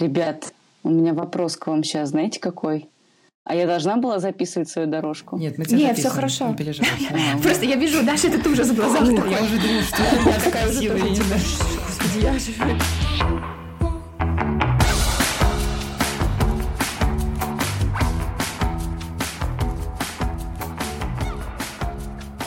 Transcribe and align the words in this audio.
Ребят, 0.00 0.54
у 0.82 0.88
меня 0.88 1.12
вопрос 1.12 1.56
к 1.56 1.66
вам 1.66 1.84
сейчас, 1.84 2.08
знаете 2.10 2.40
какой? 2.40 2.88
А 3.44 3.54
я 3.54 3.66
должна 3.66 3.96
была 3.96 4.18
записывать 4.18 4.70
свою 4.70 4.88
дорожку? 4.88 5.36
Нет, 5.36 5.58
мы 5.58 5.66
тебя 5.66 5.76
Нет, 5.76 5.98
все 5.98 6.08
хорошо. 6.08 6.48
Не 6.48 6.56
переживай. 6.56 6.88
Просто 7.42 7.66
я 7.66 7.76
вижу, 7.76 8.02
Даша, 8.02 8.28
этот 8.28 8.46
ужас 8.46 8.68
в 8.68 8.74
глазах. 8.74 9.02
Я 9.02 9.42
уже 9.42 9.58
думаю, 9.60 9.82
что 9.82 10.02
я 10.30 10.40
такая 10.40 10.68
уже 10.68 10.88
Красивая, 10.88 11.00
тоже. 11.00 11.22
Господи, 11.22 12.24
я 12.24 12.32
же- 12.38 12.99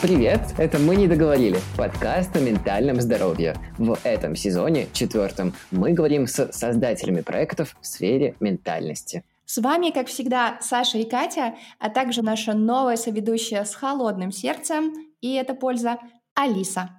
Привет, 0.04 0.42
это 0.58 0.78
«Мы 0.78 0.96
не 0.96 1.08
договорили»– 1.08 1.58
подкаст 1.78 2.36
о 2.36 2.40
ментальном 2.40 3.00
здоровье. 3.00 3.56
В 3.78 3.96
этом 4.04 4.36
сезоне, 4.36 4.86
четвертом, 4.92 5.54
мы 5.70 5.92
говорим 5.92 6.26
с 6.26 6.52
создателями 6.52 7.22
проектов 7.22 7.74
в 7.80 7.86
сфере 7.86 8.36
ментальности. 8.38 9.24
С 9.46 9.56
вами, 9.56 9.92
как 9.92 10.08
всегда, 10.08 10.58
Саша 10.60 10.98
и 10.98 11.08
Катя, 11.08 11.54
а 11.78 11.88
также 11.88 12.20
наша 12.20 12.52
новая 12.52 12.96
соведущая 12.96 13.64
с 13.64 13.74
холодным 13.74 14.30
сердцем, 14.30 14.92
и 15.22 15.32
это 15.36 15.54
польза, 15.54 15.96
Алиса. 16.34 16.90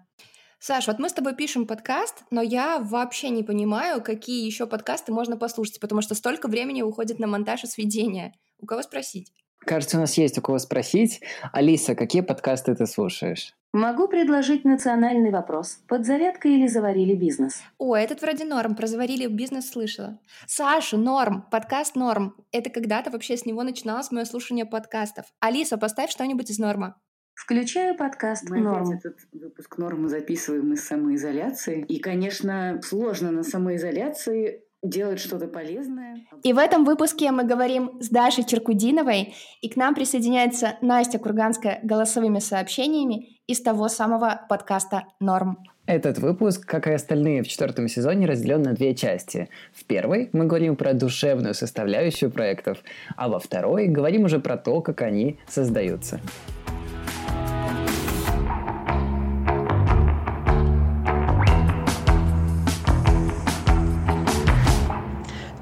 Саш, 0.58 0.88
вот 0.88 0.98
мы 0.98 1.08
с 1.08 1.14
тобой 1.14 1.36
пишем 1.36 1.68
подкаст, 1.68 2.24
но 2.32 2.42
я 2.42 2.80
вообще 2.80 3.30
не 3.30 3.44
понимаю, 3.44 4.02
какие 4.02 4.48
еще 4.48 4.66
подкасты 4.66 5.14
можно 5.14 5.38
послушать, 5.38 5.80
потому 5.80 6.02
что 6.02 6.16
столько 6.16 6.48
времени 6.48 6.82
уходит 6.82 7.20
на 7.20 7.28
монтаж 7.28 7.66
и 7.66 7.68
сведение. 7.68 8.34
У 8.58 8.66
кого 8.66 8.82
спросить? 8.82 9.32
Кажется, 9.60 9.98
у 9.98 10.00
нас 10.00 10.18
есть 10.18 10.38
у 10.38 10.42
кого 10.42 10.60
спросить. 10.60 11.22
Алиса, 11.52 11.96
какие 11.96 12.22
подкасты 12.22 12.76
ты 12.76 12.86
слушаешь? 12.86 13.54
Могу 13.74 14.08
предложить 14.08 14.64
национальный 14.64 15.32
вопрос. 15.32 15.80
Подзарядка 15.88 16.48
или 16.48 16.66
заварили 16.66 17.14
бизнес? 17.14 17.62
О, 17.78 17.96
этот 17.96 18.22
вроде 18.22 18.46
норм, 18.46 18.76
про 18.76 18.88
заварили 18.88 19.28
бизнес 19.28 19.70
слышала. 19.70 20.18
Саша, 20.48 20.96
норм, 20.98 21.46
подкаст 21.52 21.96
норм. 21.96 22.36
Это 22.54 22.70
когда-то 22.70 23.12
вообще 23.12 23.36
с 23.36 23.46
него 23.46 23.64
начиналось 23.64 24.12
мое 24.12 24.24
слушание 24.24 24.66
подкастов. 24.66 25.26
Алиса, 25.42 25.78
поставь 25.78 26.10
что-нибудь 26.10 26.50
из 26.50 26.58
норма. 26.58 26.96
Включаю 27.36 27.98
подкаст 27.98 28.50
Мы 28.50 28.60
«Норм». 28.60 28.88
опять 28.88 29.06
этот 29.06 29.20
выпуск 29.34 29.78
нормы 29.78 30.08
записываем 30.08 30.72
из 30.72 30.88
самоизоляции. 30.88 31.84
И, 31.84 32.00
конечно, 32.00 32.80
сложно 32.82 33.30
на 33.32 33.44
самоизоляции 33.44 34.64
делать 34.90 35.20
что-то 35.20 35.48
полезное. 35.48 36.26
И 36.44 36.54
в 36.54 36.58
этом 36.58 36.86
выпуске 36.86 37.32
мы 37.32 37.44
говорим 37.44 38.02
с 38.02 38.10
Дашей 38.10 38.44
Черкудиновой, 38.44 39.34
и 39.62 39.70
к 39.70 39.76
нам 39.76 39.96
присоединяется 39.96 40.78
Настя 40.82 41.20
Курганская 41.20 41.80
голосовыми 41.84 42.40
сообщениями 42.40 43.40
из 43.48 43.62
того 43.62 43.88
самого 43.88 44.42
подкаста 44.50 45.04
«Норм». 45.20 45.58
Этот 45.88 46.18
выпуск, 46.18 46.66
как 46.66 46.88
и 46.88 46.92
остальные 46.92 47.44
в 47.44 47.48
четвертом 47.48 47.88
сезоне, 47.88 48.26
разделен 48.26 48.64
на 48.64 48.74
две 48.74 48.96
части. 48.96 49.50
В 49.72 49.86
первой 49.86 50.30
мы 50.34 50.46
говорим 50.46 50.76
про 50.76 50.94
душевную 50.94 51.54
составляющую 51.54 52.32
проектов, 52.32 52.80
а 53.16 53.30
во 53.30 53.38
второй 53.38 53.88
говорим 53.88 54.24
уже 54.24 54.40
про 54.40 54.58
то, 54.58 54.82
как 54.82 55.04
они 55.04 55.38
создаются. 55.48 56.20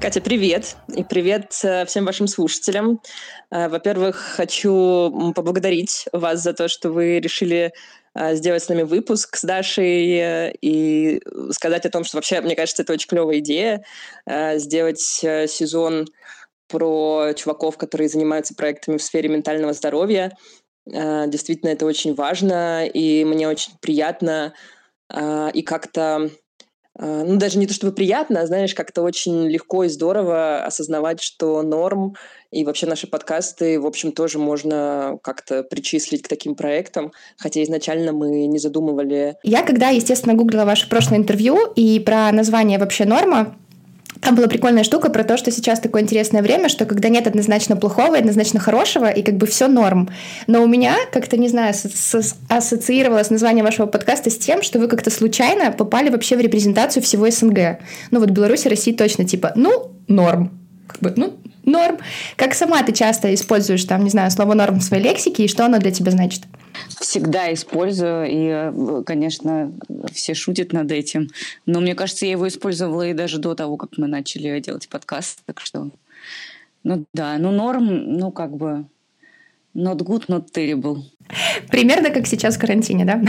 Катя, 0.04 0.20
привет! 0.20 0.76
И 0.94 1.02
привет 1.02 1.58
э, 1.62 1.86
всем 1.86 2.04
вашим 2.04 2.26
слушателям. 2.26 3.00
Э, 3.50 3.70
Во-первых, 3.70 4.16
хочу 4.16 5.32
поблагодарить 5.34 6.04
вас 6.12 6.42
за 6.42 6.52
то, 6.52 6.68
что 6.68 6.90
вы 6.90 7.20
решили 7.20 7.72
э, 8.14 8.34
сделать 8.34 8.62
с 8.62 8.68
нами 8.68 8.82
выпуск 8.82 9.34
с 9.36 9.42
Дашей 9.44 10.52
и 10.60 11.22
сказать 11.52 11.86
о 11.86 11.88
том, 11.88 12.04
что 12.04 12.18
вообще, 12.18 12.42
мне 12.42 12.54
кажется, 12.54 12.82
это 12.82 12.92
очень 12.92 13.08
клевая 13.08 13.38
идея 13.38 13.82
сделать 14.56 15.00
сезон 15.00 16.04
про 16.68 17.32
чуваков, 17.34 17.78
которые 17.78 18.10
занимаются 18.10 18.54
проектами 18.54 18.98
в 18.98 19.02
сфере 19.02 19.30
ментального 19.30 19.72
здоровья. 19.72 20.36
Действительно, 20.84 21.70
это 21.70 21.86
очень 21.86 22.14
важно, 22.14 22.86
и 22.86 23.24
мне 23.24 23.48
очень 23.48 23.72
приятно 23.80 24.52
и 25.10 25.62
как-то 25.62 26.28
ну, 26.98 27.36
даже 27.36 27.58
не 27.58 27.66
то 27.66 27.74
чтобы 27.74 27.92
приятно, 27.92 28.40
а, 28.40 28.46
знаешь, 28.46 28.74
как-то 28.74 29.02
очень 29.02 29.48
легко 29.48 29.84
и 29.84 29.88
здорово 29.88 30.64
осознавать, 30.64 31.20
что 31.20 31.62
норм 31.62 32.14
и 32.52 32.64
вообще 32.64 32.86
наши 32.86 33.08
подкасты, 33.08 33.80
в 33.80 33.86
общем, 33.86 34.12
тоже 34.12 34.38
можно 34.38 35.18
как-то 35.22 35.64
причислить 35.64 36.22
к 36.22 36.28
таким 36.28 36.54
проектам, 36.54 37.12
хотя 37.36 37.62
изначально 37.64 38.12
мы 38.12 38.46
не 38.46 38.58
задумывали. 38.58 39.36
Я 39.42 39.64
когда, 39.64 39.88
естественно, 39.88 40.34
гуглила 40.34 40.64
ваше 40.64 40.88
прошлое 40.88 41.18
интервью 41.18 41.72
и 41.74 41.98
про 41.98 42.30
название 42.30 42.78
вообще 42.78 43.04
«Норма», 43.06 43.56
там 44.20 44.34
была 44.34 44.46
прикольная 44.46 44.84
штука 44.84 45.10
про 45.10 45.24
то, 45.24 45.36
что 45.36 45.50
сейчас 45.50 45.80
такое 45.80 46.02
интересное 46.02 46.42
время, 46.42 46.68
что 46.68 46.86
когда 46.86 47.08
нет 47.08 47.26
однозначно 47.26 47.76
плохого, 47.76 48.16
однозначно 48.16 48.60
хорошего, 48.60 49.10
и 49.10 49.22
как 49.22 49.36
бы 49.36 49.46
все 49.46 49.68
норм. 49.68 50.08
Но 50.46 50.62
у 50.62 50.66
меня 50.66 50.96
как-то, 51.12 51.36
не 51.36 51.48
знаю, 51.48 51.74
ассоциировалось 52.48 53.30
название 53.30 53.64
вашего 53.64 53.86
подкаста 53.86 54.30
с 54.30 54.38
тем, 54.38 54.62
что 54.62 54.78
вы 54.78 54.88
как-то 54.88 55.10
случайно 55.10 55.72
попали 55.72 56.08
вообще 56.10 56.36
в 56.36 56.40
репрезентацию 56.40 57.02
всего 57.02 57.30
СНГ. 57.30 57.80
Ну 58.10 58.20
вот 58.20 58.30
Беларусь 58.30 58.66
и 58.66 58.68
Россия 58.68 58.94
точно 58.94 59.24
типа, 59.24 59.52
ну, 59.56 59.92
норм. 60.08 60.50
Как 60.86 61.00
бы, 61.00 61.12
ну, 61.16 61.34
норм. 61.64 61.98
Как 62.36 62.54
сама 62.54 62.82
ты 62.82 62.92
часто 62.92 63.32
используешь 63.34 63.84
там, 63.84 64.04
не 64.04 64.10
знаю, 64.10 64.30
слово 64.30 64.54
норм 64.54 64.80
в 64.80 64.82
своей 64.82 65.02
лексике, 65.02 65.44
и 65.44 65.48
что 65.48 65.64
оно 65.64 65.78
для 65.78 65.90
тебя 65.90 66.10
значит? 66.10 66.42
Всегда 67.00 67.52
использую, 67.52 68.26
и, 68.28 69.02
конечно, 69.04 69.72
все 70.12 70.34
шутят 70.34 70.72
над 70.72 70.90
этим. 70.92 71.28
Но 71.66 71.80
мне 71.80 71.94
кажется, 71.94 72.26
я 72.26 72.32
его 72.32 72.48
использовала 72.48 73.06
и 73.06 73.14
даже 73.14 73.38
до 73.38 73.54
того, 73.54 73.76
как 73.76 73.98
мы 73.98 74.06
начали 74.06 74.58
делать 74.60 74.88
подкаст. 74.88 75.40
Так 75.46 75.60
что, 75.60 75.90
ну 76.82 77.04
да, 77.12 77.36
ну 77.38 77.50
норм, 77.50 77.86
ну 77.86 78.30
как 78.30 78.56
бы 78.56 78.86
not 79.74 79.98
good, 79.98 80.26
not 80.28 80.46
terrible. 80.52 81.02
Примерно 81.70 82.10
как 82.10 82.26
сейчас 82.26 82.56
в 82.56 82.60
карантине, 82.60 83.04
да? 83.04 83.22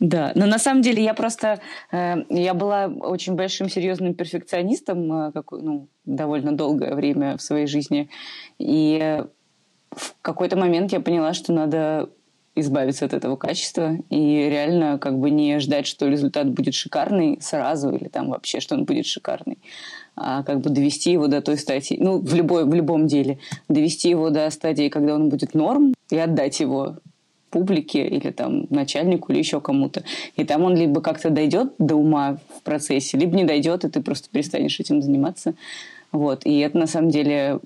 Да, 0.00 0.32
но 0.34 0.46
на 0.46 0.58
самом 0.58 0.82
деле 0.82 1.02
я 1.04 1.14
просто 1.14 1.60
э, 1.92 2.24
я 2.30 2.54
была 2.54 2.86
очень 2.86 3.34
большим 3.34 3.68
серьезным 3.68 4.14
перфекционистом 4.14 5.28
э, 5.28 5.32
какой- 5.32 5.62
ну, 5.62 5.88
довольно 6.04 6.52
долгое 6.52 6.94
время 6.94 7.36
в 7.36 7.42
своей 7.42 7.66
жизни. 7.66 8.08
И 8.58 9.22
в 9.92 10.14
какой-то 10.22 10.56
момент 10.56 10.92
я 10.92 11.00
поняла, 11.00 11.34
что 11.34 11.52
надо 11.52 12.10
избавиться 12.56 13.04
от 13.04 13.14
этого 13.14 13.36
качества 13.36 13.96
и 14.10 14.48
реально 14.48 14.98
как 14.98 15.18
бы 15.18 15.30
не 15.30 15.58
ждать, 15.58 15.86
что 15.86 16.08
результат 16.08 16.48
будет 16.50 16.74
шикарный 16.74 17.38
сразу 17.40 17.90
или 17.90 18.08
там 18.08 18.30
вообще, 18.30 18.60
что 18.60 18.74
он 18.74 18.84
будет 18.84 19.06
шикарный, 19.06 19.58
а 20.16 20.42
как 20.44 20.60
бы 20.60 20.70
довести 20.70 21.10
его 21.10 21.26
до 21.26 21.42
той 21.42 21.58
стадии, 21.58 21.96
ну, 21.98 22.18
в, 22.18 22.34
любой, 22.34 22.64
в 22.64 22.72
любом 22.72 23.06
деле, 23.06 23.38
довести 23.68 24.08
его 24.08 24.30
до 24.30 24.48
стадии, 24.50 24.88
когда 24.88 25.14
он 25.14 25.28
будет 25.28 25.54
норм, 25.54 25.94
и 26.10 26.18
отдать 26.18 26.60
его 26.60 26.96
публике 27.50 28.06
или 28.06 28.30
там 28.30 28.66
начальнику 28.70 29.32
или 29.32 29.38
еще 29.38 29.60
кому-то. 29.60 30.02
И 30.36 30.44
там 30.44 30.62
он 30.62 30.76
либо 30.76 31.00
как-то 31.00 31.30
дойдет 31.30 31.72
до 31.78 31.94
ума 31.94 32.38
в 32.58 32.62
процессе, 32.62 33.16
либо 33.16 33.36
не 33.36 33.44
дойдет, 33.44 33.84
и 33.84 33.88
ты 33.88 34.02
просто 34.02 34.28
перестанешь 34.28 34.80
этим 34.80 35.00
заниматься. 35.00 35.54
Вот. 36.10 36.46
И 36.46 36.58
это 36.58 36.78
на 36.78 36.86
самом 36.86 37.10
деле 37.10 37.60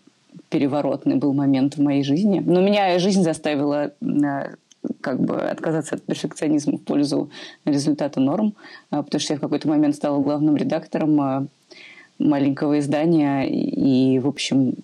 переворотный 0.51 1.17
был 1.17 1.33
момент 1.33 1.77
в 1.77 1.83
моей 1.83 2.03
жизни. 2.05 2.43
Но 2.45 2.61
меня 2.61 2.99
жизнь 2.99 3.23
заставила 3.23 3.93
э, 4.01 4.55
как 5.01 5.21
бы 5.21 5.41
отказаться 5.41 5.97
от 5.97 6.03
перфекционизма 6.03 6.79
в 6.79 6.83
пользу 6.83 7.31
результата 7.65 8.21
норм, 8.21 8.55
а, 8.91 9.03
потому 9.03 9.21
что 9.21 9.35
я 9.35 9.39
в 9.39 9.41
какой-то 9.41 9.69
момент 9.69 9.95
стала 9.95 10.21
главным 10.21 10.57
редактором 10.57 11.21
а, 11.21 11.47
маленького 12.19 12.79
издания, 12.79 13.45
и, 13.49 14.19
в 14.19 14.27
общем, 14.27 14.75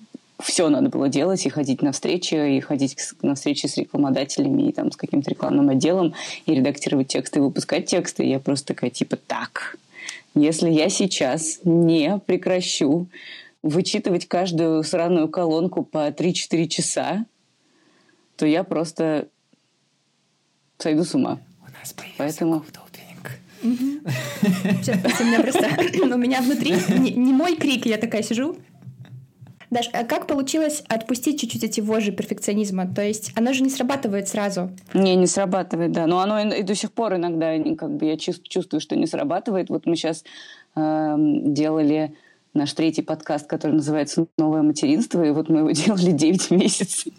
все 0.42 0.68
надо 0.68 0.88
было 0.88 1.08
делать, 1.08 1.46
и 1.46 1.48
ходить 1.48 1.82
на 1.82 1.92
встречи, 1.92 2.56
и 2.56 2.60
ходить 2.60 2.96
на 3.22 3.34
встречи 3.34 3.66
с 3.66 3.76
рекламодателями, 3.76 4.68
и 4.68 4.72
там 4.72 4.90
с 4.90 4.96
каким-то 4.96 5.30
рекламным 5.30 5.68
отделом, 5.68 6.14
и 6.46 6.54
редактировать 6.54 7.08
тексты, 7.08 7.38
и 7.38 7.42
выпускать 7.42 7.86
тексты. 7.86 8.24
И 8.24 8.30
я 8.30 8.40
просто 8.40 8.68
такая, 8.74 8.90
типа, 8.90 9.16
так, 9.16 9.76
если 10.34 10.68
я 10.70 10.88
сейчас 10.88 11.60
не 11.64 12.18
прекращу 12.26 13.06
вычитывать 13.62 14.26
каждую 14.26 14.82
сраную 14.82 15.28
колонку 15.28 15.84
по 15.84 16.08
3-4 16.08 16.68
часа, 16.68 17.24
то 18.36 18.46
я 18.46 18.64
просто 18.64 19.28
сойду 20.78 21.04
с 21.04 21.14
ума. 21.14 21.38
У 21.62 21.70
нас 21.78 21.92
появился 21.92 22.18
Поэтому- 22.18 22.64
у 23.62 23.66
меня 25.24 25.40
просто, 25.40 25.68
у 26.14 26.18
меня 26.18 26.40
внутри 26.42 26.74
не, 26.98 27.12
мой 27.32 27.56
крик, 27.56 27.86
я 27.86 27.96
такая 27.96 28.22
сижу. 28.22 28.56
Даш, 29.70 29.88
а 29.92 30.04
как 30.04 30.26
получилось 30.26 30.84
отпустить 30.88 31.40
чуть-чуть 31.40 31.64
эти 31.64 31.80
вожжи 31.80 32.12
перфекционизма? 32.12 32.86
То 32.86 33.02
есть 33.02 33.32
оно 33.34 33.52
же 33.52 33.62
не 33.62 33.70
срабатывает 33.70 34.28
сразу. 34.28 34.70
Не, 34.92 35.16
не 35.16 35.26
срабатывает, 35.26 35.90
да. 35.92 36.06
Но 36.06 36.20
оно 36.20 36.38
и, 36.40 36.60
и 36.60 36.62
до 36.62 36.74
сих 36.74 36.92
пор 36.92 37.16
иногда, 37.16 37.56
как 37.74 37.96
бы 37.96 38.06
я 38.06 38.14
чувс- 38.14 38.42
чувствую, 38.42 38.80
что 38.80 38.94
не 38.96 39.06
срабатывает. 39.06 39.70
Вот 39.70 39.86
мы 39.86 39.96
сейчас 39.96 40.22
делали 40.76 42.14
наш 42.54 42.72
третий 42.72 43.02
подкаст, 43.02 43.46
который 43.46 43.72
называется 43.72 44.26
«Новое 44.38 44.62
материнство», 44.62 45.22
и 45.22 45.30
вот 45.30 45.48
мы 45.48 45.58
его 45.58 45.70
делали 45.72 46.12
9 46.12 46.50
месяцев. 46.52 47.12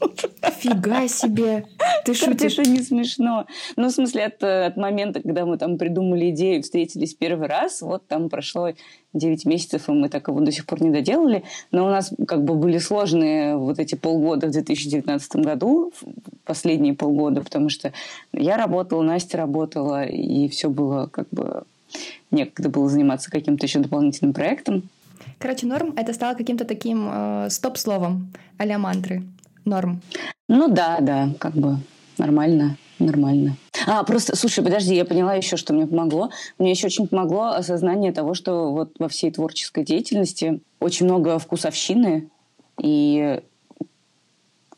Фига 0.59 1.07
себе! 1.07 1.65
Ты 2.05 2.13
шутишь? 2.15 2.57
Это 2.57 2.69
не 2.69 2.79
смешно. 2.81 3.45
Ну, 3.75 3.89
в 3.89 3.91
смысле, 3.91 4.25
от, 4.25 4.41
от 4.43 4.77
момента, 4.77 5.21
когда 5.21 5.45
мы 5.45 5.57
там 5.57 5.77
придумали 5.77 6.29
идею, 6.29 6.63
встретились 6.63 7.13
первый 7.13 7.47
раз, 7.47 7.81
вот 7.81 8.07
там 8.07 8.29
прошло 8.29 8.71
9 9.13 9.45
месяцев, 9.45 9.89
и 9.89 9.91
мы 9.91 10.07
так 10.09 10.27
его 10.29 10.39
до 10.39 10.51
сих 10.51 10.65
пор 10.65 10.81
не 10.81 10.89
доделали. 10.89 11.43
Но 11.71 11.85
у 11.85 11.89
нас 11.89 12.13
как 12.27 12.43
бы 12.43 12.55
были 12.55 12.77
сложные 12.77 13.57
вот 13.57 13.79
эти 13.79 13.95
полгода 13.95 14.47
в 14.47 14.51
2019 14.51 15.35
году, 15.37 15.91
последние 16.45 16.93
полгода, 16.93 17.41
потому 17.41 17.69
что 17.69 17.91
я 18.31 18.57
работала, 18.57 19.01
Настя 19.01 19.37
работала, 19.37 20.05
и 20.05 20.47
все 20.47 20.69
было 20.69 21.07
как 21.07 21.27
бы 21.31 21.63
некогда 22.31 22.69
было 22.69 22.89
заниматься 22.89 23.31
каким-то 23.31 23.65
еще 23.65 23.79
дополнительным 23.79 24.33
проектом. 24.33 24.89
Короче, 25.39 25.65
норм 25.65 25.93
это 25.97 26.13
стало 26.13 26.35
каким-то 26.35 26.65
таким 26.65 27.09
э, 27.11 27.47
стоп-словом 27.49 28.33
а 28.57 28.77
мантры. 28.77 29.23
Норм. 29.65 30.01
Ну 30.47 30.67
да, 30.67 30.99
да, 31.01 31.29
как 31.39 31.53
бы 31.53 31.77
нормально, 32.17 32.77
нормально. 32.99 33.57
А, 33.87 34.03
просто, 34.03 34.35
слушай, 34.35 34.63
подожди, 34.63 34.95
я 34.95 35.05
поняла 35.05 35.33
еще, 35.33 35.57
что 35.57 35.73
мне 35.73 35.87
помогло. 35.87 36.29
Мне 36.59 36.71
еще 36.71 36.87
очень 36.87 37.07
помогло 37.07 37.47
осознание 37.49 38.11
того, 38.11 38.33
что 38.33 38.71
вот 38.71 38.93
во 38.99 39.09
всей 39.09 39.31
творческой 39.31 39.83
деятельности 39.83 40.61
очень 40.79 41.05
много 41.05 41.39
вкусовщины, 41.39 42.29
и 42.81 43.41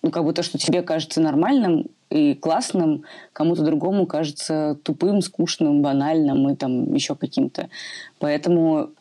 ну, 0.01 0.11
как 0.11 0.23
бы 0.23 0.33
то, 0.33 0.43
что 0.43 0.57
тебе 0.57 0.81
кажется 0.81 1.21
нормальным 1.21 1.87
и 2.09 2.33
классным, 2.33 3.03
кому-то 3.33 3.63
другому 3.63 4.05
кажется 4.05 4.77
тупым, 4.83 5.21
скучным, 5.21 5.81
банальным 5.81 6.49
и 6.49 6.55
там 6.55 6.93
еще 6.93 7.15
каким-то. 7.15 7.69
Поэтому 8.19 8.91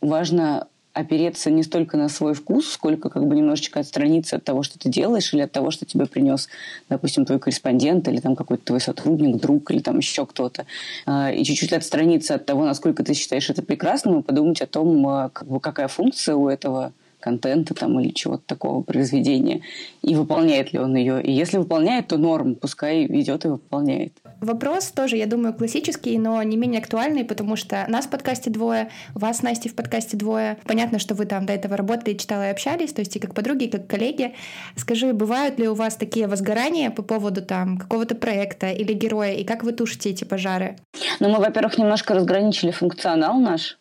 важно 0.00 0.68
опереться 0.96 1.50
не 1.50 1.62
столько 1.62 1.98
на 1.98 2.08
свой 2.08 2.32
вкус, 2.32 2.70
сколько 2.70 3.10
как 3.10 3.26
бы 3.26 3.36
немножечко 3.36 3.80
отстраниться 3.80 4.36
от 4.36 4.44
того, 4.44 4.62
что 4.62 4.78
ты 4.78 4.88
делаешь, 4.88 5.34
или 5.34 5.42
от 5.42 5.52
того, 5.52 5.70
что 5.70 5.84
тебе 5.84 6.06
принес, 6.06 6.48
допустим, 6.88 7.26
твой 7.26 7.38
корреспондент, 7.38 8.08
или 8.08 8.18
там 8.18 8.34
какой-то 8.34 8.64
твой 8.64 8.80
сотрудник, 8.80 9.36
друг, 9.36 9.70
или 9.70 9.80
там 9.80 9.98
еще 9.98 10.24
кто-то. 10.24 10.64
А, 11.04 11.30
и 11.30 11.44
чуть-чуть 11.44 11.74
отстраниться 11.74 12.36
от 12.36 12.46
того, 12.46 12.64
насколько 12.64 13.04
ты 13.04 13.12
считаешь 13.12 13.50
это 13.50 13.62
прекрасным, 13.62 14.20
и 14.20 14.22
подумать 14.22 14.62
о 14.62 14.66
том, 14.66 15.06
а, 15.06 15.28
как 15.28 15.48
бы, 15.48 15.60
какая 15.60 15.88
функция 15.88 16.34
у 16.34 16.48
этого 16.48 16.92
контента 17.26 17.74
там 17.74 17.98
или 17.98 18.10
чего-то 18.12 18.44
такого 18.46 18.82
произведения, 18.82 19.62
и 20.02 20.14
выполняет 20.14 20.72
ли 20.72 20.78
он 20.78 20.94
ее. 20.94 21.20
И 21.20 21.32
если 21.32 21.58
выполняет, 21.58 22.06
то 22.06 22.18
норм, 22.18 22.54
пускай 22.54 23.06
ведет 23.06 23.44
и 23.44 23.48
выполняет. 23.48 24.12
Вопрос 24.40 24.92
тоже, 24.92 25.16
я 25.16 25.26
думаю, 25.26 25.52
классический, 25.54 26.18
но 26.18 26.40
не 26.44 26.56
менее 26.56 26.80
актуальный, 26.80 27.24
потому 27.24 27.56
что 27.56 27.84
нас 27.88 28.06
в 28.06 28.10
подкасте 28.10 28.48
двое, 28.50 28.90
вас, 29.14 29.42
Настя, 29.42 29.68
в 29.68 29.74
подкасте 29.74 30.16
двое. 30.16 30.58
Понятно, 30.66 31.00
что 31.00 31.16
вы 31.16 31.26
там 31.26 31.46
до 31.46 31.52
этого 31.52 31.76
работали, 31.76 32.14
читала 32.14 32.46
и 32.46 32.50
общались, 32.50 32.92
то 32.92 33.00
есть 33.00 33.16
и 33.16 33.18
как 33.18 33.34
подруги, 33.34 33.64
и 33.64 33.70
как 33.70 33.88
коллеги. 33.88 34.34
Скажи, 34.76 35.12
бывают 35.12 35.58
ли 35.58 35.66
у 35.68 35.74
вас 35.74 35.96
такие 35.96 36.28
возгорания 36.28 36.90
по 36.90 37.02
поводу 37.02 37.42
там 37.42 37.78
какого-то 37.78 38.14
проекта 38.14 38.70
или 38.70 38.92
героя, 38.92 39.32
и 39.32 39.42
как 39.42 39.64
вы 39.64 39.72
тушите 39.72 40.10
эти 40.10 40.22
пожары? 40.22 40.76
Ну, 41.18 41.28
мы, 41.28 41.38
во-первых, 41.38 41.76
немножко 41.78 42.14
разграничили 42.14 42.70
функционал 42.70 43.40
наш. 43.40 43.78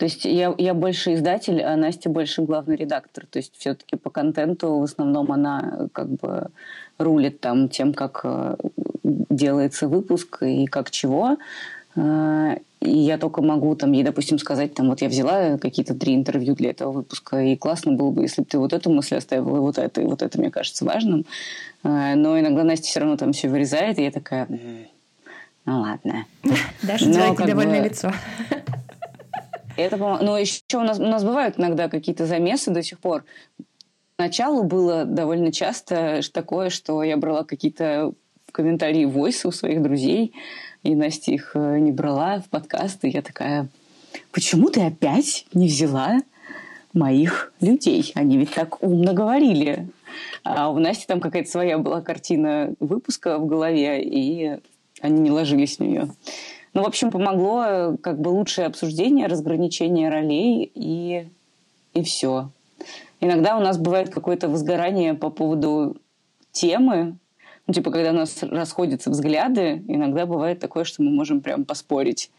То 0.00 0.04
есть 0.04 0.24
я, 0.24 0.54
я 0.56 0.72
больше 0.72 1.14
издатель, 1.14 1.60
а 1.62 1.76
Настя 1.76 2.08
больше 2.08 2.42
главный 2.42 2.76
редактор. 2.76 3.26
То 3.26 3.38
есть 3.38 3.52
все-таки 3.58 3.96
по 3.96 4.08
контенту 4.08 4.78
в 4.78 4.82
основном 4.82 5.30
она 5.30 5.88
как 5.92 6.08
бы 6.08 6.48
рулит 6.96 7.40
там 7.40 7.68
тем, 7.68 7.92
как 7.92 8.20
э, 8.24 8.56
делается 9.02 9.88
выпуск 9.88 10.42
и 10.42 10.66
как 10.66 10.90
чего. 10.90 11.36
Э, 11.96 12.56
и 12.80 12.98
я 12.98 13.18
только 13.18 13.42
могу 13.42 13.74
там 13.74 13.92
ей, 13.92 14.02
допустим, 14.02 14.38
сказать, 14.38 14.72
там, 14.72 14.88
вот 14.88 15.02
я 15.02 15.08
взяла 15.08 15.58
какие-то 15.58 15.94
три 15.94 16.14
интервью 16.14 16.54
для 16.54 16.70
этого 16.70 16.92
выпуска, 16.92 17.38
и 17.42 17.54
классно 17.56 17.92
было 17.92 18.10
бы, 18.10 18.22
если 18.22 18.40
бы 18.40 18.46
ты 18.46 18.58
вот 18.58 18.72
эту 18.72 18.90
мысль 18.90 19.16
оставила, 19.16 19.58
и 19.58 19.60
вот 19.60 19.76
это, 19.76 20.00
и 20.00 20.04
вот 20.04 20.22
это 20.22 20.38
мне 20.38 20.50
кажется 20.50 20.84
важным. 20.84 21.26
Э, 21.82 22.14
но 22.14 22.38
иногда 22.40 22.64
Настя 22.64 22.86
все 22.86 23.00
равно 23.00 23.16
там 23.16 23.32
все 23.32 23.48
вырезает, 23.48 23.98
и 23.98 24.04
я 24.04 24.10
такая, 24.10 24.46
ну 25.66 25.80
ладно. 25.80 26.24
Даша 26.82 27.04
делает 27.04 27.38
недовольное 27.38 27.84
лицо. 27.84 28.12
Это, 29.76 29.96
ну, 29.96 30.36
еще 30.36 30.60
у 30.74 30.82
нас, 30.82 30.98
у 30.98 31.06
нас 31.06 31.24
бывают 31.24 31.58
иногда 31.58 31.88
какие-то 31.88 32.26
замесы 32.26 32.70
до 32.70 32.82
сих 32.82 32.98
пор. 32.98 33.24
Поначалу 34.16 34.64
было 34.64 35.04
довольно 35.04 35.50
часто 35.52 36.20
такое, 36.32 36.70
что 36.70 37.02
я 37.02 37.16
брала 37.16 37.44
какие-то 37.44 38.12
комментарии 38.52 39.04
войса 39.04 39.48
у 39.48 39.52
своих 39.52 39.82
друзей, 39.82 40.34
и 40.82 40.94
Настя 40.94 41.32
их 41.32 41.52
э, 41.54 41.78
не 41.78 41.92
брала 41.92 42.40
в 42.40 42.48
подкасты. 42.48 43.08
Я 43.08 43.22
такая, 43.22 43.68
почему 44.32 44.70
ты 44.70 44.82
опять 44.82 45.46
не 45.54 45.68
взяла 45.68 46.18
моих 46.92 47.52
людей? 47.60 48.12
Они 48.14 48.36
ведь 48.38 48.52
так 48.52 48.82
умно 48.82 49.14
говорили. 49.14 49.88
А 50.42 50.70
у 50.70 50.78
Насти 50.78 51.06
там 51.06 51.20
какая-то 51.20 51.50
своя 51.50 51.78
была 51.78 52.00
картина 52.00 52.74
выпуска 52.80 53.38
в 53.38 53.46
голове, 53.46 54.02
и 54.02 54.58
они 55.00 55.20
не 55.20 55.30
ложились 55.30 55.76
в 55.76 55.80
нее. 55.80 56.10
Ну, 56.72 56.82
в 56.82 56.86
общем, 56.86 57.10
помогло 57.10 57.96
как 58.00 58.20
бы 58.20 58.28
лучшее 58.28 58.66
обсуждение, 58.66 59.26
разграничение 59.26 60.08
ролей 60.08 60.70
и, 60.74 61.28
и 61.94 62.02
все. 62.02 62.50
Иногда 63.20 63.56
у 63.56 63.60
нас 63.60 63.76
бывает 63.76 64.10
какое-то 64.10 64.48
возгорание 64.48 65.14
по 65.14 65.30
поводу 65.30 65.96
темы, 66.52 67.16
ну, 67.66 67.74
типа, 67.74 67.92
когда 67.92 68.10
у 68.10 68.14
нас 68.14 68.42
расходятся 68.42 69.10
взгляды, 69.10 69.84
иногда 69.86 70.26
бывает 70.26 70.58
такое, 70.58 70.82
что 70.82 71.04
мы 71.04 71.10
можем 71.12 71.40
прям 71.40 71.64
поспорить. 71.64 72.30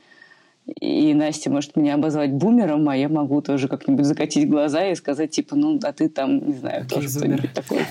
И 0.80 1.14
Настя 1.14 1.50
может 1.50 1.78
меня 1.78 1.96
обозвать 1.96 2.32
бумером, 2.32 2.90
а 2.90 2.98
я 2.98 3.08
могу 3.08 3.42
тоже 3.42 3.68
как-нибудь 3.68 4.06
закатить 4.06 4.50
глаза 4.50 4.88
и 4.88 4.96
сказать, 4.96 5.32
типа, 5.32 5.56
ну, 5.56 5.80
а 5.84 5.94
ты 5.94 6.10
там, 6.10 6.46
не 6.48 6.54
знаю, 6.54 6.86
тоже 6.86 7.08
что-нибудь 7.08 7.54
такое. 7.54 7.86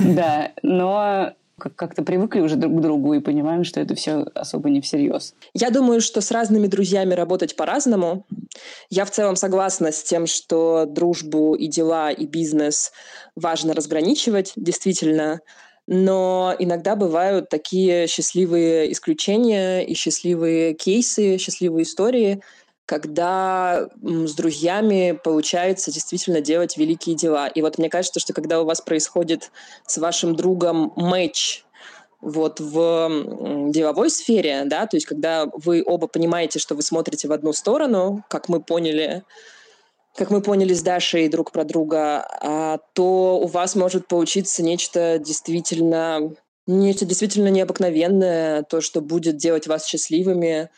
Да, 0.00 0.50
но 0.62 1.32
как-то 1.70 2.02
привыкли 2.02 2.40
уже 2.40 2.56
друг 2.56 2.78
к 2.78 2.80
другу 2.80 3.14
и 3.14 3.20
понимаем, 3.20 3.64
что 3.64 3.80
это 3.80 3.94
все 3.94 4.26
особо 4.34 4.70
не 4.70 4.80
всерьез. 4.80 5.34
Я 5.54 5.70
думаю, 5.70 6.00
что 6.00 6.20
с 6.20 6.30
разными 6.30 6.66
друзьями 6.66 7.14
работать 7.14 7.56
по-разному. 7.56 8.26
Я 8.90 9.04
в 9.04 9.10
целом 9.10 9.36
согласна 9.36 9.92
с 9.92 10.02
тем, 10.02 10.26
что 10.26 10.86
дружбу 10.86 11.54
и 11.54 11.66
дела, 11.68 12.10
и 12.10 12.26
бизнес 12.26 12.92
важно 13.36 13.74
разграничивать, 13.74 14.52
действительно. 14.56 15.40
Но 15.86 16.54
иногда 16.58 16.94
бывают 16.94 17.48
такие 17.48 18.06
счастливые 18.06 18.92
исключения 18.92 19.80
и 19.80 19.94
счастливые 19.94 20.74
кейсы, 20.74 21.38
счастливые 21.38 21.84
истории– 21.84 22.42
когда 22.86 23.88
с 24.02 24.34
друзьями 24.34 25.18
получается 25.22 25.92
действительно 25.92 26.40
делать 26.40 26.76
великие 26.76 27.14
дела. 27.14 27.46
И 27.46 27.62
вот 27.62 27.78
мне 27.78 27.88
кажется, 27.88 28.20
что 28.20 28.32
когда 28.32 28.60
у 28.60 28.64
вас 28.64 28.80
происходит 28.80 29.50
с 29.86 29.98
вашим 29.98 30.34
другом 30.34 30.92
матч 30.96 31.64
вот 32.20 32.60
в 32.60 33.70
деловой 33.70 34.10
сфере, 34.10 34.62
да, 34.66 34.86
то 34.86 34.96
есть 34.96 35.06
когда 35.06 35.46
вы 35.52 35.82
оба 35.84 36.06
понимаете, 36.06 36.58
что 36.58 36.74
вы 36.74 36.82
смотрите 36.82 37.28
в 37.28 37.32
одну 37.32 37.52
сторону, 37.52 38.24
как 38.28 38.48
мы 38.48 38.60
поняли, 38.60 39.24
как 40.14 40.30
мы 40.30 40.40
поняли 40.40 40.74
с 40.74 40.82
Дашей 40.82 41.28
друг 41.28 41.50
про 41.50 41.64
друга, 41.64 42.26
а, 42.40 42.78
то 42.92 43.40
у 43.42 43.46
вас 43.46 43.74
может 43.74 44.06
получиться 44.06 44.62
нечто 44.62 45.18
действительно, 45.18 46.34
нечто 46.66 47.06
действительно 47.06 47.48
необыкновенное, 47.48 48.62
то, 48.62 48.80
что 48.80 49.00
будет 49.00 49.36
делать 49.36 49.66
вас 49.66 49.86
счастливыми, 49.86 50.70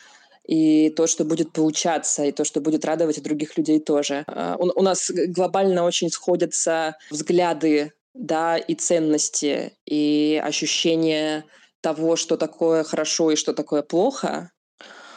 и 0.47 0.89
то, 0.89 1.07
что 1.07 1.25
будет 1.25 1.51
получаться, 1.51 2.23
и 2.23 2.31
то, 2.31 2.43
что 2.43 2.61
будет 2.61 2.85
радовать 2.85 3.21
других 3.21 3.57
людей 3.57 3.79
тоже. 3.79 4.23
А, 4.27 4.55
у, 4.57 4.71
у 4.79 4.81
нас 4.81 5.11
глобально 5.11 5.83
очень 5.83 6.09
сходятся 6.09 6.97
взгляды, 7.09 7.93
да, 8.13 8.57
и 8.57 8.75
ценности, 8.75 9.73
и 9.85 10.41
ощущения 10.43 11.45
того, 11.81 12.15
что 12.15 12.37
такое 12.37 12.83
хорошо 12.83 13.31
и 13.31 13.35
что 13.35 13.53
такое 13.53 13.81
плохо. 13.83 14.51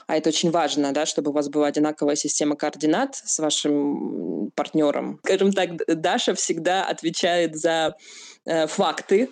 А 0.09 0.17
это 0.17 0.31
очень 0.31 0.51
важно, 0.51 0.93
да, 0.93 1.07
чтобы 1.07 1.31
у 1.31 1.35
вас 1.35 1.49
была 1.49 1.69
одинаковая 1.69 2.17
система 2.17 2.57
координат 2.57 3.15
с 3.15 3.39
вашим 3.39 4.51
партнером. 4.57 5.21
Скажем 5.23 5.53
так, 5.53 5.71
Даша 5.87 6.35
всегда 6.35 6.85
отвечает 6.85 7.57
за 7.57 7.95
Э, 8.51 8.67
факты 8.67 9.29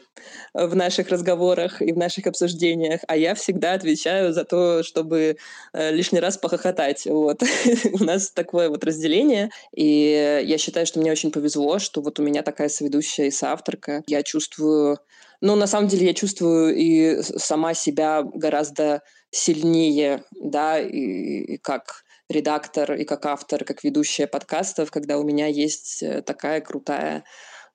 в 0.52 0.76
наших 0.76 1.08
разговорах 1.08 1.80
и 1.80 1.90
в 1.90 1.96
наших 1.96 2.26
обсуждениях, 2.26 3.00
а 3.08 3.16
я 3.16 3.34
всегда 3.34 3.72
отвечаю 3.72 4.34
за 4.34 4.44
то, 4.44 4.82
чтобы 4.82 5.38
э, 5.72 5.90
лишний 5.90 6.20
раз 6.20 6.36
похохотать. 6.36 7.06
Вот. 7.06 7.42
у 7.92 8.04
нас 8.04 8.30
такое 8.30 8.68
вот 8.68 8.84
разделение, 8.84 9.48
и 9.74 10.42
я 10.44 10.58
считаю, 10.58 10.84
что 10.84 11.00
мне 11.00 11.10
очень 11.10 11.32
повезло, 11.32 11.78
что 11.78 12.02
вот 12.02 12.20
у 12.20 12.22
меня 12.22 12.42
такая 12.42 12.68
соведущая 12.68 13.28
и 13.28 13.30
соавторка. 13.30 14.02
Я 14.06 14.22
чувствую... 14.22 14.98
Ну, 15.40 15.56
на 15.56 15.66
самом 15.66 15.88
деле, 15.88 16.06
я 16.06 16.14
чувствую 16.14 16.74
и 16.74 17.22
сама 17.22 17.74
себя 17.74 18.22
гораздо 18.22 19.02
сильнее, 19.30 20.24
да, 20.40 20.78
и, 20.78 21.54
и 21.54 21.56
как 21.58 22.04
редактор, 22.28 22.94
и 22.94 23.04
как 23.04 23.26
автор, 23.26 23.64
как 23.64 23.84
ведущая 23.84 24.26
подкастов, 24.26 24.90
когда 24.90 25.18
у 25.18 25.22
меня 25.22 25.46
есть 25.46 26.02
э, 26.02 26.22
такая 26.22 26.60
крутая 26.60 27.24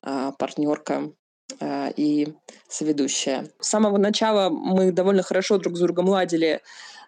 а, 0.02 0.32
партнерка, 0.34 1.14
Э, 1.60 1.92
и 1.96 2.34
соведущая. 2.70 3.48
С 3.60 3.70
самого 3.70 3.98
начала 3.98 4.50
мы 4.50 4.92
довольно 4.92 5.24
хорошо 5.24 5.58
друг 5.58 5.76
с 5.76 5.80
другом 5.80 6.08
ладили 6.08 6.62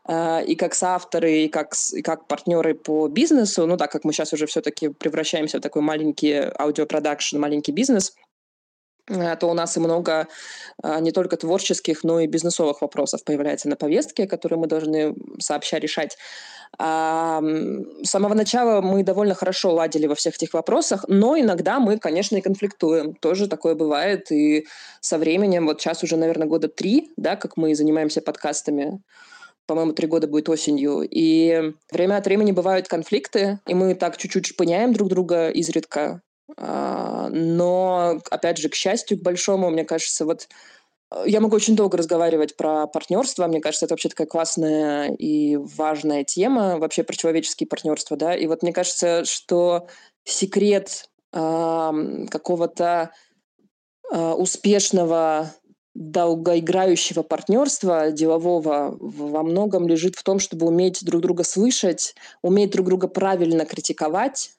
э, 0.07 0.45
и 0.45 0.55
как 0.55 0.73
соавторы, 0.73 1.43
и 1.43 1.47
как, 1.47 1.73
и 1.93 2.01
как 2.01 2.27
партнеры 2.27 2.75
по 2.75 3.07
бизнесу, 3.07 3.65
ну 3.65 3.77
так 3.77 3.91
как 3.91 4.03
мы 4.03 4.13
сейчас 4.13 4.33
уже 4.33 4.45
все-таки 4.45 4.89
превращаемся 4.89 5.59
в 5.59 5.61
такой 5.61 5.81
маленький 5.81 6.33
аудиопродакшн, 6.59 7.39
маленький 7.39 7.71
бизнес, 7.71 8.15
то 9.07 9.47
у 9.47 9.53
нас 9.53 9.75
и 9.75 9.79
много 9.79 10.27
не 11.01 11.11
только 11.11 11.37
творческих, 11.37 12.03
но 12.03 12.19
и 12.21 12.27
бизнесовых 12.27 12.81
вопросов 12.81 13.23
появляется 13.23 13.67
на 13.69 13.75
повестке, 13.75 14.27
которые 14.27 14.59
мы 14.59 14.67
должны 14.67 15.13
сообща 15.39 15.77
решать. 15.79 16.17
А, 16.79 17.39
с 18.03 18.09
самого 18.09 18.33
начала 18.33 18.81
мы 18.81 19.03
довольно 19.03 19.35
хорошо 19.35 19.73
ладили 19.73 20.07
во 20.07 20.15
всех 20.15 20.35
этих 20.35 20.53
вопросах, 20.53 21.05
но 21.07 21.37
иногда 21.37 21.79
мы, 21.79 21.99
конечно, 21.99 22.35
и 22.37 22.41
конфликтуем. 22.41 23.13
Тоже 23.15 23.47
такое 23.47 23.75
бывает. 23.75 24.31
И 24.31 24.65
со 24.99 25.17
временем, 25.17 25.67
вот 25.67 25.81
сейчас 25.81 26.03
уже, 26.03 26.17
наверное, 26.17 26.47
года 26.47 26.67
три, 26.67 27.11
да, 27.15 27.35
как 27.35 27.57
мы 27.57 27.75
занимаемся 27.75 28.21
подкастами, 28.21 29.01
по-моему, 29.65 29.93
три 29.93 30.07
года 30.07 30.27
будет 30.27 30.49
осенью. 30.49 31.07
И 31.09 31.73
время 31.91 32.17
от 32.17 32.25
времени 32.25 32.51
бывают 32.51 32.87
конфликты, 32.87 33.59
и 33.67 33.73
мы 33.73 33.95
так 33.95 34.17
чуть-чуть 34.17 34.47
шпыняем 34.47 34.93
друг 34.93 35.09
друга 35.09 35.49
изредка. 35.49 36.21
А, 36.57 37.29
но, 37.29 38.19
опять 38.29 38.57
же, 38.57 38.69
к 38.69 38.75
счастью, 38.75 39.17
к 39.17 39.21
большому, 39.21 39.69
мне 39.69 39.85
кажется, 39.85 40.25
вот 40.25 40.47
я 41.25 41.41
могу 41.41 41.55
очень 41.55 41.75
долго 41.75 41.97
разговаривать 41.97 42.57
про 42.57 42.87
партнерство. 42.87 43.47
Мне 43.47 43.61
кажется, 43.61 43.85
это 43.85 43.93
вообще 43.93 44.09
такая 44.09 44.27
классная 44.27 45.11
и 45.13 45.55
важная 45.57 46.23
тема, 46.23 46.77
вообще 46.79 47.03
про 47.03 47.15
человеческие 47.15 47.67
партнерства, 47.67 48.17
да. 48.17 48.35
И 48.35 48.47
вот 48.47 48.63
мне 48.63 48.73
кажется, 48.73 49.23
что 49.25 49.87
секрет 50.23 51.09
э, 51.31 52.25
какого-то 52.29 53.11
э, 54.11 54.31
успешного 54.31 55.51
долгоиграющего 55.93 57.21
партнерства 57.21 58.11
делового 58.11 58.97
во 58.99 59.43
многом 59.43 59.87
лежит 59.87 60.15
в 60.15 60.23
том, 60.23 60.39
чтобы 60.39 60.65
уметь 60.65 61.05
друг 61.05 61.21
друга 61.21 61.43
слышать, 61.43 62.15
уметь 62.41 62.71
друг 62.71 62.87
друга 62.87 63.07
правильно 63.07 63.65
критиковать, 63.65 64.53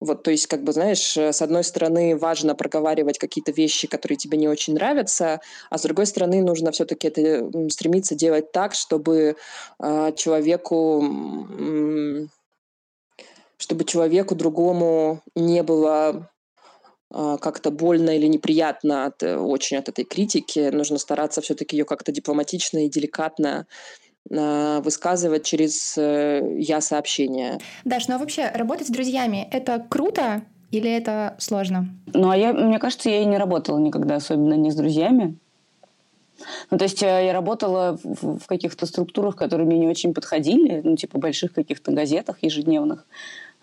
вот, 0.00 0.22
то 0.22 0.30
есть, 0.30 0.46
как 0.48 0.62
бы, 0.64 0.72
знаешь, 0.72 1.16
э, 1.16 1.32
с 1.32 1.40
одной 1.40 1.64
стороны, 1.64 2.16
важно 2.16 2.54
проговаривать 2.54 3.18
какие-то 3.18 3.52
вещи, 3.52 3.86
которые 3.86 4.18
тебе 4.18 4.36
не 4.36 4.48
очень 4.48 4.74
нравятся, 4.74 5.40
а 5.70 5.78
с 5.78 5.82
другой 5.82 6.06
стороны, 6.06 6.42
нужно 6.42 6.72
все-таки 6.72 7.08
это 7.08 7.50
стремиться 7.70 8.14
делать 8.14 8.52
так, 8.52 8.74
чтобы 8.74 9.36
э, 9.78 10.12
человеку, 10.16 11.04
э, 11.58 12.26
чтобы 13.56 13.84
человеку 13.84 14.34
другому 14.34 15.22
не 15.34 15.62
было 15.62 16.30
э, 17.14 17.36
как-то 17.40 17.70
больно 17.70 18.10
или 18.10 18.26
неприятно 18.26 19.06
от, 19.06 19.22
э, 19.22 19.36
очень 19.36 19.78
от 19.78 19.88
этой 19.88 20.04
критики. 20.04 20.70
Нужно 20.70 20.98
стараться 20.98 21.40
все-таки 21.40 21.76
ее 21.76 21.84
как-то 21.84 22.12
дипломатично 22.12 22.84
и 22.84 22.90
деликатно 22.90 23.66
Э, 23.66 24.03
высказывать 24.30 25.44
через 25.44 25.98
э, 25.98 26.56
я-сообщение. 26.58 27.58
Даш, 27.84 28.08
ну 28.08 28.14
а 28.14 28.18
вообще 28.18 28.50
работать 28.54 28.88
с 28.88 28.90
друзьями— 28.90 29.46
это 29.50 29.84
круто 29.88 30.42
или 30.70 30.90
это 30.90 31.34
сложно? 31.38 31.88
Ну, 32.12 32.30
а 32.30 32.36
я, 32.36 32.52
мне 32.52 32.78
кажется, 32.78 33.10
я 33.10 33.22
и 33.22 33.26
не 33.26 33.36
работала 33.36 33.78
никогда, 33.78 34.16
особенно 34.16 34.54
не 34.54 34.70
с 34.70 34.76
друзьями. 34.76 35.36
Ну, 36.70 36.78
то 36.78 36.84
есть 36.84 37.02
э, 37.02 37.06
я 37.06 37.32
работала 37.32 37.98
в, 38.02 38.38
в 38.38 38.46
каких-то 38.46 38.86
структурах, 38.86 39.36
которые 39.36 39.66
мне 39.66 39.78
не 39.78 39.88
очень 39.88 40.14
подходили, 40.14 40.80
ну, 40.82 40.96
типа 40.96 41.18
больших 41.18 41.52
каких-то 41.52 41.92
газетах 41.92 42.38
ежедневных, 42.42 43.06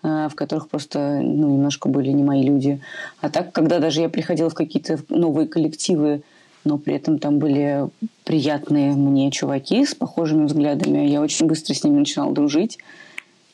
в 0.02 0.32
которых 0.34 0.68
просто 0.68 1.20
ну, 1.22 1.48
немножко 1.48 1.88
были 1.88 2.10
не 2.10 2.24
мои 2.24 2.42
люди. 2.42 2.80
А 3.20 3.30
так, 3.30 3.52
когда 3.52 3.78
даже 3.78 4.00
я 4.00 4.08
приходила 4.08 4.50
в 4.50 4.54
какие-то 4.54 4.98
новые 5.08 5.46
коллективы, 5.46 6.22
но 6.64 6.78
при 6.78 6.94
этом 6.94 7.18
там 7.18 7.38
были 7.38 7.88
приятные 8.24 8.92
мне 8.92 9.30
чуваки 9.30 9.84
с 9.84 9.94
похожими 9.94 10.46
взглядами. 10.46 11.06
Я 11.06 11.20
очень 11.20 11.46
быстро 11.46 11.74
с 11.74 11.84
ними 11.84 11.98
начинала 11.98 12.32
дружить. 12.32 12.78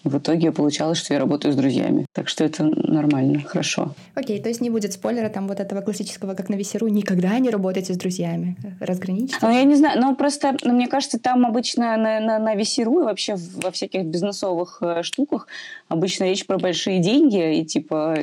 И 0.04 0.08
в 0.08 0.18
итоге 0.18 0.52
получалось, 0.52 0.98
что 0.98 1.14
я 1.14 1.20
работаю 1.20 1.52
с 1.52 1.56
друзьями. 1.56 2.06
Так 2.12 2.28
что 2.28 2.44
это 2.44 2.64
нормально, 2.64 3.40
хорошо. 3.40 3.94
Окей, 4.14 4.40
то 4.40 4.48
есть 4.48 4.60
не 4.60 4.70
будет 4.70 4.92
спойлера 4.92 5.28
там 5.28 5.48
вот 5.48 5.58
этого 5.58 5.80
классического, 5.80 6.34
как 6.34 6.48
на 6.48 6.54
Весеру, 6.54 6.86
никогда 6.88 7.36
не 7.38 7.50
работайте 7.50 7.94
с 7.94 7.96
друзьями. 7.96 8.56
Разграничьте. 8.80 9.38
Ну, 9.42 9.50
я 9.50 9.64
не 9.64 9.74
знаю, 9.74 10.00
но 10.00 10.14
просто, 10.14 10.56
ну, 10.62 10.72
мне 10.72 10.86
кажется, 10.86 11.18
там 11.18 11.44
обычно 11.44 11.96
на, 11.96 12.20
на, 12.20 12.38
на 12.38 12.54
Весеру 12.54 13.00
и 13.00 13.04
вообще 13.04 13.36
во 13.56 13.72
всяких 13.72 14.04
бизнесовых 14.04 14.78
э, 14.82 15.02
штуках 15.02 15.48
обычно 15.88 16.24
речь 16.24 16.46
про 16.46 16.58
большие 16.58 17.00
деньги 17.00 17.58
и 17.58 17.64
типа, 17.64 18.18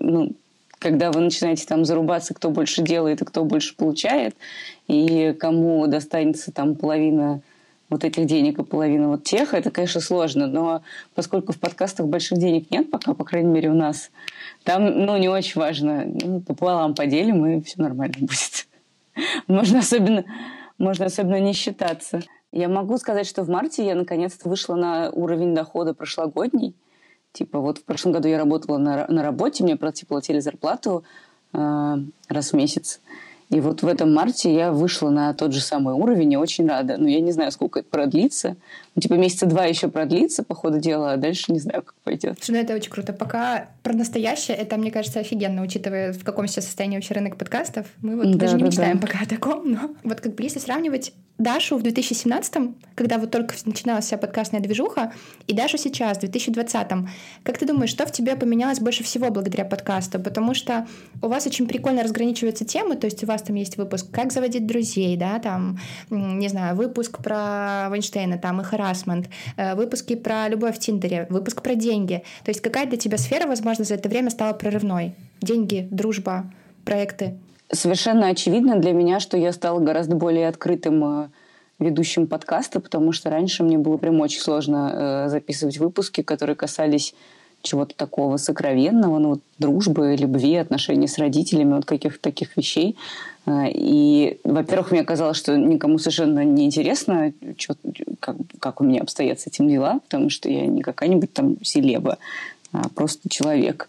ну, 0.00 0.32
когда 0.78 1.10
вы 1.10 1.20
начинаете 1.20 1.66
там 1.66 1.84
зарубаться, 1.84 2.34
кто 2.34 2.50
больше 2.50 2.82
делает 2.82 3.22
и 3.22 3.24
кто 3.24 3.44
больше 3.44 3.74
получает, 3.76 4.36
и 4.86 5.34
кому 5.38 5.86
достанется 5.86 6.52
там 6.52 6.74
половина 6.74 7.40
вот 7.90 8.04
этих 8.04 8.26
денег 8.26 8.58
и 8.58 8.64
половина 8.64 9.08
вот 9.08 9.24
тех, 9.24 9.54
это, 9.54 9.70
конечно, 9.70 10.00
сложно, 10.00 10.46
но 10.46 10.82
поскольку 11.14 11.52
в 11.52 11.58
подкастах 11.58 12.06
больших 12.06 12.38
денег 12.38 12.70
нет 12.70 12.90
пока, 12.90 13.14
по 13.14 13.24
крайней 13.24 13.50
мере, 13.50 13.70
у 13.70 13.74
нас, 13.74 14.10
там, 14.62 14.84
ну, 14.84 15.16
не 15.16 15.28
очень 15.28 15.58
важно. 15.58 16.04
Ну, 16.04 16.40
пополам 16.40 16.94
поделим, 16.94 17.46
и 17.46 17.62
все 17.62 17.82
нормально 17.82 18.16
будет. 18.20 18.66
Можно 19.46 19.78
особенно, 19.78 20.24
можно 20.76 21.06
особенно 21.06 21.40
не 21.40 21.54
считаться. 21.54 22.20
Я 22.52 22.68
могу 22.68 22.98
сказать, 22.98 23.26
что 23.26 23.42
в 23.42 23.48
марте 23.48 23.84
я 23.84 23.94
наконец-то 23.94 24.48
вышла 24.48 24.74
на 24.74 25.10
уровень 25.10 25.54
дохода 25.54 25.94
прошлогодний– 25.94 26.74
Типа 27.32 27.60
вот 27.60 27.78
в 27.78 27.84
прошлом 27.84 28.12
году 28.12 28.28
я 28.28 28.38
работала 28.38 28.78
на, 28.78 29.06
на 29.08 29.22
работе, 29.22 29.64
мне 29.64 29.76
платили 29.76 30.40
зарплату 30.40 31.04
э, 31.52 31.96
раз 32.28 32.52
в 32.52 32.56
месяц. 32.56 33.00
И 33.50 33.60
вот 33.60 33.82
в 33.82 33.86
этом 33.86 34.12
марте 34.12 34.52
я 34.52 34.72
вышла 34.72 35.08
на 35.08 35.32
тот 35.32 35.54
же 35.54 35.60
самый 35.60 35.94
уровень 35.94 36.32
и 36.32 36.36
очень 36.36 36.68
рада. 36.68 36.98
Но 36.98 37.08
я 37.08 37.20
не 37.20 37.32
знаю, 37.32 37.50
сколько 37.50 37.80
это 37.80 37.88
продлится. 37.88 38.56
Ну, 38.94 39.00
типа 39.00 39.14
месяца 39.14 39.46
два 39.46 39.64
еще 39.64 39.88
продлится, 39.88 40.42
по 40.42 40.54
ходу 40.54 40.78
дела, 40.78 41.12
а 41.12 41.16
дальше 41.16 41.52
не 41.52 41.58
знаю, 41.58 41.82
как 41.82 41.94
пойдет. 42.04 42.36
Слушай, 42.40 42.58
ну 42.58 42.64
это 42.64 42.74
очень 42.74 42.90
круто. 42.90 43.14
Пока 43.14 43.68
про 43.82 43.94
настоящее, 43.94 44.56
это, 44.56 44.76
мне 44.76 44.90
кажется, 44.90 45.20
офигенно, 45.20 45.62
учитывая, 45.62 46.12
в 46.12 46.24
каком 46.24 46.46
сейчас 46.46 46.66
состоянии 46.66 46.96
вообще 46.96 47.14
рынок 47.14 47.36
подкастов. 47.36 47.86
Мы 48.02 48.16
вот 48.16 48.32
да, 48.32 48.38
даже 48.38 48.56
не 48.56 48.62
да, 48.62 48.66
мечтаем 48.66 48.98
да. 48.98 49.06
пока 49.06 49.20
о 49.22 49.26
таком, 49.26 49.70
но 49.70 49.90
вот 50.04 50.20
как 50.20 50.38
если 50.40 50.58
сравнивать 50.58 51.14
Дашу 51.38 51.78
в 51.78 51.82
2017, 51.82 52.54
когда 52.96 53.18
вот 53.18 53.30
только 53.30 53.54
начиналась 53.64 54.06
вся 54.06 54.18
подкастная 54.18 54.60
движуха, 54.60 55.12
и 55.46 55.54
Дашу 55.54 55.78
сейчас, 55.78 56.18
в 56.18 56.20
2020. 56.20 56.88
Как 57.44 57.58
ты 57.58 57.64
думаешь, 57.64 57.90
что 57.90 58.06
в 58.06 58.10
тебе 58.10 58.34
поменялось 58.34 58.80
больше 58.80 59.04
всего 59.04 59.30
благодаря 59.30 59.64
подкасту? 59.64 60.18
Потому 60.18 60.52
что 60.52 60.88
у 61.22 61.28
вас 61.28 61.46
очень 61.46 61.68
прикольно 61.68 62.02
разграничиваются 62.02 62.64
темы, 62.64 62.96
то 62.96 63.06
есть 63.06 63.22
у 63.22 63.26
вас 63.26 63.42
там 63.42 63.54
есть 63.54 63.76
выпуск 63.76 64.10
«Как 64.10 64.32
заводить 64.32 64.66
друзей», 64.66 65.16
да, 65.16 65.38
там, 65.38 65.78
не 66.10 66.48
знаю, 66.48 66.74
выпуск 66.74 67.22
про 67.22 67.86
Вайнштейна, 67.88 68.38
там, 68.38 68.60
и 68.60 68.64
харасмент, 68.64 69.28
э, 69.56 69.76
выпуски 69.76 70.16
про 70.16 70.48
любовь 70.48 70.74
в 70.74 70.80
Тиндере, 70.80 71.28
выпуск 71.30 71.62
про 71.62 71.76
деньги. 71.76 72.24
То 72.44 72.50
есть 72.50 72.60
какая 72.60 72.86
для 72.86 72.98
тебя 72.98 73.16
сфера, 73.16 73.46
возможно, 73.46 73.84
за 73.84 73.94
это 73.94 74.08
время 74.08 74.30
стала 74.30 74.54
прорывной? 74.54 75.14
Деньги, 75.40 75.86
дружба, 75.90 76.52
проекты? 76.84 77.38
Совершенно 77.70 78.28
очевидно 78.28 78.78
для 78.78 78.92
меня, 78.92 79.20
что 79.20 79.36
я 79.36 79.52
стала 79.52 79.78
гораздо 79.80 80.16
более 80.16 80.48
открытым 80.48 81.04
э, 81.04 81.28
ведущим 81.78 82.26
подкаста, 82.26 82.80
потому 82.80 83.12
что 83.12 83.28
раньше 83.28 83.62
мне 83.62 83.76
было 83.76 83.98
прям 83.98 84.20
очень 84.20 84.40
сложно 84.40 85.26
э, 85.26 85.28
записывать 85.28 85.78
выпуски, 85.78 86.22
которые 86.22 86.56
касались 86.56 87.14
чего-то 87.62 87.94
такого 87.94 88.36
сокровенного, 88.36 89.18
ну, 89.18 89.28
вот, 89.30 89.40
дружбы, 89.58 90.16
любви, 90.16 90.54
отношений 90.54 91.08
с 91.08 91.18
родителями, 91.18 91.74
вот 91.74 91.84
каких-то 91.84 92.20
таких 92.20 92.56
вещей. 92.56 92.96
Э, 93.44 93.64
и, 93.68 94.40
во-первых, 94.44 94.90
мне 94.90 95.04
казалось, 95.04 95.36
что 95.36 95.56
никому 95.56 95.98
совершенно 95.98 96.44
не 96.44 96.64
интересно, 96.64 97.32
что, 97.58 97.76
как, 98.20 98.36
как 98.60 98.80
у 98.80 98.84
меня 98.84 99.02
обстоят 99.02 99.40
с 99.40 99.46
этим 99.46 99.68
дела, 99.68 100.00
потому 100.04 100.30
что 100.30 100.48
я 100.48 100.66
не 100.66 100.80
какая-нибудь 100.80 101.34
там 101.34 101.62
селеба, 101.62 102.16
а 102.72 102.88
просто 102.94 103.28
человек. 103.28 103.88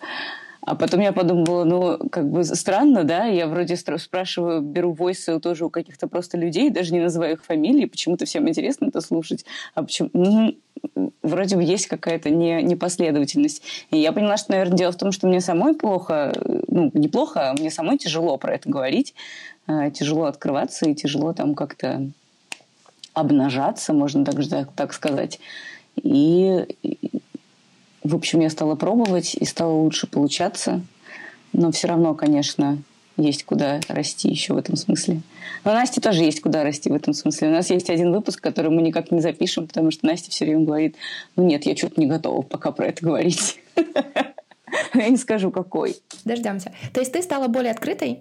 А 0.70 0.76
потом 0.76 1.00
я 1.00 1.14
подумала, 1.14 1.64
ну, 1.64 1.98
как 2.12 2.30
бы 2.30 2.44
странно, 2.44 3.04
да, 3.04 3.26
я 3.26 3.48
вроде 3.48 3.76
спрашиваю, 3.76 4.62
беру 4.62 4.94
войсы 4.94 5.40
тоже 5.40 5.66
у 5.66 5.72
каких-то 5.72 6.08
просто 6.08 6.38
людей, 6.38 6.70
даже 6.70 6.94
не 6.94 7.00
называю 7.00 7.34
их 7.34 7.44
фамилии, 7.44 7.86
почему-то 7.86 8.26
всем 8.26 8.48
интересно 8.48 8.86
это 8.86 9.02
слушать, 9.02 9.46
а 9.74 9.82
почему... 9.82 10.12
Ну, 10.14 10.56
вроде 11.24 11.56
бы 11.56 11.64
есть 11.64 11.88
какая-то 11.88 12.30
не, 12.30 12.62
непоследовательность. 12.62 13.64
И 13.90 13.98
я 13.98 14.12
поняла, 14.12 14.38
что, 14.38 14.52
наверное, 14.52 14.78
дело 14.78 14.92
в 14.92 14.98
том, 14.98 15.12
что 15.12 15.26
мне 15.26 15.42
самой 15.42 15.74
плохо, 15.74 16.34
ну, 16.68 16.92
неплохо, 16.94 17.50
а 17.50 17.54
мне 17.54 17.72
самой 17.72 17.98
тяжело 17.98 18.38
про 18.38 18.54
это 18.54 18.70
говорить, 18.70 19.16
а, 19.66 19.90
тяжело 19.90 20.26
открываться 20.26 20.88
и 20.88 20.94
тяжело 20.94 21.34
там 21.34 21.56
как-то 21.56 22.12
обнажаться, 23.16 23.92
можно 23.92 24.24
так, 24.24 24.36
так 24.76 24.94
сказать. 24.94 25.40
И 25.96 26.66
в 28.04 28.16
общем, 28.16 28.40
я 28.40 28.50
стала 28.50 28.76
пробовать 28.76 29.36
и 29.36 29.46
стало 29.46 29.74
лучше 29.74 30.08
получаться. 30.08 30.82
Но 31.54 31.72
все 31.72 31.88
равно, 31.88 32.14
конечно, 32.14 32.78
есть 33.18 33.44
куда 33.44 33.80
расти 33.88 34.30
еще 34.30 34.54
в 34.54 34.58
этом 34.58 34.76
смысле. 34.76 35.22
Но 35.64 35.74
Насте 35.74 36.00
тоже 36.00 36.24
есть 36.24 36.42
куда 36.42 36.64
расти 36.64 36.90
в 36.90 36.94
этом 36.94 37.14
смысле. 37.14 37.50
У 37.50 37.52
нас 37.52 37.70
есть 37.70 37.90
один 37.90 38.12
выпуск, 38.12 38.42
который 38.42 38.72
мы 38.72 38.82
никак 38.82 39.12
не 39.12 39.20
запишем, 39.20 39.68
потому 39.68 39.92
что 39.92 40.06
Настя 40.06 40.32
все 40.32 40.46
время 40.46 40.66
говорит, 40.66 40.96
ну 41.36 41.44
нет, 41.44 41.66
я 41.66 41.76
что-то 41.76 42.00
не 42.00 42.08
готова 42.08 42.42
пока 42.42 42.72
про 42.72 42.88
это 42.88 43.04
говорить. 43.06 43.60
Я 44.94 45.10
не 45.10 45.18
скажу, 45.18 45.50
какой. 45.50 45.96
Дождемся. 46.26 46.72
То 46.94 47.00
есть 47.00 47.12
ты 47.12 47.24
стала 47.24 47.48
более 47.48 47.72
открытой 47.72 48.20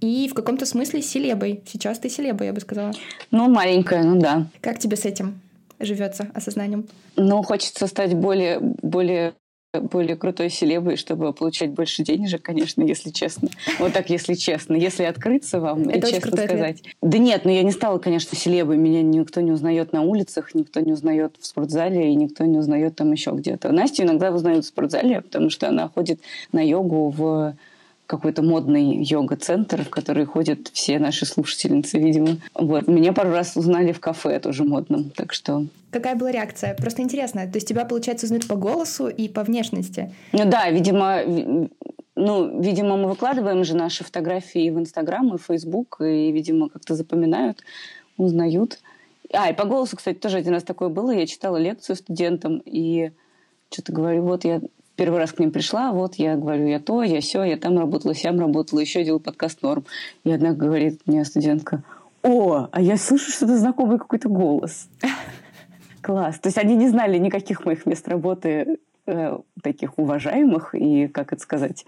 и 0.00 0.28
в 0.28 0.34
каком-то 0.34 0.64
смысле 0.64 1.02
селебой. 1.02 1.62
Сейчас 1.66 1.98
ты 1.98 2.08
селеба, 2.08 2.44
я 2.44 2.54
бы 2.54 2.60
сказала. 2.60 2.92
Ну, 3.30 3.50
маленькая, 3.50 4.02
ну 4.02 4.18
да. 4.18 4.46
Как 4.62 4.78
тебе 4.78 4.96
с 4.96 5.04
этим? 5.04 5.40
Живется 5.80 6.30
осознанием? 6.34 6.86
Ну, 7.16 7.42
хочется 7.42 7.86
стать 7.86 8.14
более, 8.14 8.58
более 8.60 9.34
более 9.72 10.16
крутой 10.16 10.50
селебой, 10.50 10.96
чтобы 10.96 11.32
получать 11.32 11.70
больше 11.70 12.02
денежек, 12.02 12.42
конечно, 12.42 12.82
если 12.82 13.10
честно. 13.10 13.48
Вот 13.78 13.92
так, 13.92 14.10
если 14.10 14.34
честно. 14.34 14.74
Если 14.74 15.04
открыться 15.04 15.60
вам 15.60 15.88
Это 15.88 16.08
и 16.08 16.12
честно 16.12 16.36
сказать. 16.36 16.82
Да 17.00 17.18
нет, 17.18 17.44
ну 17.44 17.52
я 17.52 17.62
не 17.62 17.70
стала, 17.70 17.98
конечно, 17.98 18.36
селебой. 18.36 18.76
Меня 18.76 19.02
никто 19.02 19.40
не 19.40 19.52
узнает 19.52 19.92
на 19.92 20.02
улицах, 20.02 20.54
никто 20.54 20.80
не 20.80 20.92
узнает 20.92 21.36
в 21.38 21.46
спортзале, 21.46 22.10
и 22.10 22.14
никто 22.16 22.44
не 22.44 22.58
узнает 22.58 22.96
там 22.96 23.12
еще 23.12 23.30
где-то. 23.30 23.70
Настю 23.70 24.02
иногда 24.02 24.32
узнают 24.32 24.64
в 24.64 24.68
спортзале, 24.68 25.20
потому 25.20 25.50
что 25.50 25.68
она 25.68 25.88
ходит 25.88 26.20
на 26.50 26.66
йогу 26.66 27.10
в 27.10 27.54
какой-то 28.10 28.42
модный 28.42 29.04
йога-центр, 29.04 29.84
в 29.84 29.88
который 29.88 30.24
ходят 30.24 30.68
все 30.72 30.98
наши 30.98 31.26
слушательницы, 31.26 31.96
видимо. 31.96 32.38
Вот. 32.54 32.88
Меня 32.88 33.12
пару 33.12 33.30
раз 33.30 33.56
узнали 33.56 33.92
в 33.92 34.00
кафе 34.00 34.40
тоже 34.40 34.64
модном, 34.64 35.10
так 35.10 35.32
что... 35.32 35.66
Какая 35.92 36.16
была 36.16 36.32
реакция? 36.32 36.74
Просто 36.74 37.02
интересно. 37.02 37.46
То 37.46 37.56
есть 37.56 37.68
тебя, 37.68 37.84
получается, 37.84 38.26
узнают 38.26 38.48
по 38.48 38.56
голосу 38.56 39.06
и 39.06 39.28
по 39.28 39.44
внешности? 39.44 40.12
Ну 40.32 40.44
да, 40.44 40.70
видимо, 40.70 41.20
ну, 42.16 42.60
видимо, 42.60 42.96
мы 42.96 43.08
выкладываем 43.08 43.62
же 43.62 43.76
наши 43.76 44.02
фотографии 44.02 44.70
в 44.70 44.78
Инстаграм 44.80 45.32
и 45.32 45.38
в 45.38 45.42
Фейсбук, 45.42 46.00
и, 46.00 46.32
видимо, 46.32 46.68
как-то 46.68 46.96
запоминают, 46.96 47.62
узнают. 48.16 48.80
А, 49.32 49.50
и 49.50 49.54
по 49.54 49.66
голосу, 49.66 49.96
кстати, 49.96 50.18
тоже 50.18 50.38
один 50.38 50.54
раз 50.54 50.64
такое 50.64 50.88
было. 50.88 51.12
Я 51.12 51.28
читала 51.28 51.58
лекцию 51.58 51.94
студентам, 51.94 52.60
и 52.64 53.12
что-то 53.70 53.92
говорю, 53.92 54.22
вот 54.22 54.44
я 54.44 54.60
первый 55.00 55.18
раз 55.18 55.32
к 55.32 55.38
ним 55.38 55.50
пришла, 55.50 55.92
вот 55.92 56.16
я 56.16 56.36
говорю, 56.36 56.66
я 56.66 56.78
то, 56.78 57.02
я 57.02 57.22
все, 57.22 57.42
я 57.42 57.56
там 57.56 57.78
работала, 57.78 58.14
сям 58.14 58.38
работала, 58.38 58.80
еще 58.80 59.02
делаю 59.02 59.18
подкаст 59.18 59.62
«Норм». 59.62 59.86
И 60.24 60.30
одна 60.30 60.52
говорит 60.52 61.00
мне 61.06 61.24
студентка, 61.24 61.82
о, 62.22 62.68
а 62.70 62.82
я 62.82 62.98
слышу 62.98 63.32
что-то 63.32 63.56
знакомый 63.56 63.98
какой-то 63.98 64.28
голос. 64.28 64.90
Класс. 66.02 66.38
То 66.38 66.48
есть 66.48 66.58
они 66.58 66.76
не 66.76 66.90
знали 66.90 67.16
никаких 67.16 67.64
моих 67.64 67.86
мест 67.86 68.06
работы 68.08 68.76
э, 69.06 69.38
таких 69.62 69.98
уважаемых 69.98 70.74
и, 70.74 71.08
как 71.08 71.32
это 71.32 71.40
сказать, 71.40 71.86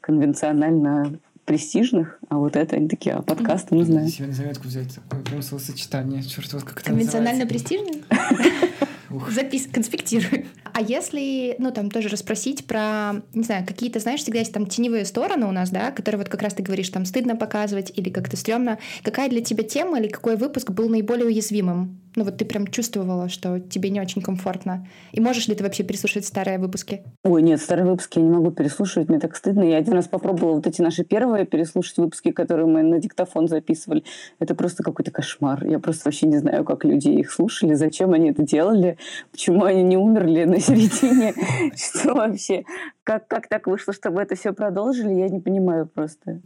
конвенционально 0.00 1.16
престижных, 1.44 2.18
а 2.28 2.38
вот 2.38 2.56
это 2.56 2.74
они 2.74 2.88
такие, 2.88 3.14
а 3.14 3.22
подкасты 3.22 3.76
мы 3.76 3.84
знаем. 3.84 4.08
Заметку 4.08 4.66
взять, 4.66 4.96
такое 4.96 5.22
прям 5.22 5.42
словосочетание, 5.42 6.24
черт, 6.24 6.52
вот 6.52 6.64
как 6.64 6.80
это 6.80 6.90
Конвенционально 6.90 7.46
престижный? 7.46 8.02
Запис, 9.30 9.66
конспектируй. 9.72 10.46
А 10.70 10.80
если, 10.80 11.56
ну, 11.58 11.72
там 11.72 11.90
тоже 11.90 12.08
расспросить 12.08 12.64
про, 12.64 13.22
не 13.34 13.42
знаю, 13.42 13.66
какие-то, 13.66 13.98
знаешь, 13.98 14.20
всегда 14.20 14.38
есть 14.38 14.52
там 14.52 14.66
теневые 14.66 15.04
стороны 15.04 15.46
у 15.46 15.50
нас, 15.50 15.70
да, 15.70 15.90
которые 15.90 16.20
вот 16.20 16.28
как 16.28 16.40
раз 16.40 16.54
ты 16.54 16.62
говоришь, 16.62 16.90
там 16.90 17.04
стыдно 17.04 17.34
показывать 17.34 17.90
или 17.96 18.10
как-то 18.10 18.36
стрёмно. 18.36 18.78
Какая 19.02 19.28
для 19.28 19.40
тебя 19.40 19.64
тема 19.64 19.98
или 19.98 20.06
какой 20.06 20.36
выпуск 20.36 20.70
был 20.70 20.88
наиболее 20.88 21.26
уязвимым? 21.26 21.98
Ну 22.16 22.24
вот 22.24 22.36
ты 22.36 22.44
прям 22.44 22.66
чувствовала, 22.66 23.28
что 23.28 23.60
тебе 23.60 23.90
не 23.90 24.00
очень 24.00 24.22
комфортно. 24.22 24.86
И 25.12 25.20
можешь 25.20 25.46
ли 25.48 25.54
ты 25.54 25.62
вообще 25.62 25.84
переслушивать 25.84 26.26
старые 26.26 26.58
выпуски? 26.58 27.02
Ой, 27.24 27.42
нет, 27.42 27.60
старые 27.60 27.86
выпуски 27.86 28.18
я 28.18 28.24
не 28.24 28.30
могу 28.30 28.50
переслушивать, 28.50 29.08
мне 29.08 29.20
так 29.20 29.36
стыдно. 29.36 29.62
Я 29.62 29.76
один 29.76 29.94
раз 29.94 30.08
попробовала 30.08 30.54
вот 30.56 30.66
эти 30.66 30.82
наши 30.82 31.04
первые 31.04 31.46
переслушать 31.46 31.96
выпуски, 31.98 32.32
которые 32.32 32.66
мы 32.66 32.82
на 32.82 32.98
диктофон 32.98 33.48
записывали. 33.48 34.04
Это 34.38 34.54
просто 34.54 34.82
какой-то 34.82 35.10
кошмар. 35.10 35.64
Я 35.66 35.78
просто 35.78 36.02
вообще 36.06 36.26
не 36.26 36.38
знаю, 36.38 36.64
как 36.64 36.84
люди 36.84 37.08
их 37.08 37.30
слушали, 37.30 37.74
зачем 37.74 38.12
они 38.12 38.30
это 38.30 38.42
делали, 38.42 38.98
почему 39.30 39.64
они 39.64 39.82
не 39.82 39.96
умерли 39.96 40.44
на 40.44 40.60
середине, 40.60 41.34
что 41.76 42.14
вообще. 42.14 42.64
Как, 43.04 43.26
как 43.28 43.48
так 43.48 43.66
вышло, 43.66 43.92
чтобы 43.92 44.20
это 44.20 44.34
все 44.34 44.52
продолжили, 44.52 45.12
я 45.14 45.28
не 45.28 45.40
понимаю 45.40 45.86
просто. 45.86 46.40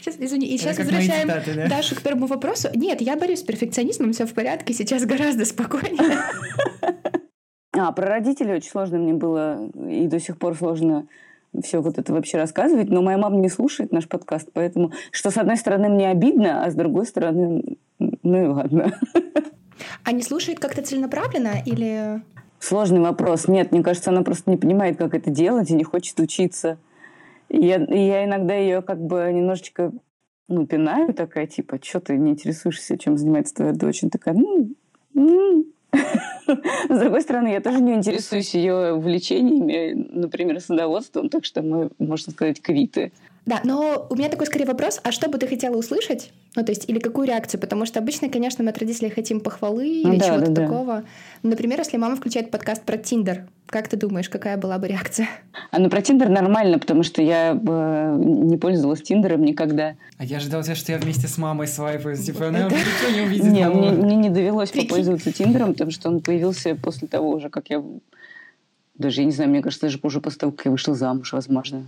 Сейчас, 0.00 0.16
извини, 0.18 0.46
и 0.46 0.58
сейчас 0.58 0.78
возвращаем 0.78 1.28
цитаты, 1.28 1.54
да? 1.54 1.68
Дашу 1.68 1.96
к 1.96 2.02
первому 2.02 2.26
вопросу. 2.26 2.68
Нет, 2.74 3.00
я 3.00 3.16
борюсь 3.16 3.40
с 3.40 3.42
перфекционизмом, 3.42 4.12
все 4.12 4.26
в 4.26 4.34
порядке, 4.34 4.74
сейчас 4.74 5.04
гораздо 5.04 5.44
спокойнее. 5.44 6.18
А, 7.74 7.90
про 7.92 8.06
родителей 8.06 8.52
очень 8.52 8.70
сложно 8.70 8.98
мне 8.98 9.14
было, 9.14 9.66
и 9.88 10.06
до 10.06 10.20
сих 10.20 10.36
пор 10.36 10.54
сложно 10.54 11.06
все 11.62 11.80
вот 11.80 11.98
это 11.98 12.12
вообще 12.12 12.36
рассказывать, 12.36 12.90
но 12.90 13.00
моя 13.00 13.16
мама 13.16 13.36
не 13.36 13.48
слушает 13.48 13.92
наш 13.92 14.06
подкаст, 14.08 14.50
поэтому, 14.52 14.92
что 15.10 15.30
с 15.30 15.38
одной 15.38 15.56
стороны 15.56 15.88
мне 15.88 16.10
обидно, 16.10 16.64
а 16.64 16.70
с 16.70 16.74
другой 16.74 17.06
стороны, 17.06 17.78
ну 17.98 18.44
и 18.44 18.46
ладно. 18.46 18.92
А 20.04 20.12
не 20.12 20.22
слушает 20.22 20.58
как-то 20.60 20.82
целенаправленно 20.82 21.62
или... 21.64 22.22
Сложный 22.58 23.00
вопрос. 23.00 23.48
Нет, 23.48 23.72
мне 23.72 23.82
кажется, 23.82 24.10
она 24.10 24.22
просто 24.22 24.50
не 24.50 24.56
понимает, 24.56 24.96
как 24.96 25.14
это 25.14 25.30
делать 25.30 25.70
и 25.70 25.74
не 25.74 25.84
хочет 25.84 26.18
учиться. 26.20 26.78
И 27.48 27.66
я, 27.66 27.76
я 27.76 28.24
иногда 28.24 28.54
ее 28.54 28.82
как 28.82 29.04
бы 29.04 29.30
немножечко 29.32 29.92
ну, 30.48 30.66
пинаю, 30.66 31.14
такая, 31.14 31.46
типа, 31.46 31.78
что 31.82 32.00
ты 32.00 32.16
не 32.16 32.32
интересуешься, 32.32 32.98
чем 32.98 33.16
занимается 33.16 33.54
твоя 33.54 33.72
дочь? 33.72 34.02
Она 34.02 34.10
такая, 34.10 34.34
ну, 34.34 34.74
ну. 35.14 35.66
С 35.92 36.98
другой 36.98 37.22
стороны, 37.22 37.48
я 37.48 37.60
тоже 37.60 37.80
не 37.80 37.94
интересуюсь 37.94 38.54
ее 38.54 38.94
увлечениями, 38.94 39.92
например, 40.10 40.60
садоводством, 40.60 41.28
так 41.28 41.44
что 41.44 41.62
мы, 41.62 41.90
можно 41.98 42.32
сказать, 42.32 42.60
квиты. 42.60 43.12
Да, 43.44 43.60
но 43.64 44.06
у 44.08 44.14
меня 44.14 44.28
такой 44.28 44.46
скорее 44.46 44.66
вопрос, 44.66 45.00
а 45.02 45.10
что 45.10 45.28
бы 45.28 45.36
ты 45.36 45.48
хотела 45.48 45.76
услышать? 45.76 46.30
Ну, 46.54 46.64
то 46.64 46.70
есть, 46.70 46.88
или 46.88 47.00
какую 47.00 47.26
реакцию? 47.26 47.60
Потому 47.60 47.86
что 47.86 47.98
обычно, 47.98 48.28
конечно, 48.28 48.62
мы 48.62 48.70
от 48.70 48.78
родителей 48.78 49.10
хотим 49.10 49.40
похвалы 49.40 49.88
или 49.88 50.16
да, 50.16 50.26
чего-то 50.26 50.50
да, 50.50 50.62
такого. 50.62 50.94
Да. 51.42 51.48
Например, 51.48 51.78
если 51.80 51.96
мама 51.96 52.14
включает 52.14 52.52
подкаст 52.52 52.82
про 52.82 52.98
Тиндер, 52.98 53.46
как 53.66 53.88
ты 53.88 53.96
думаешь, 53.96 54.28
какая 54.28 54.56
была 54.56 54.78
бы 54.78 54.86
реакция? 54.86 55.28
А 55.72 55.78
ну 55.80 55.90
про 55.90 56.02
Тиндер 56.02 56.28
нормально, 56.28 56.78
потому 56.78 57.02
что 57.02 57.20
я 57.20 57.52
э, 57.52 58.16
не 58.18 58.56
пользовалась 58.58 59.02
Тиндером 59.02 59.42
никогда. 59.42 59.96
А 60.18 60.24
я 60.24 60.38
ждал, 60.38 60.62
что 60.62 60.92
я 60.92 60.98
вместе 60.98 61.26
с 61.26 61.36
мамой 61.36 61.66
свайпаю, 61.66 62.16
типа, 62.16 62.48
она 62.48 62.66
ничего 62.66 63.16
не 63.16 63.22
увидит. 63.22 63.44
Не, 63.44 63.68
мне, 63.68 63.90
мне 63.90 64.16
не 64.16 64.30
довелось 64.30 64.70
попользоваться 64.70 65.32
Тиндером, 65.32 65.72
потому 65.72 65.90
что 65.90 66.10
он 66.10 66.20
появился 66.20 66.76
после 66.76 67.08
того 67.08 67.30
уже, 67.30 67.48
как 67.48 67.70
я... 67.70 67.82
Даже, 68.98 69.22
я 69.22 69.24
не 69.24 69.32
знаю, 69.32 69.50
мне 69.50 69.62
кажется, 69.62 69.86
даже 69.86 69.98
позже 69.98 70.20
после 70.20 70.38
того, 70.38 70.52
как 70.52 70.66
я 70.66 70.70
вышла 70.70 70.94
замуж, 70.94 71.32
возможно. 71.32 71.86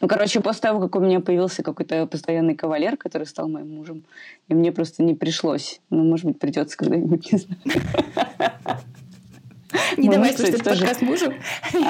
Ну, 0.00 0.08
короче, 0.08 0.40
после 0.40 0.62
того, 0.62 0.80
как 0.80 0.96
у 0.96 1.00
меня 1.00 1.20
появился 1.20 1.62
какой-то 1.62 2.06
постоянный 2.06 2.54
кавалер, 2.54 2.96
который 2.96 3.26
стал 3.26 3.48
моим 3.48 3.74
мужем, 3.74 4.04
и 4.48 4.54
мне 4.54 4.72
просто 4.72 5.02
не 5.02 5.14
пришлось. 5.14 5.80
Ну, 5.90 6.04
может 6.04 6.26
быть, 6.26 6.38
придется 6.38 6.76
когда-нибудь, 6.76 7.32
не 7.32 7.38
знаю. 7.38 7.60
Не 9.96 10.08
давай 10.08 10.32
слушать 10.32 10.64
подкаст 10.64 11.02
мужу. 11.02 11.32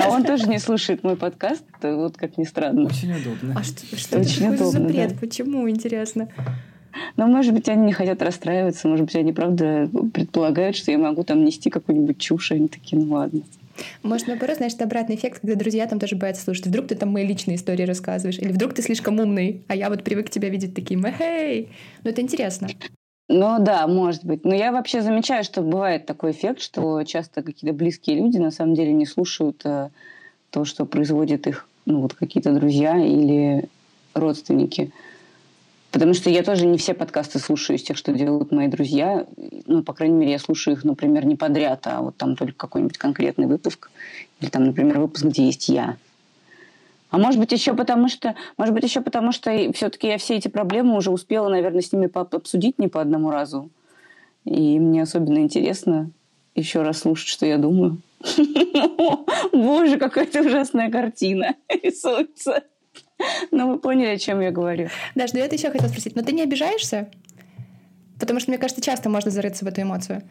А 0.02 0.10
он 0.10 0.24
тоже 0.24 0.48
не 0.48 0.58
слушает 0.58 1.02
мой 1.02 1.16
подкаст, 1.16 1.64
вот 1.82 2.16
как 2.16 2.36
ни 2.36 2.44
странно. 2.44 2.86
Очень 2.86 3.12
удобно. 3.12 3.54
А 3.58 3.62
что, 3.62 3.96
что 3.96 4.18
это 4.18 4.28
такое 4.28 4.56
за 4.56 4.70
запрет? 4.70 5.18
Почему, 5.18 5.68
интересно? 5.68 6.28
Ну, 7.16 7.26
может 7.26 7.54
быть, 7.54 7.68
они 7.68 7.86
не 7.86 7.92
хотят 7.92 8.20
расстраиваться, 8.20 8.88
может 8.88 9.06
быть, 9.06 9.14
они, 9.14 9.32
правда, 9.32 9.88
предполагают, 10.12 10.76
что 10.76 10.90
я 10.90 10.98
могу 10.98 11.22
там 11.22 11.44
нести 11.44 11.70
какую-нибудь 11.70 12.18
чушь, 12.18 12.50
и 12.50 12.56
они 12.56 12.68
такие, 12.68 13.00
ну 13.00 13.14
ладно. 13.14 13.42
Может, 14.02 14.28
наоборот, 14.28 14.58
это 14.60 14.84
обратный 14.84 15.16
эффект, 15.16 15.40
когда 15.40 15.54
друзья 15.54 15.86
там 15.86 15.98
тоже 15.98 16.16
боятся 16.16 16.42
слушать. 16.42 16.66
Вдруг 16.66 16.88
ты 16.88 16.94
там 16.94 17.10
мои 17.10 17.26
личные 17.26 17.56
истории 17.56 17.84
рассказываешь, 17.84 18.38
или 18.38 18.52
вдруг 18.52 18.74
ты 18.74 18.82
слишком 18.82 19.18
умный, 19.18 19.64
а 19.68 19.76
я 19.76 19.88
вот 19.88 20.04
привык 20.04 20.30
тебя 20.30 20.48
видеть 20.48 20.74
таким, 20.74 21.04
эй, 21.04 21.68
ну 22.04 22.10
это 22.10 22.20
интересно. 22.20 22.68
Ну 23.28 23.58
да, 23.60 23.86
может 23.86 24.24
быть. 24.24 24.44
Но 24.44 24.54
я 24.54 24.72
вообще 24.72 25.02
замечаю, 25.02 25.44
что 25.44 25.62
бывает 25.62 26.04
такой 26.04 26.32
эффект, 26.32 26.60
что 26.60 27.04
часто 27.04 27.42
какие-то 27.42 27.76
близкие 27.76 28.16
люди 28.16 28.38
на 28.38 28.50
самом 28.50 28.74
деле 28.74 28.92
не 28.92 29.06
слушают 29.06 29.62
э, 29.64 29.90
то, 30.50 30.64
что 30.64 30.84
производят 30.84 31.46
их 31.46 31.68
ну, 31.86 32.00
вот 32.00 32.14
какие-то 32.14 32.52
друзья 32.52 32.96
или 32.98 33.68
родственники. 34.14 34.90
Потому 35.90 36.14
что 36.14 36.30
я 36.30 36.44
тоже 36.44 36.66
не 36.66 36.78
все 36.78 36.94
подкасты 36.94 37.38
слушаю 37.40 37.76
из 37.76 37.82
тех, 37.82 37.96
что 37.96 38.12
делают 38.12 38.52
мои 38.52 38.68
друзья. 38.68 39.26
Ну, 39.66 39.82
по 39.82 39.92
крайней 39.92 40.14
мере, 40.14 40.32
я 40.32 40.38
слушаю 40.38 40.76
их, 40.76 40.84
например, 40.84 41.26
не 41.26 41.34
подряд, 41.34 41.86
а 41.86 42.00
вот 42.00 42.16
там 42.16 42.36
только 42.36 42.56
какой-нибудь 42.56 42.96
конкретный 42.96 43.46
выпуск. 43.46 43.90
Или 44.40 44.50
там, 44.50 44.64
например, 44.64 45.00
выпуск, 45.00 45.24
где 45.24 45.46
есть 45.46 45.68
я. 45.68 45.96
А 47.10 47.18
может 47.18 47.40
быть 47.40 47.50
еще 47.50 47.74
потому 47.74 48.08
что, 48.08 48.36
может 48.56 48.72
быть 48.72 48.84
еще 48.84 49.00
потому 49.00 49.32
что 49.32 49.50
все-таки 49.72 50.06
я 50.06 50.18
все 50.18 50.36
эти 50.36 50.46
проблемы 50.46 50.96
уже 50.96 51.10
успела, 51.10 51.48
наверное, 51.48 51.82
с 51.82 51.92
ними 51.92 52.08
обсудить 52.14 52.78
не 52.78 52.86
по 52.86 53.00
одному 53.00 53.30
разу. 53.30 53.68
И 54.44 54.78
мне 54.78 55.02
особенно 55.02 55.38
интересно 55.38 56.10
еще 56.54 56.82
раз 56.82 57.00
слушать, 57.00 57.28
что 57.28 57.46
я 57.46 57.58
думаю. 57.58 57.98
Боже, 59.52 59.98
какая-то 59.98 60.40
ужасная 60.40 60.90
картина 60.90 61.56
рисуется. 61.68 62.62
Ну, 63.50 63.72
вы 63.72 63.78
поняли, 63.78 64.10
о 64.10 64.18
чем 64.18 64.40
я 64.40 64.50
говорю. 64.50 64.88
Даш, 65.14 65.32
да 65.32 65.38
я 65.38 65.46
еще 65.46 65.70
хотела 65.70 65.88
спросить, 65.88 66.16
но 66.16 66.22
ты 66.22 66.32
не 66.32 66.42
обижаешься? 66.42 67.10
Потому 68.20 68.38
что, 68.38 68.50
мне 68.50 68.58
кажется, 68.58 68.82
часто 68.82 69.08
можно 69.08 69.30
зарыться 69.30 69.64
в 69.64 69.68
эту 69.68 69.80
эмоцию. 69.80 70.22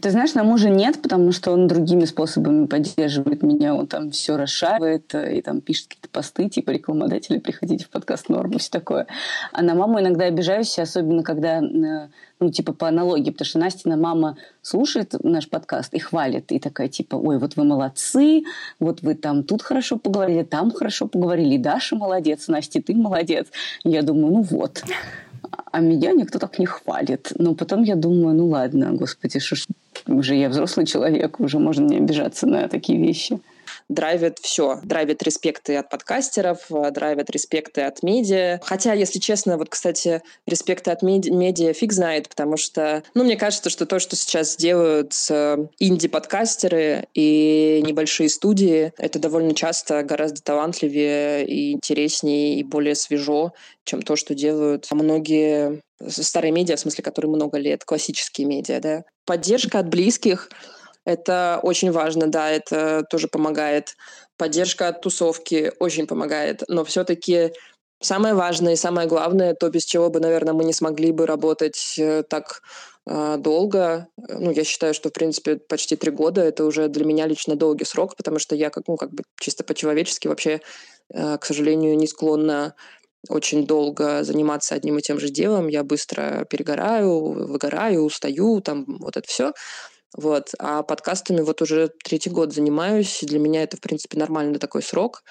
Ты 0.00 0.10
знаешь, 0.10 0.34
на 0.34 0.44
мужа 0.44 0.68
нет, 0.68 1.00
потому 1.00 1.32
что 1.32 1.52
он 1.52 1.66
другими 1.66 2.04
способами 2.04 2.66
поддерживает 2.66 3.42
меня. 3.42 3.74
Он 3.74 3.86
там 3.86 4.10
все 4.10 4.36
расшаривает 4.36 5.14
и 5.14 5.40
там 5.40 5.62
пишет 5.62 5.88
какие-то 5.88 6.10
посты, 6.10 6.50
типа 6.50 6.70
рекламодатели, 6.70 7.38
приходите 7.38 7.86
в 7.86 7.88
подкаст 7.88 8.28
Норм 8.28 8.52
и 8.52 8.58
все 8.58 8.70
такое. 8.70 9.06
А 9.52 9.62
на 9.62 9.74
маму 9.74 10.00
иногда 10.00 10.26
обижаюсь, 10.26 10.78
особенно 10.78 11.22
когда, 11.22 11.60
э, 11.60 12.08
ну, 12.40 12.50
типа 12.50 12.74
по 12.74 12.88
аналогии, 12.88 13.30
потому 13.30 13.46
что 13.46 13.58
Настина 13.58 13.96
мама 13.96 14.36
слушает 14.60 15.14
наш 15.22 15.48
подкаст 15.48 15.94
и 15.94 15.98
хвалит, 15.98 16.52
и 16.52 16.58
такая 16.58 16.88
типа, 16.88 17.16
ой, 17.16 17.38
вот 17.38 17.56
вы 17.56 17.64
молодцы, 17.64 18.42
вот 18.78 19.00
вы 19.00 19.14
там 19.14 19.44
тут 19.44 19.62
хорошо 19.62 19.96
поговорили, 19.96 20.42
там 20.42 20.70
хорошо 20.70 21.06
поговорили, 21.06 21.54
и 21.54 21.58
Даша 21.58 21.96
молодец, 21.96 22.48
Настя, 22.48 22.82
ты 22.82 22.94
молодец. 22.94 23.46
Я 23.82 24.02
думаю, 24.02 24.34
ну 24.34 24.42
вот 24.42 24.82
а 25.72 25.80
меня 25.80 26.12
никто 26.12 26.38
так 26.38 26.58
не 26.58 26.66
хвалит. 26.66 27.32
Но 27.36 27.54
потом 27.54 27.82
я 27.82 27.96
думаю, 27.96 28.34
ну 28.34 28.48
ладно, 28.48 28.92
господи, 28.92 29.38
что 29.38 29.56
ж 29.56 29.66
уже 30.06 30.34
я 30.34 30.48
взрослый 30.48 30.86
человек, 30.86 31.40
уже 31.40 31.58
можно 31.58 31.86
не 31.86 31.98
обижаться 31.98 32.46
на 32.46 32.68
такие 32.68 32.98
вещи 32.98 33.40
драйвит 33.90 34.38
все. 34.38 34.80
Драйвит 34.84 35.22
респекты 35.22 35.76
от 35.76 35.90
подкастеров, 35.90 36.70
э, 36.70 36.90
драйвит 36.92 37.28
респекты 37.30 37.82
от 37.82 38.02
медиа. 38.02 38.60
Хотя, 38.62 38.94
если 38.94 39.18
честно, 39.18 39.58
вот, 39.58 39.68
кстати, 39.68 40.22
респекты 40.46 40.92
от 40.92 41.02
меди- 41.02 41.30
медиа 41.30 41.72
фиг 41.74 41.92
знает, 41.92 42.28
потому 42.28 42.56
что, 42.56 43.02
ну, 43.14 43.24
мне 43.24 43.36
кажется, 43.36 43.68
что 43.68 43.84
то, 43.84 43.98
что 43.98 44.16
сейчас 44.16 44.56
делают 44.56 45.12
инди-подкастеры 45.78 47.08
и 47.14 47.82
небольшие 47.84 48.28
студии, 48.28 48.92
это 48.96 49.18
довольно 49.18 49.54
часто 49.54 50.02
гораздо 50.04 50.40
талантливее 50.40 51.44
и 51.46 51.72
интереснее 51.72 52.60
и 52.60 52.62
более 52.62 52.94
свежо, 52.94 53.52
чем 53.84 54.02
то, 54.02 54.14
что 54.14 54.34
делают 54.34 54.86
многие 54.92 55.80
старые 56.08 56.52
медиа, 56.52 56.76
в 56.76 56.80
смысле, 56.80 57.02
которые 57.02 57.30
много 57.30 57.58
лет, 57.58 57.84
классические 57.84 58.46
медиа, 58.46 58.80
да. 58.80 59.04
Поддержка 59.26 59.80
от 59.80 59.88
близких— 59.88 60.48
это 61.04 61.60
очень 61.62 61.92
важно, 61.92 62.26
да, 62.26 62.50
это 62.50 63.04
тоже 63.10 63.28
помогает. 63.28 63.96
Поддержка 64.36 64.88
от 64.88 65.00
тусовки 65.00 65.72
очень 65.78 66.06
помогает. 66.06 66.62
Но 66.68 66.84
все-таки 66.84 67.52
самое 68.00 68.34
важное 68.34 68.74
и 68.74 68.76
самое 68.76 69.06
главное, 69.08 69.54
то, 69.54 69.68
без 69.70 69.84
чего 69.84 70.10
бы, 70.10 70.20
наверное, 70.20 70.54
мы 70.54 70.64
не 70.64 70.72
смогли 70.72 71.12
бы 71.12 71.26
работать 71.26 71.94
э, 71.98 72.22
так 72.22 72.62
э, 73.06 73.36
долго. 73.38 74.08
Ну, 74.16 74.50
я 74.50 74.64
считаю, 74.64 74.94
что, 74.94 75.10
в 75.10 75.12
принципе, 75.12 75.56
почти 75.56 75.96
три 75.96 76.10
года 76.10 76.42
это 76.42 76.64
уже 76.64 76.88
для 76.88 77.04
меня 77.04 77.26
лично 77.26 77.56
долгий 77.56 77.84
срок, 77.84 78.16
потому 78.16 78.38
что 78.38 78.54
я, 78.54 78.70
как, 78.70 78.84
ну, 78.88 78.96
как 78.96 79.12
бы 79.12 79.22
чисто 79.38 79.64
по-человечески 79.64 80.28
вообще, 80.28 80.60
э, 81.12 81.38
к 81.38 81.44
сожалению, 81.44 81.96
не 81.96 82.06
склонна 82.06 82.74
очень 83.28 83.66
долго 83.66 84.24
заниматься 84.24 84.74
одним 84.74 84.98
и 84.98 85.02
тем 85.02 85.20
же 85.20 85.28
делом. 85.28 85.68
Я 85.68 85.84
быстро 85.84 86.46
перегораю, 86.48 87.48
выгораю, 87.48 88.02
устаю, 88.02 88.60
там 88.60 88.84
вот 88.98 89.16
это 89.16 89.28
все. 89.28 89.52
Вот. 90.16 90.52
А 90.58 90.82
подкастами 90.82 91.40
вот 91.40 91.62
уже 91.62 91.90
третий 92.04 92.30
год 92.30 92.52
занимаюсь. 92.52 93.20
Для 93.22 93.38
меня 93.38 93.62
это, 93.62 93.76
в 93.76 93.80
принципе, 93.80 94.18
нормальный 94.18 94.58
такой 94.58 94.82
срок. 94.82 95.22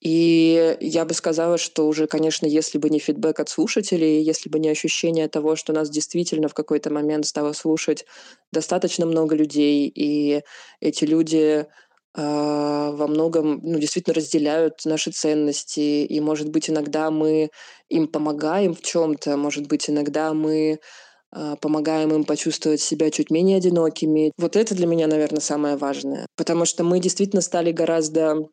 И 0.00 0.78
я 0.80 1.04
бы 1.04 1.12
сказала, 1.12 1.58
что 1.58 1.86
уже, 1.86 2.06
конечно, 2.06 2.46
если 2.46 2.78
бы 2.78 2.88
не 2.88 2.98
фидбэк 2.98 3.38
от 3.38 3.50
слушателей, 3.50 4.22
если 4.22 4.48
бы 4.48 4.58
не 4.58 4.70
ощущение 4.70 5.28
того, 5.28 5.56
что 5.56 5.74
нас 5.74 5.90
действительно 5.90 6.48
в 6.48 6.54
какой-то 6.54 6.90
момент 6.90 7.26
стало 7.26 7.52
слушать 7.52 8.06
достаточно 8.50 9.04
много 9.04 9.36
людей, 9.36 9.92
и 9.94 10.42
эти 10.80 11.04
люди 11.04 11.66
э, 11.66 11.66
во 12.14 13.06
многом 13.06 13.60
ну, 13.62 13.78
действительно 13.78 14.14
разделяют 14.14 14.86
наши 14.86 15.10
ценности, 15.10 16.04
и, 16.06 16.20
может 16.20 16.48
быть, 16.48 16.70
иногда 16.70 17.10
мы 17.10 17.50
им 17.90 18.08
помогаем 18.08 18.74
в 18.74 18.80
чем-то, 18.80 19.36
может 19.36 19.66
быть, 19.68 19.90
иногда 19.90 20.32
мы 20.32 20.80
помогаем 21.60 22.12
им 22.12 22.24
почувствовать 22.24 22.80
себя 22.80 23.10
чуть 23.10 23.30
менее 23.30 23.58
одинокими. 23.58 24.32
Вот 24.36 24.56
это 24.56 24.74
для 24.74 24.86
меня, 24.86 25.06
наверное, 25.06 25.40
самое 25.40 25.76
важное. 25.76 26.26
Потому 26.36 26.64
что 26.64 26.84
мы 26.84 27.00
действительно 27.00 27.42
стали 27.42 27.72
гораздо 27.72 28.48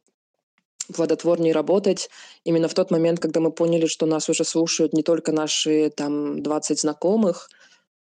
плодотворнее 0.94 1.54
работать 1.54 2.10
именно 2.44 2.68
в 2.68 2.74
тот 2.74 2.92
момент, 2.92 3.20
когда 3.20 3.40
мы 3.40 3.52
поняли, 3.52 3.88
что 3.88 4.06
нас 4.06 4.30
уже 4.30 4.44
слушают 4.44 4.94
не 4.94 5.04
только 5.04 5.32
наши 5.32 5.90
там 5.90 6.42
20 6.42 6.80
знакомых, 6.80 7.50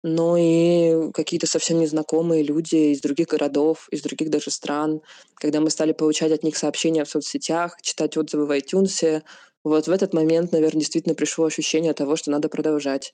но 0.04 0.36
и 0.38 1.12
какие-то 1.12 1.48
совсем 1.48 1.80
незнакомые 1.80 2.44
люди 2.44 2.94
из 2.94 3.02
других 3.02 3.28
городов, 3.28 3.88
из 3.92 4.02
других 4.02 4.30
даже 4.30 4.50
стран. 4.50 5.02
Когда 5.36 5.60
мы 5.60 5.70
стали 5.70 5.92
получать 5.92 6.32
от 6.32 6.44
них 6.44 6.58
сообщения 6.58 7.04
в 7.04 7.10
соцсетях, 7.10 7.78
читать 7.82 8.18
отзывы 8.18 8.46
в 8.46 8.52
iTunes, 8.52 9.22
вот 9.64 9.88
в 9.88 9.92
этот 9.92 10.14
момент, 10.14 10.52
наверное, 10.54 10.80
действительно 10.80 11.14
пришло 11.14 11.46
ощущение 11.46 11.94
того, 11.94 12.16
что 12.16 12.32
надо 12.32 12.50
продолжать. 12.50 13.14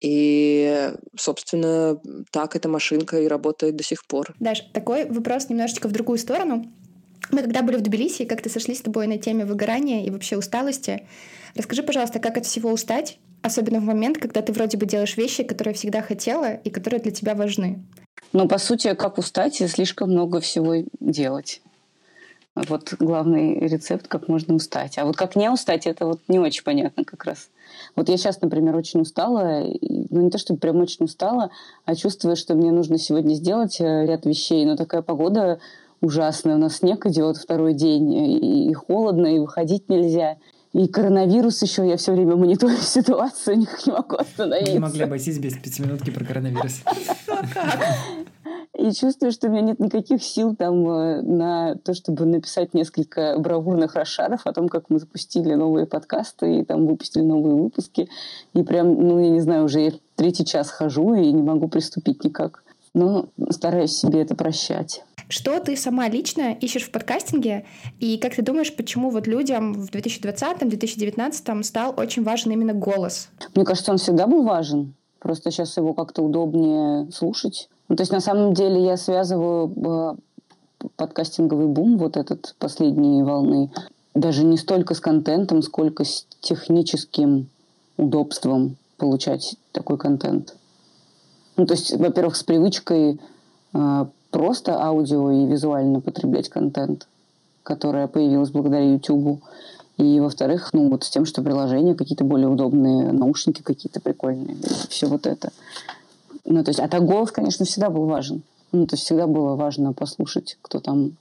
И, 0.00 0.92
собственно, 1.16 2.00
так 2.30 2.54
эта 2.54 2.68
машинка 2.68 3.20
и 3.20 3.28
работает 3.28 3.76
до 3.76 3.84
сих 3.84 4.06
пор. 4.06 4.34
Даш, 4.40 4.60
такой 4.72 5.06
вопрос 5.06 5.48
немножечко 5.48 5.88
в 5.88 5.92
другую 5.92 6.18
сторону. 6.18 6.66
Мы 7.30 7.42
когда 7.42 7.62
были 7.62 7.76
в 7.76 7.82
Тбилиси, 7.82 8.24
как-то 8.24 8.48
сошлись 8.48 8.78
с 8.78 8.82
тобой 8.82 9.06
на 9.06 9.18
теме 9.18 9.44
выгорания 9.44 10.04
и 10.04 10.10
вообще 10.10 10.36
усталости. 10.36 11.08
Расскажи, 11.54 11.82
пожалуйста, 11.82 12.20
как 12.20 12.36
от 12.36 12.46
всего 12.46 12.70
устать, 12.70 13.18
особенно 13.42 13.80
в 13.80 13.84
момент, 13.84 14.18
когда 14.18 14.42
ты 14.42 14.52
вроде 14.52 14.76
бы 14.76 14.86
делаешь 14.86 15.16
вещи, 15.16 15.42
которые 15.42 15.74
всегда 15.74 16.02
хотела 16.02 16.54
и 16.54 16.70
которые 16.70 17.00
для 17.00 17.10
тебя 17.10 17.34
важны. 17.34 17.82
Ну, 18.32 18.46
по 18.46 18.58
сути, 18.58 18.94
как 18.94 19.18
устать 19.18 19.60
и 19.60 19.66
слишком 19.66 20.10
много 20.10 20.40
всего 20.40 20.74
делать. 21.00 21.62
Вот 22.56 22.94
главный 22.98 23.58
рецепт, 23.60 24.08
как 24.08 24.28
можно 24.28 24.54
устать. 24.54 24.96
А 24.96 25.04
вот 25.04 25.14
как 25.14 25.36
не 25.36 25.50
устать, 25.50 25.86
это 25.86 26.06
вот 26.06 26.20
не 26.26 26.38
очень 26.38 26.64
понятно 26.64 27.04
как 27.04 27.24
раз. 27.24 27.50
Вот 27.94 28.08
я 28.08 28.16
сейчас, 28.16 28.40
например, 28.40 28.74
очень 28.74 29.02
устала, 29.02 29.62
ну 29.80 30.22
не 30.22 30.30
то, 30.30 30.38
чтобы 30.38 30.58
прям 30.58 30.76
очень 30.78 31.04
устала, 31.04 31.50
а 31.84 31.94
чувствую, 31.94 32.34
что 32.34 32.54
мне 32.54 32.72
нужно 32.72 32.98
сегодня 32.98 33.34
сделать 33.34 33.78
э, 33.80 34.06
ряд 34.06 34.24
вещей, 34.24 34.64
но 34.64 34.76
такая 34.76 35.02
погода 35.02 35.60
ужасная, 36.00 36.56
у 36.56 36.58
нас 36.58 36.78
снег 36.78 37.04
идет 37.06 37.36
второй 37.36 37.74
день, 37.74 38.70
и, 38.70 38.72
холодно, 38.72 39.26
и 39.26 39.38
выходить 39.38 39.88
нельзя. 39.90 40.38
И 40.72 40.88
коронавирус 40.88 41.62
еще, 41.62 41.86
я 41.86 41.96
все 41.96 42.12
время 42.12 42.36
мониторю 42.36 42.76
ситуацию, 42.80 43.58
никак 43.58 43.86
не 43.86 43.92
могу 43.92 44.16
остановиться. 44.16 44.72
Не 44.72 44.78
могли 44.78 45.04
обойтись 45.04 45.38
без 45.38 45.58
пятиминутки 45.58 46.10
про 46.10 46.24
коронавирус. 46.24 46.80
И 48.78 48.92
чувствую, 48.92 49.32
что 49.32 49.48
у 49.48 49.50
меня 49.50 49.62
нет 49.62 49.80
никаких 49.80 50.22
сил 50.22 50.54
там 50.54 50.86
э, 50.88 51.22
на 51.22 51.76
то, 51.76 51.94
чтобы 51.94 52.26
написать 52.26 52.74
несколько 52.74 53.38
бравурных 53.38 53.94
расшаров 53.94 54.42
о 54.44 54.52
том, 54.52 54.68
как 54.68 54.90
мы 54.90 54.98
запустили 54.98 55.54
новые 55.54 55.86
подкасты 55.86 56.58
и 56.58 56.64
там 56.64 56.86
выпустили 56.86 57.22
новые 57.22 57.54
выпуски. 57.54 58.08
И 58.52 58.62
прям, 58.62 58.92
ну, 58.94 59.18
я 59.18 59.30
не 59.30 59.40
знаю, 59.40 59.64
уже 59.64 59.80
я 59.80 59.92
третий 60.14 60.44
час 60.44 60.70
хожу 60.70 61.14
и 61.14 61.32
не 61.32 61.42
могу 61.42 61.68
приступить 61.68 62.22
никак. 62.22 62.64
Но 62.92 63.26
стараюсь 63.50 63.92
себе 63.92 64.20
это 64.20 64.34
прощать. 64.34 65.04
Что 65.28 65.58
ты 65.58 65.74
сама 65.76 66.08
лично 66.08 66.52
ищешь 66.52 66.84
в 66.84 66.90
подкастинге? 66.90 67.64
И 67.98 68.18
как 68.18 68.34
ты 68.34 68.42
думаешь, 68.42 68.74
почему 68.76 69.10
вот 69.10 69.26
людям 69.26 69.72
в 69.72 69.90
2020-2019 69.90 71.62
стал 71.62 71.94
очень 71.96 72.22
важен 72.24 72.52
именно 72.52 72.74
голос? 72.74 73.28
Мне 73.54 73.64
кажется, 73.64 73.92
он 73.92 73.98
всегда 73.98 74.26
был 74.26 74.44
важен. 74.44 74.94
Просто 75.18 75.50
сейчас 75.50 75.76
его 75.78 75.94
как-то 75.94 76.22
удобнее 76.22 77.10
слушать. 77.10 77.68
Ну, 77.88 77.96
то 77.96 78.02
есть 78.02 78.12
на 78.12 78.20
самом 78.20 78.54
деле 78.54 78.84
я 78.84 78.96
связываю 78.96 79.72
э, 79.76 80.88
подкастинговый 80.96 81.66
бум, 81.66 81.98
вот 81.98 82.16
этот 82.16 82.54
последней 82.58 83.22
волны, 83.22 83.70
даже 84.14 84.44
не 84.44 84.56
столько 84.56 84.94
с 84.94 85.00
контентом, 85.00 85.62
сколько 85.62 86.04
с 86.04 86.26
техническим 86.40 87.48
удобством 87.96 88.76
получать 88.96 89.56
такой 89.72 89.98
контент. 89.98 90.56
Ну, 91.56 91.66
то 91.66 91.74
есть, 91.74 91.94
во-первых, 91.96 92.36
с 92.36 92.42
привычкой 92.42 93.20
э, 93.72 94.06
просто 94.30 94.82
аудио 94.82 95.30
и 95.30 95.46
визуально 95.46 96.00
потреблять 96.00 96.48
контент, 96.48 97.06
которая 97.62 98.08
появилась 98.08 98.50
благодаря 98.50 98.84
YouTube. 98.92 99.40
И, 99.96 100.20
во-вторых, 100.20 100.70
ну, 100.72 100.90
вот 100.90 101.04
с 101.04 101.10
тем, 101.10 101.24
что 101.24 101.42
приложения 101.42 101.94
какие-то 101.94 102.24
более 102.24 102.48
удобные, 102.48 103.12
наушники 103.12 103.62
какие-то 103.62 104.00
прикольные, 104.00 104.56
все 104.90 105.06
вот 105.06 105.26
это. 105.26 105.52
Ну, 106.46 106.62
то 106.62 106.70
есть, 106.70 106.80
а 106.80 106.88
так 106.88 107.04
голос, 107.04 107.32
конечно, 107.32 107.64
всегда 107.64 107.90
был 107.90 108.06
важен. 108.06 108.42
Ну, 108.72 108.86
то 108.86 108.94
есть 108.94 109.04
всегда 109.04 109.26
было 109.26 109.56
важно 109.56 109.92
послушать, 109.92 110.58
кто 110.62 110.80
там, 110.80 111.12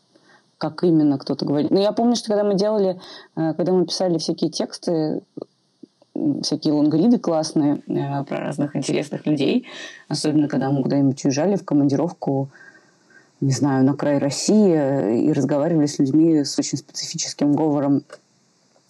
как 0.57 0.83
именно 0.83 1.17
кто-то 1.17 1.45
говорит. 1.45 1.71
Но 1.71 1.79
я 1.79 1.91
помню, 1.91 2.15
что 2.15 2.29
когда 2.29 2.43
мы 2.43 2.55
делали, 2.55 2.99
э, 3.35 3.53
когда 3.53 3.71
мы 3.71 3.85
писали 3.85 4.17
всякие 4.17 4.49
тексты, 4.49 5.21
всякие 6.41 6.73
лонгриды 6.73 7.17
классные 7.17 7.81
э, 7.87 8.23
про 8.23 8.37
разных 8.37 8.75
интересных 8.75 9.25
людей, 9.25 9.65
особенно 10.07 10.47
когда 10.47 10.71
мы 10.71 10.83
куда-нибудь 10.83 11.23
уезжали 11.25 11.55
в 11.55 11.65
командировку, 11.65 12.49
не 13.41 13.51
знаю, 13.51 13.83
на 13.83 13.95
край 13.95 14.19
России 14.19 14.73
э, 14.73 15.17
и 15.17 15.33
разговаривали 15.33 15.87
с 15.87 15.99
людьми 15.99 16.43
с 16.43 16.57
очень 16.59 16.77
специфическим 16.77 17.53
говором 17.53 18.03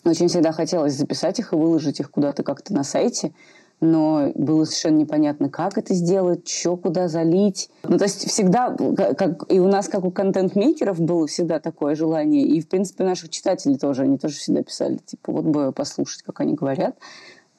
очень 0.06 0.28
всегда 0.28 0.52
хотелось 0.52 0.94
записать 0.94 1.40
их 1.40 1.52
и 1.52 1.56
выложить 1.56 2.00
их 2.00 2.12
куда-то 2.12 2.44
как-то 2.44 2.74
на 2.74 2.84
сайте, 2.84 3.32
но 3.82 4.32
было 4.36 4.64
совершенно 4.66 4.98
непонятно, 4.98 5.50
как 5.50 5.78
это 5.78 5.94
сделать, 5.94 6.48
что 6.48 6.78
куда 6.78 7.08
залить. 7.08 7.70
Ну, 7.84 7.98
то 7.98 8.06
есть 8.06 8.28
всегда, 8.28 8.76
как 9.18 9.52
и 9.52 9.60
у 9.60 9.68
нас, 9.68 9.88
как 9.88 10.06
у 10.06 10.12
контент-мейкеров, 10.12 11.00
было 11.00 11.28
всегда 11.28 11.60
такое 11.60 11.96
желание, 11.96 12.44
и, 12.44 12.62
в 12.62 12.68
принципе, 12.68 13.04
наших 13.04 13.30
читателей 13.30 13.78
тоже, 13.78 14.04
они 14.04 14.18
тоже 14.18 14.36
всегда 14.36 14.64
писали, 14.64 14.98
типа, 15.06 15.32
вот 15.32 15.46
бы 15.46 15.72
послушать, 15.72 16.24
как 16.24 16.40
они 16.40 16.54
говорят. 16.54 16.96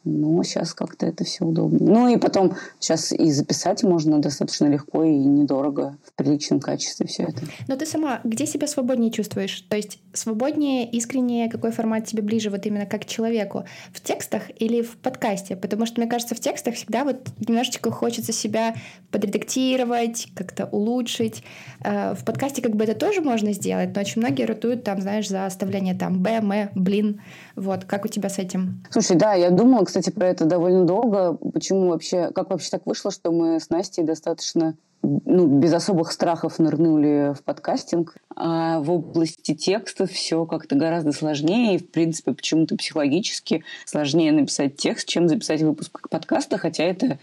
Но 0.06 0.40
сейчас 0.44 0.72
как-то 0.72 1.04
это 1.04 1.24
все 1.24 1.44
удобно. 1.44 1.78
Ну 1.80 2.08
и 2.08 2.16
потом 2.16 2.54
сейчас 2.78 3.10
и 3.10 3.28
записать 3.32 3.82
можно 3.82 4.20
достаточно 4.20 4.66
легко 4.66 5.02
и 5.02 5.10
недорого, 5.10 5.98
в 6.04 6.12
приличном 6.12 6.60
качестве 6.60 7.06
все 7.08 7.24
это. 7.24 7.42
Но 7.66 7.74
ты 7.74 7.86
сама 7.86 8.20
где 8.22 8.46
себя 8.46 8.68
свободнее 8.68 9.10
чувствуешь? 9.10 9.60
То 9.62 9.76
есть 9.76 9.98
свободнее, 10.12 10.88
искреннее, 10.88 11.50
какой 11.50 11.72
формат 11.72 12.06
тебе 12.06 12.22
ближе 12.22 12.50
вот 12.50 12.64
именно 12.66 12.86
как 12.86 13.04
человеку? 13.04 13.64
В 13.92 14.00
текстах 14.00 14.44
или 14.60 14.80
в 14.80 14.96
подкасте? 14.96 15.56
Потому 15.56 15.86
что, 15.86 16.00
мне 16.00 16.08
кажется, 16.08 16.36
в 16.36 16.40
текстах 16.40 16.76
всегда 16.76 17.02
вот 17.02 17.28
немножечко 17.44 17.90
хочется 17.90 18.32
себя 18.32 18.76
подредактировать, 19.10 20.28
как-то 20.36 20.66
улучшить. 20.66 21.42
Э, 21.82 22.14
в 22.14 22.24
подкасте 22.24 22.62
как 22.62 22.76
бы 22.76 22.84
это 22.84 22.94
тоже 22.94 23.22
можно 23.22 23.52
сделать, 23.52 23.90
но 23.92 24.02
очень 24.02 24.20
многие 24.20 24.44
ротуют 24.44 24.84
там, 24.84 25.00
знаешь, 25.00 25.28
за 25.28 25.46
оставление 25.46 25.94
там 25.94 26.22
Б, 26.22 26.30
М, 26.30 26.52
блин. 26.76 27.20
Вот, 27.56 27.84
как 27.84 28.04
у 28.04 28.08
тебя 28.08 28.28
с 28.28 28.38
этим? 28.38 28.84
Слушай, 28.90 29.16
да, 29.16 29.34
я 29.34 29.50
думала, 29.50 29.84
кстати, 29.84 29.95
кстати, 29.96 30.14
про 30.14 30.28
это 30.28 30.44
довольно 30.44 30.84
долго. 30.84 31.38
Почему 31.54 31.88
вообще, 31.88 32.30
как 32.34 32.50
вообще 32.50 32.68
так 32.68 32.84
вышло, 32.84 33.10
что 33.10 33.32
мы 33.32 33.58
с 33.58 33.70
Настей 33.70 34.02
достаточно 34.02 34.76
ну, 35.02 35.46
без 35.46 35.72
особых 35.72 36.12
страхов 36.12 36.58
нырнули 36.58 37.32
в 37.32 37.42
подкастинг. 37.42 38.14
А 38.34 38.80
в 38.80 38.90
области 38.90 39.54
текстов 39.54 40.10
все 40.10 40.44
как-то 40.44 40.74
гораздо 40.76 41.12
сложнее. 41.12 41.76
И, 41.76 41.78
в 41.78 41.90
принципе, 41.90 42.32
почему-то 42.32 42.76
психологически 42.76 43.64
сложнее 43.86 44.32
написать 44.32 44.76
текст, 44.76 45.08
чем 45.08 45.28
записать 45.28 45.62
выпуск 45.62 46.10
подкаста, 46.10 46.58
хотя 46.58 46.84
это 46.84 47.18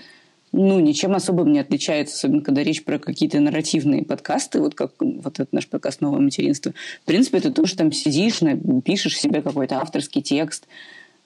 ну, 0.52 0.80
ничем 0.80 1.14
особым 1.14 1.52
не 1.52 1.60
отличается, 1.60 2.16
особенно 2.16 2.42
когда 2.42 2.64
речь 2.64 2.84
про 2.84 2.98
какие-то 2.98 3.40
нарративные 3.40 4.04
подкасты, 4.04 4.62
вот 4.62 4.74
как 4.74 4.94
вот 5.00 5.34
этот 5.36 5.54
наш 5.54 5.68
подкаст 5.68 6.02
«Новое 6.02 6.22
материнство». 6.22 6.74
В 7.04 7.06
принципе, 7.06 7.38
это 7.38 7.52
тоже 7.52 7.76
там 7.76 7.92
сидишь, 7.92 8.42
пишешь 8.84 9.20
себе 9.20 9.44
какой-то 9.44 9.78
авторский 9.78 10.24
текст, 10.24 10.68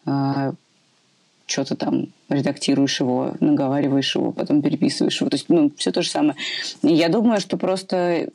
а, 0.06 0.54
что-то 1.48 1.76
там 1.76 2.08
редактируешь 2.30 3.00
его, 3.00 3.34
наговариваешь 3.40 4.16
его, 4.16 4.32
потом 4.32 4.62
переписываешь 4.62 5.20
его. 5.20 5.30
То 5.30 5.36
есть, 5.36 5.50
ну, 5.50 5.72
все 5.78 5.92
то 5.92 6.02
же 6.02 6.10
самое. 6.10 6.36
Я 6.84 7.10
думаю, 7.10 7.40
что 7.40 7.58
просто 7.58 8.30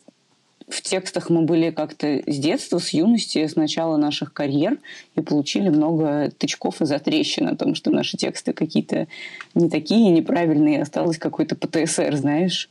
в 0.68 0.81
текстах 0.81 1.29
мы 1.29 1.42
были 1.42 1.70
как-то 1.70 2.22
с 2.27 2.38
детства, 2.38 2.79
с 2.79 2.90
юности, 2.90 3.46
с 3.46 3.57
начала 3.57 3.96
наших 3.98 4.33
карьер 4.33 4.79
и 5.14 5.20
получили 5.20 5.68
много 5.68 6.33
тычков 6.38 6.81
и 6.81 6.87
затрещин 6.87 7.48
о 7.48 7.57
том, 7.57 7.75
что 7.75 7.90
наши 7.90 8.16
тексты 8.16 8.53
какие-то 8.53 9.07
не 9.55 9.68
такие, 9.68 10.11
неправильные, 10.11 10.83
осталось 10.83 11.18
какой-то 11.18 11.55
ПТСР, 11.55 12.16
знаешь. 12.16 12.70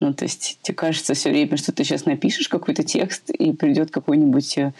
Ну, 0.00 0.14
то 0.14 0.24
есть 0.24 0.58
тебе 0.62 0.74
кажется 0.74 1.14
все 1.14 1.30
время, 1.30 1.56
что 1.56 1.72
ты 1.72 1.84
сейчас 1.84 2.06
напишешь 2.06 2.48
какой-то 2.48 2.84
текст, 2.84 3.30
и 3.30 3.52
придет 3.52 3.90
какой-нибудь 3.90 4.56
э, 4.56 4.72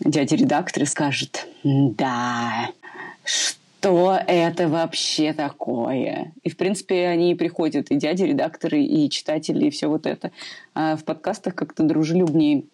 дядя-редактор 0.00 0.82
и 0.82 0.86
скажет, 0.86 1.48
да, 1.64 2.70
что 3.24 3.59
что 3.80 4.20
это 4.26 4.68
вообще 4.68 5.32
такое? 5.32 6.34
И, 6.42 6.50
в 6.50 6.56
принципе, 6.58 7.06
они 7.06 7.34
приходят, 7.34 7.90
и 7.90 7.96
дяди, 7.96 8.24
редакторы, 8.24 8.82
и 8.82 9.08
читатели, 9.08 9.66
и 9.66 9.70
все 9.70 9.88
вот 9.88 10.06
это. 10.06 10.32
А 10.74 10.96
в 10.96 11.04
подкастах 11.04 11.54
как-то 11.54 11.82
дружелюбнее, 11.82 12.64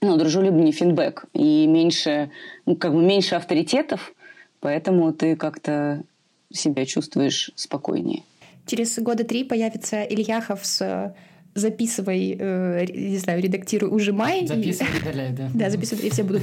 ну, 0.00 0.16
дружелюбнее 0.16 0.72
фидбэк, 0.72 1.26
и 1.34 1.68
меньше, 1.68 2.32
ну, 2.66 2.74
как 2.74 2.92
бы 2.92 3.00
меньше 3.00 3.36
авторитетов, 3.36 4.12
поэтому 4.58 5.12
ты 5.12 5.36
как-то 5.36 6.02
себя 6.52 6.84
чувствуешь 6.84 7.52
спокойнее. 7.54 8.24
Через 8.66 8.98
года 8.98 9.22
три 9.22 9.44
появится 9.44 10.02
Ильяхов 10.02 10.66
с 10.66 11.14
записывай, 11.54 12.36
э, 12.38 12.86
не 12.92 13.18
знаю, 13.18 13.42
редактируй, 13.42 13.94
ужимай. 13.94 14.46
Записывай, 14.46 14.90
и... 14.96 15.00
удаляй, 15.00 15.32
да. 15.32 15.50
Да, 15.54 15.70
записывай, 15.70 16.06
и 16.06 16.10
все 16.10 16.22
будут, 16.22 16.42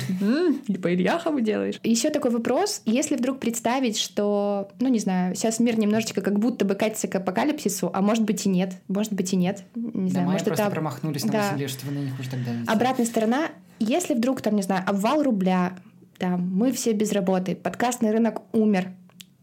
типа, 0.67 0.93
Ильяхову 0.93 1.39
делаешь. 1.39 1.79
Еще 1.83 2.09
такой 2.09 2.31
вопрос, 2.31 2.81
если 2.85 3.15
вдруг 3.15 3.39
представить, 3.39 3.97
что, 3.97 4.69
ну, 4.79 4.89
не 4.89 4.99
знаю, 4.99 5.35
сейчас 5.35 5.59
мир 5.59 5.79
немножечко 5.79 6.21
как 6.21 6.39
будто 6.39 6.65
бы 6.65 6.75
катится 6.75 7.07
к 7.07 7.15
апокалипсису, 7.15 7.89
а 7.93 8.01
может 8.01 8.23
быть 8.23 8.45
и 8.45 8.49
нет, 8.49 8.73
может 8.87 9.13
быть 9.13 9.33
и 9.33 9.35
нет, 9.35 9.63
не 9.75 10.09
знаю, 10.11 10.27
может 10.27 10.45
просто 10.45 10.65
это... 10.65 10.71
промахнулись 10.71 11.23
на 11.25 11.31
да. 11.31 11.51
мысли, 11.51 11.67
что 11.67 11.85
вы 11.87 11.93
на 11.93 11.99
них 11.99 12.19
уже 12.19 12.29
тогда 12.29 12.51
Обратная 12.67 13.05
сторона, 13.05 13.49
если 13.79 14.13
вдруг, 14.13 14.41
там, 14.41 14.55
не 14.55 14.61
знаю, 14.61 14.83
обвал 14.85 15.23
рубля, 15.23 15.77
там, 16.17 16.49
мы 16.53 16.71
все 16.71 16.93
без 16.93 17.11
работы, 17.11 17.55
подкастный 17.55 18.11
рынок 18.11 18.41
умер, 18.51 18.89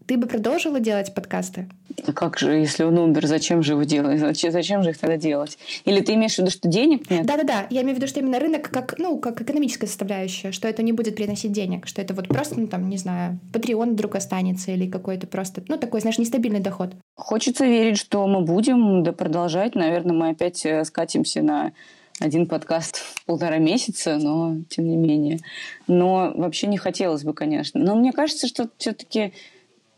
ты 0.06 0.16
бы 0.16 0.26
продолжила 0.26 0.80
делать 0.80 1.14
подкасты? 1.14 1.68
А 2.06 2.12
как 2.12 2.38
же, 2.38 2.52
если 2.52 2.84
он 2.84 2.98
умер, 2.98 3.26
зачем 3.26 3.62
же 3.62 3.72
его 3.72 3.84
делать? 3.84 4.20
Зачем, 4.20 4.52
зачем 4.52 4.82
же 4.82 4.90
их 4.90 4.98
тогда 4.98 5.16
делать? 5.16 5.58
Или 5.84 6.00
ты 6.00 6.14
имеешь 6.14 6.34
в 6.34 6.38
виду, 6.38 6.50
что 6.50 6.68
денег 6.68 7.10
нет? 7.10 7.24
Да-да-да, 7.24 7.66
я 7.70 7.82
имею 7.82 7.94
в 7.94 7.98
виду, 7.98 8.08
что 8.08 8.20
именно 8.20 8.38
рынок 8.38 8.70
как, 8.70 8.98
ну, 8.98 9.18
как 9.18 9.40
экономическая 9.40 9.86
составляющая, 9.86 10.52
что 10.52 10.68
это 10.68 10.82
не 10.82 10.92
будет 10.92 11.16
приносить 11.16 11.52
денег, 11.52 11.86
что 11.86 12.02
это 12.02 12.14
вот 12.14 12.28
просто, 12.28 12.60
ну, 12.60 12.66
там, 12.66 12.88
не 12.88 12.98
знаю, 12.98 13.38
Patreon 13.52 13.92
вдруг 13.92 14.16
останется 14.16 14.72
или 14.72 14.88
какой-то 14.88 15.26
просто, 15.26 15.62
ну, 15.68 15.78
такой, 15.78 16.00
знаешь, 16.00 16.18
нестабильный 16.18 16.60
доход. 16.60 16.90
Хочется 17.14 17.64
верить, 17.64 17.98
что 17.98 18.26
мы 18.26 18.42
будем 18.42 19.02
да, 19.02 19.12
продолжать. 19.12 19.74
Наверное, 19.74 20.14
мы 20.14 20.28
опять 20.30 20.66
э, 20.66 20.84
скатимся 20.84 21.42
на 21.42 21.72
один 22.20 22.46
подкаст 22.46 22.98
в 22.98 23.24
полтора 23.24 23.58
месяца, 23.58 24.18
но 24.18 24.56
тем 24.68 24.88
не 24.88 24.96
менее. 24.96 25.40
Но 25.88 26.32
вообще 26.34 26.66
не 26.66 26.78
хотелось 26.78 27.24
бы, 27.24 27.34
конечно. 27.34 27.80
Но 27.80 27.96
мне 27.96 28.12
кажется, 28.12 28.46
что 28.46 28.68
все-таки 28.78 29.32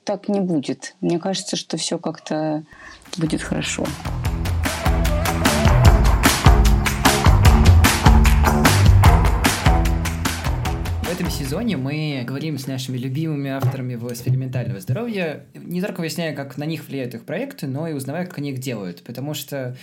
так 0.06 0.28
не 0.28 0.40
будет. 0.40 0.94
Мне 1.00 1.18
кажется, 1.18 1.56
что 1.56 1.76
все 1.76 1.98
как-то 1.98 2.62
будет 3.18 3.42
хорошо. 3.42 3.84
Этом 11.12 11.30
сезоне 11.30 11.76
мы 11.76 12.24
говорим 12.26 12.58
с 12.58 12.66
нашими 12.66 12.98
любимыми 12.98 13.50
авторами 13.50 13.94
в 13.94 14.12
сфере 14.16 14.36
ментального 14.36 14.80
здоровья, 14.80 15.46
не 15.54 15.80
только 15.80 16.00
выясняя, 16.00 16.34
как 16.34 16.58
на 16.58 16.64
них 16.64 16.88
влияют 16.88 17.14
их 17.14 17.24
проекты, 17.24 17.68
но 17.68 17.86
и 17.86 17.92
узнавая, 17.92 18.26
как 18.26 18.38
они 18.38 18.50
их 18.50 18.58
делают. 18.58 19.04
Потому 19.04 19.32
что, 19.32 19.76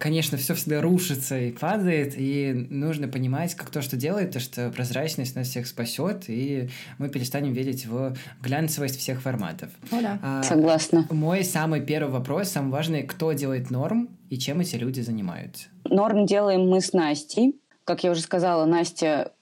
конечно, 0.00 0.36
все 0.38 0.54
всегда 0.54 0.80
рушится 0.80 1.38
и 1.38 1.52
падает, 1.52 2.14
и 2.16 2.66
нужно 2.68 3.06
понимать, 3.06 3.54
как 3.54 3.70
то, 3.70 3.80
что 3.80 3.96
делает, 3.96 4.32
то, 4.32 4.40
что 4.40 4.70
прозрачность 4.70 5.36
нас 5.36 5.48
всех 5.48 5.68
спасет, 5.68 6.24
и 6.26 6.68
мы 6.98 7.10
перестанем 7.10 7.52
верить 7.52 7.86
в 7.86 8.16
глянцевость 8.42 8.98
всех 8.98 9.22
форматов. 9.22 9.70
О, 9.92 10.00
да. 10.00 10.18
а, 10.22 10.42
Согласна. 10.42 11.06
Мой 11.10 11.44
самый 11.44 11.80
первый 11.80 12.10
вопрос, 12.10 12.48
самый 12.48 12.72
важный, 12.72 13.04
кто 13.04 13.32
делает 13.32 13.70
норм 13.70 14.08
и 14.30 14.38
чем 14.38 14.60
эти 14.60 14.74
люди 14.74 15.00
занимаются? 15.00 15.68
Норм 15.84 16.26
делаем 16.26 16.68
мы 16.68 16.80
с 16.80 16.92
Настей. 16.92 17.60
Как 17.84 18.02
я 18.02 18.10
уже 18.10 18.20
сказала, 18.20 18.64
Настя 18.64 19.32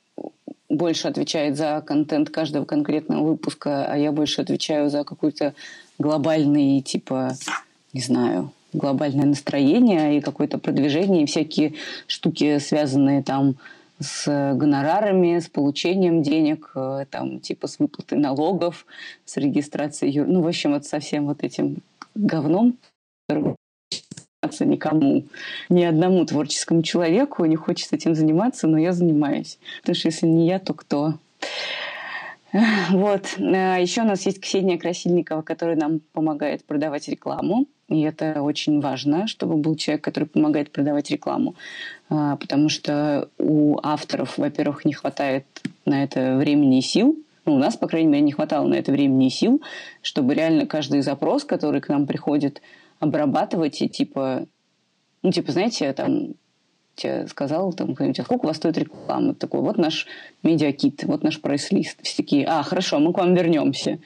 больше 0.75 1.09
отвечает 1.09 1.57
за 1.57 1.83
контент 1.87 2.31
каждого 2.31 2.65
конкретного 2.65 3.25
выпуска, 3.25 3.87
а 3.87 3.97
я 3.97 4.13
больше 4.13 4.43
отвечаю 4.43 4.91
за 4.91 5.05
какой-то 5.05 5.55
глобальный, 5.99 6.81
типа, 6.81 7.35
не 7.93 8.01
знаю, 8.01 8.53
глобальное 8.73 9.27
настроение 9.27 10.19
и 10.19 10.21
какое-то 10.21 10.59
продвижение, 10.59 11.23
и 11.23 11.27
всякие 11.27 11.75
штуки, 12.07 12.59
связанные 12.59 13.23
там 13.23 13.57
с 14.01 14.27
гонорарами, 14.55 15.39
с 15.39 15.49
получением 15.49 16.23
денег, 16.23 16.73
э, 16.75 17.07
там, 17.11 17.39
типа 17.39 17.69
с 17.69 17.79
выплатой 17.79 18.19
налогов, 18.19 18.87
с 19.25 19.37
регистрацией, 19.37 20.21
ну, 20.21 20.43
в 20.43 20.49
общем, 20.49 20.73
вот 20.73 20.85
со 20.85 20.99
всем 20.99 21.27
вот 21.27 21.45
этим 21.45 21.77
говном, 22.15 22.77
заниматься 24.53 24.65
никому. 24.65 25.25
Ни 25.69 25.85
одному 25.85 26.25
творческому 26.25 26.83
человеку 26.83 27.45
не 27.45 27.57
хочется 27.57 27.97
этим 27.97 28.15
заниматься, 28.15 28.67
но 28.67 28.79
я 28.79 28.93
занимаюсь. 28.93 29.59
Потому 29.81 29.97
что 29.97 30.09
если 30.09 30.27
не 30.27 30.47
я, 30.47 30.59
то 30.59 30.75
кто? 30.75 31.15
Вот. 32.91 33.37
А 33.39 33.79
Еще 33.79 34.03
у 34.03 34.07
нас 34.07 34.27
есть 34.27 34.41
Ксения 34.41 34.79
Красильникова, 34.79 35.43
которая 35.43 35.77
нам 35.77 36.01
помогает 36.13 36.65
продавать 36.65 37.09
рекламу. 37.09 37.67
И 37.89 38.01
это 38.01 38.43
очень 38.43 38.81
важно, 38.81 39.27
чтобы 39.27 39.57
был 39.57 39.77
человек, 39.77 40.05
который 40.05 40.25
помогает 40.25 40.71
продавать 40.71 41.11
рекламу. 41.11 41.55
А, 42.09 42.37
потому 42.37 42.69
что 42.69 43.29
у 43.39 43.79
авторов, 43.83 44.39
во-первых, 44.39 44.85
не 44.85 44.93
хватает 44.93 45.45
на 45.85 46.05
это 46.05 46.37
времени 46.37 46.79
и 46.79 46.83
сил. 46.83 47.17
Ну, 47.45 47.55
у 47.55 47.59
нас, 47.59 47.77
по 47.77 47.89
крайней 47.89 48.09
мере, 48.09 48.23
не 48.23 48.33
хватало 48.33 48.67
на 48.67 48.75
это 48.75 48.91
времени 48.91 49.27
и 49.27 49.31
сил, 49.31 49.61
чтобы 50.01 50.35
реально 50.35 50.67
каждый 50.67 51.03
запрос, 51.03 51.45
который 51.45 51.81
к 51.81 51.89
нам 51.89 52.07
приходит, 52.07 52.63
обрабатывать 53.01 53.81
и 53.83 53.89
типа, 53.89 54.47
ну, 55.23 55.33
типа, 55.33 55.53
знаете, 55.53 55.93
там, 55.93 56.35
тебе 56.95 57.27
сказал 57.27 57.73
там 57.73 57.97
а 57.99 58.23
сколько 58.23 58.45
у 58.45 58.49
вас 58.49 58.57
стоит 58.57 58.79
реклама? 58.79 59.35
Такой, 59.35 59.61
вот 59.61 59.79
наш 59.79 60.07
медиакит, 60.43 61.05
вот 61.05 61.23
наш 61.23 61.41
прайс-лист. 61.41 61.99
Все 62.03 62.17
такие, 62.17 62.47
а, 62.47 62.63
хорошо, 62.63 62.99
мы 62.99 63.13
к 63.13 63.19
вам 63.19 63.35
вернемся. 63.35 63.99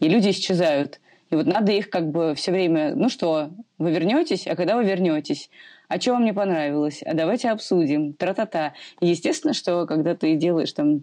И 0.00 0.08
люди 0.08 0.30
исчезают. 0.30 1.00
И 1.30 1.34
вот 1.34 1.46
надо 1.46 1.72
их 1.72 1.90
как 1.90 2.10
бы 2.10 2.34
все 2.36 2.52
время, 2.52 2.94
ну 2.94 3.08
что, 3.08 3.50
вы 3.78 3.90
вернетесь, 3.90 4.46
а 4.46 4.54
когда 4.54 4.76
вы 4.76 4.84
вернетесь? 4.84 5.50
А 5.88 6.00
что 6.00 6.12
вам 6.12 6.24
не 6.24 6.32
понравилось? 6.32 7.02
А 7.04 7.14
давайте 7.14 7.50
обсудим. 7.50 8.12
Тра-та-та. 8.12 8.74
И 9.00 9.06
естественно, 9.06 9.54
что 9.54 9.86
когда 9.86 10.14
ты 10.14 10.36
делаешь 10.36 10.72
там 10.72 11.02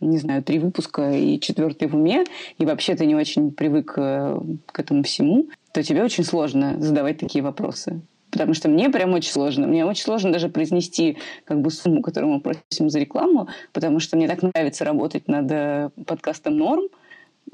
не 0.00 0.18
знаю, 0.18 0.42
три 0.42 0.58
выпуска 0.58 1.12
и 1.12 1.38
четвертый 1.40 1.88
в 1.88 1.94
уме, 1.94 2.24
и 2.58 2.64
вообще 2.64 2.94
ты 2.94 3.06
не 3.06 3.14
очень 3.14 3.52
привык 3.52 3.94
э, 3.96 4.40
к 4.66 4.80
этому 4.80 5.02
всему, 5.02 5.48
то 5.72 5.82
тебе 5.82 6.02
очень 6.02 6.24
сложно 6.24 6.80
задавать 6.80 7.18
такие 7.18 7.42
вопросы. 7.42 8.00
Потому 8.30 8.54
что 8.54 8.68
мне 8.68 8.88
прям 8.90 9.12
очень 9.12 9.32
сложно. 9.32 9.66
Мне 9.66 9.84
очень 9.84 10.04
сложно 10.04 10.32
даже 10.32 10.48
произнести 10.48 11.18
как 11.44 11.60
бы 11.60 11.70
сумму, 11.70 12.00
которую 12.00 12.34
мы 12.34 12.40
просим 12.40 12.88
за 12.88 13.00
рекламу, 13.00 13.48
потому 13.72 13.98
что 13.98 14.16
мне 14.16 14.28
так 14.28 14.42
нравится 14.42 14.84
работать 14.84 15.28
над 15.28 15.50
э, 15.50 15.90
подкастом 16.06 16.56
«Норм», 16.56 16.84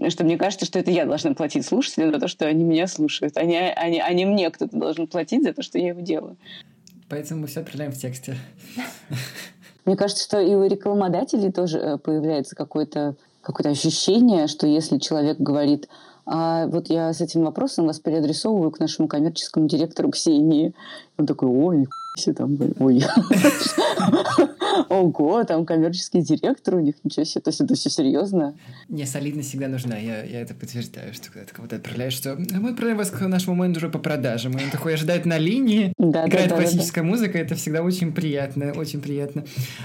что 0.08 0.24
мне 0.24 0.36
кажется, 0.36 0.66
что 0.66 0.78
это 0.78 0.90
я 0.90 1.06
должна 1.06 1.34
платить 1.34 1.64
слушателям 1.64 2.12
за 2.12 2.20
то, 2.20 2.28
что 2.28 2.46
они 2.46 2.64
меня 2.64 2.86
слушают, 2.86 3.34
не, 3.36 3.72
а 3.72 4.12
не 4.12 4.24
мне 4.26 4.50
кто-то 4.50 4.76
должен 4.76 5.06
платить 5.06 5.42
за 5.42 5.54
то, 5.54 5.62
что 5.62 5.78
я 5.78 5.88
его 5.88 6.00
делаю. 6.00 6.36
Поэтому 7.08 7.42
мы 7.42 7.46
все 7.46 7.60
отправляем 7.60 7.92
в 7.92 7.96
тексте. 7.96 8.36
Мне 9.86 9.96
кажется, 9.96 10.24
что 10.24 10.40
и 10.40 10.54
у 10.54 10.64
рекламодателей 10.66 11.52
тоже 11.52 11.78
э, 11.78 11.98
появляется 11.98 12.54
какое-то 12.56 13.14
какое 13.40 13.70
ощущение, 13.70 14.48
что 14.48 14.66
если 14.66 14.98
человек 14.98 15.38
говорит, 15.38 15.88
а 16.26 16.66
вот 16.66 16.88
я 16.88 17.12
с 17.12 17.20
этим 17.20 17.44
вопросом 17.44 17.86
вас 17.86 18.00
переадресовываю 18.00 18.72
к 18.72 18.80
нашему 18.80 19.06
коммерческому 19.06 19.68
директору 19.68 20.10
Ксении. 20.10 20.74
Он 21.16 21.26
такой, 21.26 21.48
ой, 21.48 21.86
Все 22.16 22.32
там, 22.32 22.58
ой. 22.78 23.02
Ого, 24.88 25.44
там 25.44 25.66
коммерческий 25.66 26.20
директор 26.20 26.76
у 26.76 26.80
них, 26.80 26.94
ничего 27.04 27.24
себе, 27.24 27.42
то 27.42 27.50
есть 27.50 27.60
это 27.60 27.74
все 27.74 27.90
серьезно. 27.90 28.54
Не, 28.88 29.06
солидность 29.06 29.48
всегда 29.48 29.68
нужна, 29.68 29.96
я, 29.96 30.22
я 30.22 30.40
это 30.40 30.54
подтверждаю, 30.54 31.12
что 31.14 31.30
когда 31.30 31.46
ты 31.46 31.54
кого-то 31.54 31.76
отправляешь, 31.76 32.12
что 32.12 32.36
мы 32.36 32.70
отправляем 32.70 32.98
вас 32.98 33.10
к 33.10 33.20
нашему 33.20 33.56
менеджеру 33.56 33.90
по 33.90 33.98
продажам, 33.98 34.56
и 34.56 34.64
он 34.64 34.70
такой 34.70 34.94
ожидает 34.94 35.26
на 35.26 35.38
линии, 35.38 35.92
да, 35.98 36.26
играет 36.26 36.50
да, 36.50 36.56
классическая 36.56 37.02
да, 37.02 37.06
музыка, 37.06 37.38
это 37.38 37.54
всегда 37.54 37.82
очень 37.82 38.12
приятно, 38.12 38.72
очень 38.72 39.00
приятно. 39.00 39.44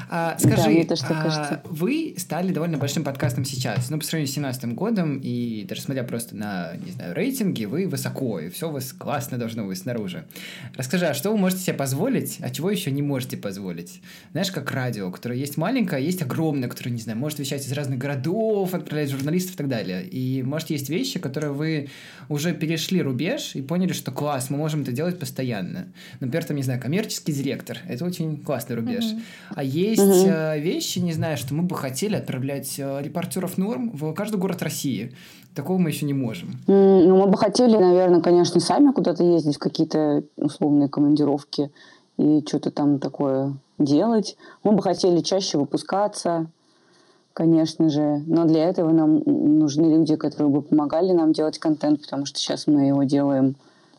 А, 0.10 0.38
скажи, 0.40 0.86
да, 0.88 0.96
а, 1.10 1.62
вы 1.66 2.16
стали 2.18 2.54
довольно 2.54 2.78
большим 2.78 3.04
подкастом 3.04 3.46
сейчас, 3.46 3.90
ну, 3.90 4.00
по 4.00 4.06
сравнению 4.06 4.32
с 4.32 4.36
2017 4.36 4.76
годом, 4.76 5.20
и 5.22 5.66
даже 5.68 5.82
смотря 5.82 6.04
просто 6.04 6.36
на, 6.36 6.74
не 6.86 6.92
знаю, 6.92 7.16
рейтинги, 7.16 7.66
вы 7.66 7.88
высоко, 7.88 8.40
и 8.40 8.50
все 8.50 8.70
у 8.70 8.72
вас 8.72 8.94
классно 8.94 9.38
должно 9.38 9.66
быть 9.66 9.78
снаружи. 9.78 10.26
Расскажи, 10.76 11.08
а 11.08 11.14
что 11.14 11.32
вы 11.32 11.38
можете 11.38 11.64
себе 11.64 11.74
позволить, 11.74 12.21
а 12.42 12.50
чего 12.50 12.70
еще 12.70 12.92
не 12.92 13.02
можете 13.02 13.38
позволить? 13.38 14.02
Знаешь, 14.32 14.52
как 14.52 14.72
радио, 14.72 15.12
которое 15.12 15.38
есть 15.38 15.58
маленькое, 15.58 16.02
а 16.02 16.04
есть 16.04 16.22
огромное, 16.22 16.70
которое, 16.70 16.92
не 16.92 17.02
знаю, 17.02 17.18
может 17.18 17.40
вещать 17.40 17.66
из 17.66 17.72
разных 17.72 17.98
городов, 17.98 18.74
отправлять 18.74 19.10
журналистов 19.10 19.56
и 19.56 19.58
так 19.58 19.68
далее. 19.68 20.06
И, 20.06 20.44
может, 20.44 20.70
есть 20.70 20.90
вещи, 20.90 21.20
которые 21.20 21.52
вы 21.52 21.90
уже 22.30 22.54
перешли 22.54 23.02
рубеж 23.02 23.56
и 23.56 23.62
поняли, 23.62 23.94
что 23.94 24.12
класс, 24.12 24.50
мы 24.50 24.58
можем 24.58 24.82
это 24.82 24.92
делать 24.92 25.20
постоянно. 25.20 25.88
Например, 26.20 26.46
там, 26.46 26.58
не 26.58 26.64
знаю, 26.64 26.80
коммерческий 26.80 27.34
директор. 27.34 27.78
Это 27.88 28.06
очень 28.06 28.38
классный 28.38 28.76
рубеж. 28.76 29.04
Mm-hmm. 29.04 29.54
А 29.56 29.64
есть 29.64 30.02
mm-hmm. 30.02 30.60
вещи, 30.60 31.00
не 31.00 31.14
знаю, 31.14 31.38
что 31.38 31.54
мы 31.54 31.64
бы 31.64 31.76
хотели 31.76 32.16
отправлять 32.16 32.76
э, 32.78 33.02
репортеров 33.02 33.58
норм 33.58 33.92
в 33.92 34.14
каждый 34.14 34.38
город 34.38 34.62
России. 34.62 35.14
Такого 35.56 35.78
мы 35.78 35.90
еще 35.90 36.06
не 36.06 36.14
можем. 36.14 36.52
Ну, 36.68 37.18
мы 37.18 37.28
бы 37.28 37.38
хотели, 37.38 37.76
наверное, 37.76 38.22
конечно, 38.22 38.60
сами 38.62 38.92
куда-то 38.92 39.24
ездить 39.24 39.58
в 39.58 39.60
какие-то 39.60 40.24
условные 40.38 40.88
командировки 40.88 41.72
и 42.18 42.44
что-то 42.48 42.72
там 42.72 43.00
такое 43.00 43.54
делать. 43.78 44.38
Мы 44.64 44.72
бы 44.72 44.82
хотели 44.82 45.20
чаще 45.20 45.58
выпускаться, 45.58 46.48
конечно 47.34 47.90
же. 47.90 48.24
Но 48.28 48.46
для 48.46 48.64
этого 48.64 48.92
нам 48.92 49.22
нужны 49.26 49.94
люди, 49.94 50.16
которые 50.16 50.54
бы 50.54 50.62
помогали 50.62 51.12
нам 51.12 51.34
делать 51.34 51.60
контент, 51.60 52.02
потому 52.02 52.26
что 52.26 52.40
сейчас 52.40 52.68
мы 52.68 52.88
его 52.88 53.04
делаем 53.04 53.56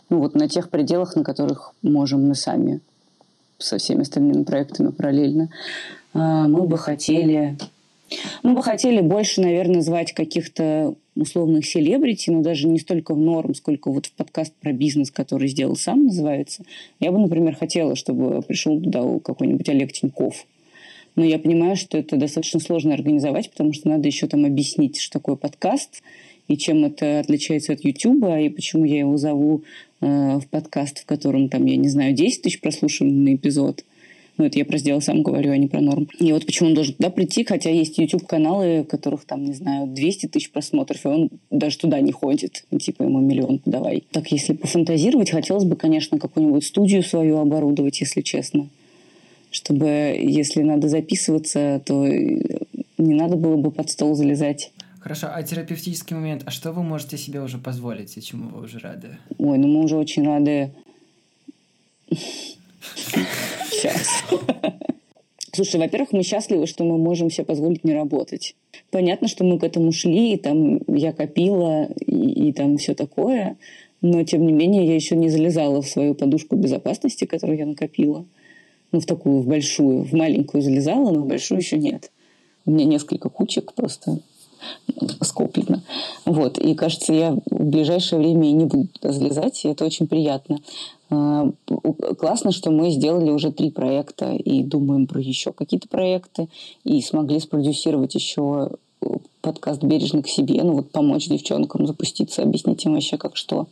ну, 0.09 0.21
вот 0.21 0.35
на 0.35 0.49
тех 0.49 0.71
пределах, 0.71 1.17
на 1.17 1.25
которых 1.25 1.73
можем 1.83 2.29
мы 2.29 2.35
сами 2.35 2.81
со 3.59 3.79
всеми 3.79 4.03
остальными 4.03 4.45
проектами 4.45 4.89
параллельно. 4.89 5.51
А, 6.15 6.49
мы 6.49 6.63
бы 6.63 6.79
хотели 6.79 7.59
мы 8.43 8.55
бы 8.55 8.63
хотели 8.63 9.01
больше, 9.01 9.41
наверное, 9.41 9.83
звать 9.83 10.13
каких-то 10.13 10.95
условных 11.15 11.67
селебрити, 11.67 12.31
но 12.31 12.43
даже 12.43 12.69
не 12.69 12.79
столько 12.79 13.15
в 13.15 13.19
норм, 13.19 13.55
сколько 13.55 13.91
вот 13.91 14.07
в 14.07 14.13
подкаст 14.13 14.55
про 14.61 14.73
бизнес, 14.73 15.11
который 15.11 15.49
сделал 15.49 15.77
сам, 15.77 16.07
называется. 16.07 16.65
Я 17.01 17.13
бы, 17.13 17.19
например, 17.19 17.55
хотела, 17.55 17.97
чтобы 17.97 18.43
пришел 18.43 18.81
туда 18.81 19.03
какой-нибудь 19.21 19.69
Олег 19.69 19.93
Тиньков. 19.93 20.47
Но 21.15 21.25
я 21.25 21.39
понимаю, 21.39 21.77
что 21.77 21.99
это 21.99 22.17
достаточно 22.17 22.61
сложно 22.61 22.95
организовать, 22.95 23.51
потому 23.51 23.73
что 23.73 23.89
надо 23.89 24.09
еще 24.09 24.27
там 24.27 24.45
объяснить, 24.47 24.99
что 24.99 25.19
такое 25.19 25.37
подкаст, 25.37 26.03
и 26.49 26.57
чем 26.57 26.85
это 26.85 27.21
отличается 27.21 27.75
от 27.75 27.85
Ютуба, 27.85 28.41
и 28.41 28.49
почему 28.49 28.85
я 28.85 29.01
его 29.01 29.17
зову 29.17 29.63
э, 30.01 30.39
в 30.39 30.47
подкаст, 30.49 31.01
в 31.01 31.07
котором 31.07 31.49
там, 31.49 31.67
я 31.67 31.77
не 31.77 31.89
знаю, 31.89 32.15
10 32.15 32.43
тысяч 32.43 32.61
прослушиваний 32.61 33.33
на 33.33 33.35
эпизод. 33.37 33.85
Ну, 34.39 34.47
это 34.47 34.59
я 34.59 34.65
про 34.65 34.79
сделал 34.79 35.03
сам 35.03 35.23
говорю, 35.23 35.53
а 35.53 35.57
не 35.57 35.69
про 35.69 35.81
норм. 35.81 36.09
И 36.19 36.33
вот 36.33 36.47
почему 36.47 36.71
он 36.71 36.75
должен 36.75 36.95
туда 36.95 37.11
прийти, 37.11 37.45
хотя 37.45 37.71
есть 37.71 37.99
YouTube-каналы, 37.99 38.85
которых 38.85 39.25
там, 39.25 39.45
не 39.45 39.53
знаю, 39.53 39.87
200 39.87 40.29
тысяч 40.29 40.51
просмотров, 40.51 41.05
и 41.05 41.09
он 41.09 41.31
даже 41.51 41.79
туда 41.79 42.01
не 42.01 42.13
ходит. 42.13 42.65
Ну, 42.71 42.79
типа 42.79 43.03
ему 43.03 43.21
миллион 43.21 43.59
подавай. 43.59 44.05
Так, 44.11 44.33
если 44.33 44.55
пофантазировать, 44.55 45.31
хотелось 45.31 45.65
бы, 45.65 45.77
конечно, 45.77 46.19
какую-нибудь 46.19 46.65
студию 46.65 47.03
свою 47.03 47.39
оборудовать, 47.39 48.01
если 48.01 48.23
честно. 48.23 48.69
Чтобы, 49.51 50.19
если 50.19 50.63
надо 50.63 50.89
записываться, 50.89 51.83
то 51.85 52.07
не 52.07 53.15
надо 53.15 53.37
было 53.37 53.57
бы 53.57 53.71
под 53.71 53.91
стол 53.91 54.15
залезать. 54.15 54.73
Хорошо, 55.01 55.29
а 55.31 55.43
терапевтический 55.43 56.17
момент, 56.17 56.43
а 56.47 56.51
что 56.51 56.73
вы 56.73 56.83
можете 56.83 57.19
себе 57.19 57.43
уже 57.43 57.59
позволить, 57.59 58.17
и 58.17 58.23
чему 58.23 58.49
вы 58.49 58.65
уже 58.65 58.79
рады? 58.79 59.19
Ой, 59.37 59.59
ну 59.59 59.67
мы 59.67 59.85
уже 59.85 59.97
очень 59.97 60.25
рады 60.25 60.71
Сейчас. 63.71 64.25
Слушай, 65.55 65.81
во-первых, 65.81 66.13
мы 66.13 66.23
счастливы, 66.23 66.67
что 66.67 66.85
мы 66.85 66.97
можем 66.97 67.31
себе 67.31 67.45
позволить 67.45 67.85
не 67.85 67.93
работать. 67.93 68.57
Понятно, 68.91 69.29
что 69.29 69.45
мы 69.45 69.59
к 69.59 69.65
этому 69.65 69.93
шли, 69.93 70.33
и 70.33 70.37
там 70.39 70.81
я 70.89 71.13
копила, 71.13 71.89
и, 72.07 72.49
и 72.49 72.53
там 72.53 72.79
все 72.79 72.95
такое, 72.95 73.57
но 74.01 74.25
тем 74.25 74.47
не 74.47 74.53
менее 74.53 74.87
я 74.87 74.95
еще 74.95 75.15
не 75.15 75.29
залезала 75.29 75.83
в 75.83 75.89
свою 75.89 76.15
подушку 76.15 76.57
безопасности, 76.57 77.27
которую 77.27 77.59
я 77.59 77.67
накопила. 77.67 78.25
Ну, 78.93 79.01
в 79.01 79.07
такую, 79.07 79.41
в 79.41 79.47
большую, 79.47 80.05
в 80.05 80.13
маленькую 80.13 80.63
залезала, 80.63 81.11
но 81.11 81.21
в 81.21 81.27
большую 81.27 81.61
еще 81.61 81.79
нет. 81.79 82.11
У 82.65 82.71
меня 82.71 82.85
несколько 82.87 83.29
кучек 83.29 83.75
просто 83.75 84.21
скоплено. 85.21 85.83
Вот. 86.25 86.59
И 86.59 86.75
кажется, 86.75 87.13
я 87.13 87.33
в 87.33 87.65
ближайшее 87.65 88.21
время 88.21 88.49
и 88.49 88.53
не 88.53 88.65
буду 88.65 88.89
залезать, 89.03 89.65
и 89.65 89.69
это 89.69 89.85
очень 89.85 90.07
приятно. 90.07 90.61
А, 91.13 91.53
классно, 92.19 92.53
что 92.53 92.71
мы 92.71 92.91
сделали 92.91 93.31
уже 93.31 93.53
три 93.53 93.71
проекта 93.71 94.33
и 94.33 94.63
думаем 94.63 95.07
про 95.07 95.21
еще 95.21 95.53
какие-то 95.53 95.87
проекты, 95.87 96.49
и 96.85 97.03
смогли 97.03 97.39
спродюсировать 97.39 98.15
еще 98.15 98.71
подкаст 99.43 99.83
«Бережно 99.83 100.23
к 100.23 100.29
себе», 100.29 100.63
ну 100.63 100.73
вот 100.73 100.91
помочь 100.91 101.29
девчонкам 101.29 101.87
запуститься, 101.87 102.43
объяснить 102.43 102.85
им 102.87 102.95
вообще 102.95 103.19
как 103.19 103.37
что. 103.37 103.67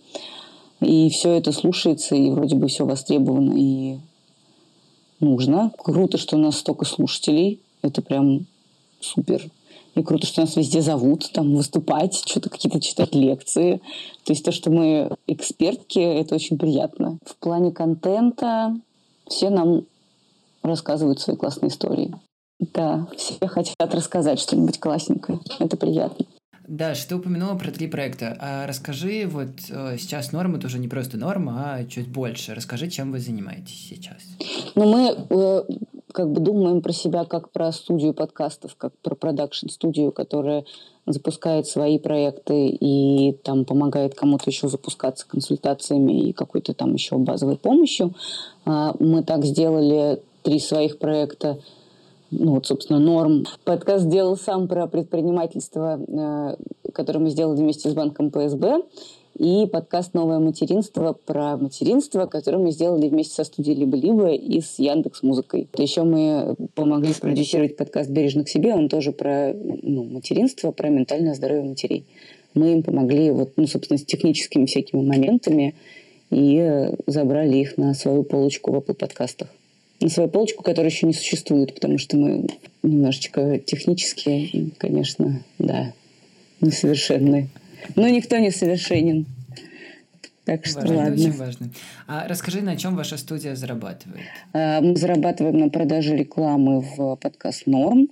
И 0.81 1.09
все 1.09 1.33
это 1.33 1.53
слушается, 1.53 2.15
и 2.15 2.31
вроде 2.31 2.57
бы 2.57 2.67
все 2.69 2.85
востребовано 2.85 3.55
и 3.57 3.99
нужно. 5.21 5.73
Круто, 5.79 6.19
что 6.19 6.37
у 6.37 6.41
нас 6.41 6.59
столько 6.59 6.85
слушателей. 6.85 7.61
Это 7.83 8.03
прям 8.03 8.47
супер. 9.01 9.49
И 9.95 10.03
круто, 10.03 10.27
что 10.27 10.43
нас 10.43 10.57
везде 10.57 10.83
зовут, 10.83 11.31
там 11.33 11.55
выступать, 11.55 12.23
что-то 12.27 12.49
какие-то 12.49 12.81
читать 12.81 13.15
лекции. 13.15 13.81
То 14.25 14.33
есть 14.33 14.45
то, 14.45 14.53
что 14.53 14.71
мы 14.71 15.17
экспертки, 15.27 15.99
это 15.99 16.35
очень 16.35 16.59
приятно. 16.59 17.19
В 17.27 17.37
плане 17.37 17.73
контента 17.73 18.77
все 19.27 19.51
нам 19.51 19.85
рассказывают 20.63 21.21
свои 21.21 21.37
классные 21.37 21.71
истории. 21.71 22.15
Да, 22.61 23.09
все 23.17 23.47
хотят 23.47 23.95
рассказать 23.95 24.39
что-нибудь 24.39 24.79
классненькое. 24.79 25.41
Это 25.59 25.77
приятно. 25.77 26.27
Да, 26.71 26.95
что 26.95 27.09
ты 27.09 27.17
упомянула 27.17 27.57
про 27.57 27.73
три 27.73 27.89
проекта. 27.89 28.37
А 28.39 28.67
расскажи, 28.67 29.27
вот 29.27 29.49
э, 29.71 29.97
сейчас 29.99 30.31
норма 30.31 30.59
это 30.59 30.69
уже 30.69 30.79
не 30.79 30.87
просто 30.87 31.17
норма, 31.17 31.75
а 31.75 31.85
чуть 31.85 32.07
больше. 32.07 32.55
Расскажи, 32.55 32.89
чем 32.89 33.11
вы 33.11 33.19
занимаетесь 33.19 33.89
сейчас. 33.89 34.23
Ну, 34.77 34.89
мы 34.89 35.17
э, 35.31 35.63
как 36.13 36.31
бы 36.31 36.41
думаем 36.41 36.83
про 36.83 36.93
себя 36.93 37.25
как 37.25 37.51
про 37.51 37.73
студию 37.73 38.15
подкастов, 38.15 38.77
как 38.77 38.93
про 38.99 39.15
продакшн-студию, 39.15 40.13
которая 40.13 40.65
запускает 41.07 41.67
свои 41.67 41.99
проекты 41.99 42.69
и 42.69 43.33
там 43.43 43.65
помогает 43.65 44.15
кому-то 44.15 44.51
еще 44.51 44.69
запускаться 44.69 45.27
консультациями 45.29 46.29
и 46.29 46.33
какой-то 46.33 46.75
там 46.75 46.95
еще 46.95 47.17
базовой 47.17 47.57
помощью. 47.57 48.15
А, 48.65 48.95
мы 48.99 49.23
так 49.23 49.45
сделали 49.45 50.23
три 50.43 50.59
своих 50.59 50.99
проекта 50.99 51.59
ну 52.31 52.55
вот, 52.55 52.67
собственно, 52.67 53.01
норм. 53.01 53.45
Подкаст 53.65 54.05
сделал 54.05 54.37
сам 54.37 54.69
про 54.69 54.87
предпринимательство, 54.87 55.99
э, 55.99 56.57
который 56.93 57.19
мы 57.19 57.31
сделали 57.31 57.59
вместе 57.59 57.91
с 57.91 57.95
банком 57.95 58.31
ПСБ 58.31 58.83
и 59.39 59.67
подкаст 59.67 60.15
«Новое 60.15 60.39
материнство» 60.39 61.13
про 61.13 61.57
материнство, 61.57 62.27
который 62.27 62.61
мы 62.61 62.73
сделали 62.73 63.09
вместе 63.09 63.35
со 63.35 63.45
студией 63.45 63.77
«Либо-либо» 63.77 64.33
и 64.33 64.61
с 64.61 64.79
Яндекс 64.79 65.23
Музыкой. 65.23 65.69
Еще 65.77 66.03
мы 66.03 66.57
помогли 66.75 67.13
спродюсировать 67.13 67.77
подкаст 67.77 68.11
«Бережно 68.11 68.45
к 68.45 68.49
себе», 68.49 68.75
он 68.75 68.89
тоже 68.89 69.13
про 69.13 69.55
ну, 69.55 70.05
материнство, 70.05 70.73
про 70.73 70.89
ментальное 70.89 71.35
здоровье 71.35 71.65
матерей. 71.65 72.05
Мы 72.55 72.73
им 72.73 72.83
помогли, 72.83 73.31
вот, 73.31 73.53
ну, 73.57 73.67
собственно, 73.67 73.99
с 73.99 74.05
техническими 74.05 74.67
всякими 74.67 75.03
моментами 75.03 75.75
и 76.31 76.91
забрали 77.07 77.57
их 77.57 77.77
на 77.77 77.95
свою 77.95 78.25
полочку 78.25 78.73
в 78.73 78.77
Apple 78.77 78.95
подкастах. 78.95 79.49
На 80.01 80.09
свою 80.09 80.29
полочку, 80.29 80.63
которая 80.63 80.91
еще 80.91 81.07
не 81.07 81.13
существует, 81.13 81.75
потому 81.75 81.99
что 81.99 82.17
мы 82.17 82.47
немножечко 82.83 83.59
технически, 83.59 84.73
конечно, 84.79 85.43
да, 85.59 85.93
несовершенные. 86.61 87.49
Но 87.97 88.09
никто 88.09 88.39
не 88.39 88.51
совершенен. 88.51 89.27
Так 90.45 90.67
что 90.67 90.81
важно, 90.81 90.97
ладно. 90.97 91.15
Очень 91.15 91.33
важно. 91.33 91.71
А 92.09 92.27
расскажи, 92.27 92.61
на 92.61 92.77
чем 92.77 92.97
ваша 92.97 93.17
студия 93.17 93.55
зарабатывает? 93.55 94.25
А, 94.53 94.81
мы 94.81 94.97
зарабатываем 94.97 95.59
на 95.59 95.69
продаже 95.69 96.17
рекламы 96.17 96.81
в 96.81 97.17
подкаст 97.17 97.67
«Норм». 97.67 98.09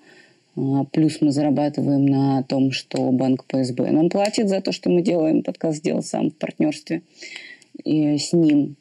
А, 0.57 0.85
плюс 0.85 1.21
мы 1.21 1.33
зарабатываем 1.33 2.07
на 2.07 2.43
том, 2.45 2.71
что 2.71 3.11
банк 3.11 3.45
ПСБ 3.47 3.91
нам 3.91 4.09
платит 4.09 4.49
за 4.49 4.61
то, 4.61 4.73
что 4.73 4.91
мы 4.91 5.03
делаем 5.03 5.43
подкаст 5.43 5.79
«Сделал 5.79 6.03
сам» 6.03 6.31
в 6.31 6.35
партнерстве 6.35 7.03
и 7.83 8.19
с 8.19 8.33
ним. 8.33 8.77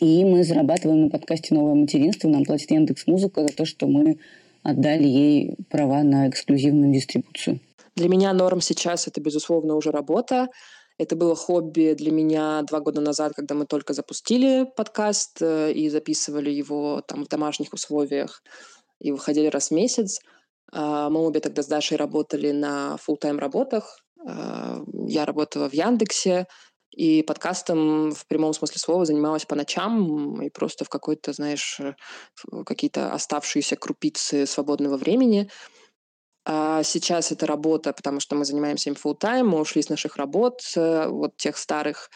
И 0.00 0.24
мы 0.24 0.44
зарабатываем 0.44 1.04
на 1.04 1.10
подкасте 1.10 1.54
«Новое 1.54 1.74
материнство». 1.74 2.28
Нам 2.28 2.44
платит 2.44 2.70
Яндекс 2.70 3.06
Музыка 3.06 3.42
за 3.42 3.48
то, 3.48 3.64
что 3.64 3.88
мы 3.88 4.18
отдали 4.62 5.08
ей 5.08 5.54
права 5.70 6.02
на 6.02 6.28
эксклюзивную 6.28 6.92
дистрибуцию. 6.92 7.58
Для 7.98 8.08
меня 8.08 8.32
норм 8.32 8.60
сейчас 8.60 9.08
это, 9.08 9.20
безусловно, 9.20 9.74
уже 9.74 9.90
работа. 9.90 10.50
Это 10.98 11.16
было 11.16 11.34
хобби 11.34 11.94
для 11.98 12.12
меня 12.12 12.62
два 12.62 12.78
года 12.78 13.00
назад, 13.00 13.32
когда 13.34 13.56
мы 13.56 13.66
только 13.66 13.92
запустили 13.92 14.70
подкаст 14.76 15.42
э, 15.42 15.72
и 15.72 15.88
записывали 15.88 16.50
его 16.50 17.02
там 17.08 17.24
в 17.24 17.28
домашних 17.28 17.72
условиях 17.72 18.44
и 19.00 19.10
выходили 19.10 19.48
раз 19.48 19.70
в 19.70 19.74
месяц. 19.74 20.20
А, 20.72 21.10
мы 21.10 21.26
обе 21.26 21.40
тогда 21.40 21.62
с 21.62 21.66
Дашей 21.66 21.96
работали 21.96 22.52
на 22.52 22.96
full-time 23.04 23.38
работах. 23.38 23.98
А, 24.24 24.80
я 25.08 25.24
работала 25.24 25.68
в 25.68 25.72
Яндексе, 25.72 26.46
и 26.92 27.22
подкастом 27.22 28.12
в 28.12 28.26
прямом 28.28 28.52
смысле 28.54 28.78
слова 28.78 29.04
занималась 29.04 29.44
по 29.44 29.56
ночам 29.56 30.40
и 30.40 30.50
просто 30.50 30.84
в 30.84 30.88
какой-то, 30.88 31.32
знаешь, 31.32 31.80
э, 31.80 31.94
какие-то 32.64 33.12
оставшиеся 33.12 33.74
крупицы 33.74 34.46
свободного 34.46 34.96
времени. 34.96 35.50
А 36.50 36.82
сейчас 36.82 37.30
это 37.30 37.46
работа, 37.46 37.92
потому 37.92 38.20
что 38.20 38.34
мы 38.34 38.46
занимаемся 38.46 38.88
им 38.88 38.96
full 38.96 39.20
time, 39.20 39.42
мы 39.42 39.60
ушли 39.60 39.82
с 39.82 39.90
наших 39.90 40.16
работ, 40.16 40.62
э, 40.76 41.06
вот 41.06 41.36
тех 41.36 41.58
старых, 41.58 42.08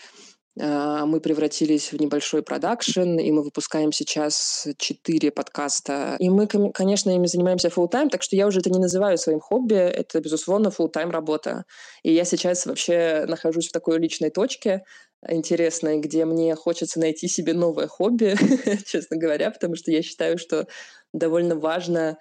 а, 0.59 1.07
мы 1.07 1.21
превратились 1.21 1.93
в 1.93 2.01
небольшой 2.01 2.43
продакшн, 2.43 3.19
и 3.19 3.31
мы 3.31 3.43
выпускаем 3.43 3.93
сейчас 3.93 4.67
четыре 4.79 5.31
подкаста. 5.31 6.17
И 6.19 6.29
мы, 6.31 6.47
конечно, 6.47 7.11
ими 7.11 7.27
занимаемся 7.27 7.69
full 7.69 7.91
time, 7.91 8.09
так 8.09 8.23
что 8.23 8.37
я 8.37 8.47
уже 8.47 8.61
это 8.61 8.71
не 8.71 8.79
называю 8.79 9.17
своим 9.17 9.41
хобби, 9.41 9.75
это, 9.75 10.21
безусловно, 10.21 10.69
full 10.69 10.91
time 10.91 11.11
работа. 11.11 11.65
И 12.03 12.13
я 12.13 12.25
сейчас 12.25 12.67
вообще 12.67 13.25
нахожусь 13.29 13.69
в 13.69 13.73
такой 13.73 13.99
личной 13.99 14.31
точке, 14.31 14.83
интересной, 15.27 16.01
где 16.01 16.25
мне 16.25 16.55
хочется 16.55 17.01
найти 17.01 17.29
себе 17.29 17.55
новое 17.55 17.87
хобби, 17.87 18.35
честно 18.87 19.17
говоря, 19.17 19.51
потому 19.51 19.77
что 19.77 19.91
я 19.91 20.03
считаю, 20.03 20.37
что 20.37 20.67
довольно 21.13 21.55
важно 21.57 22.19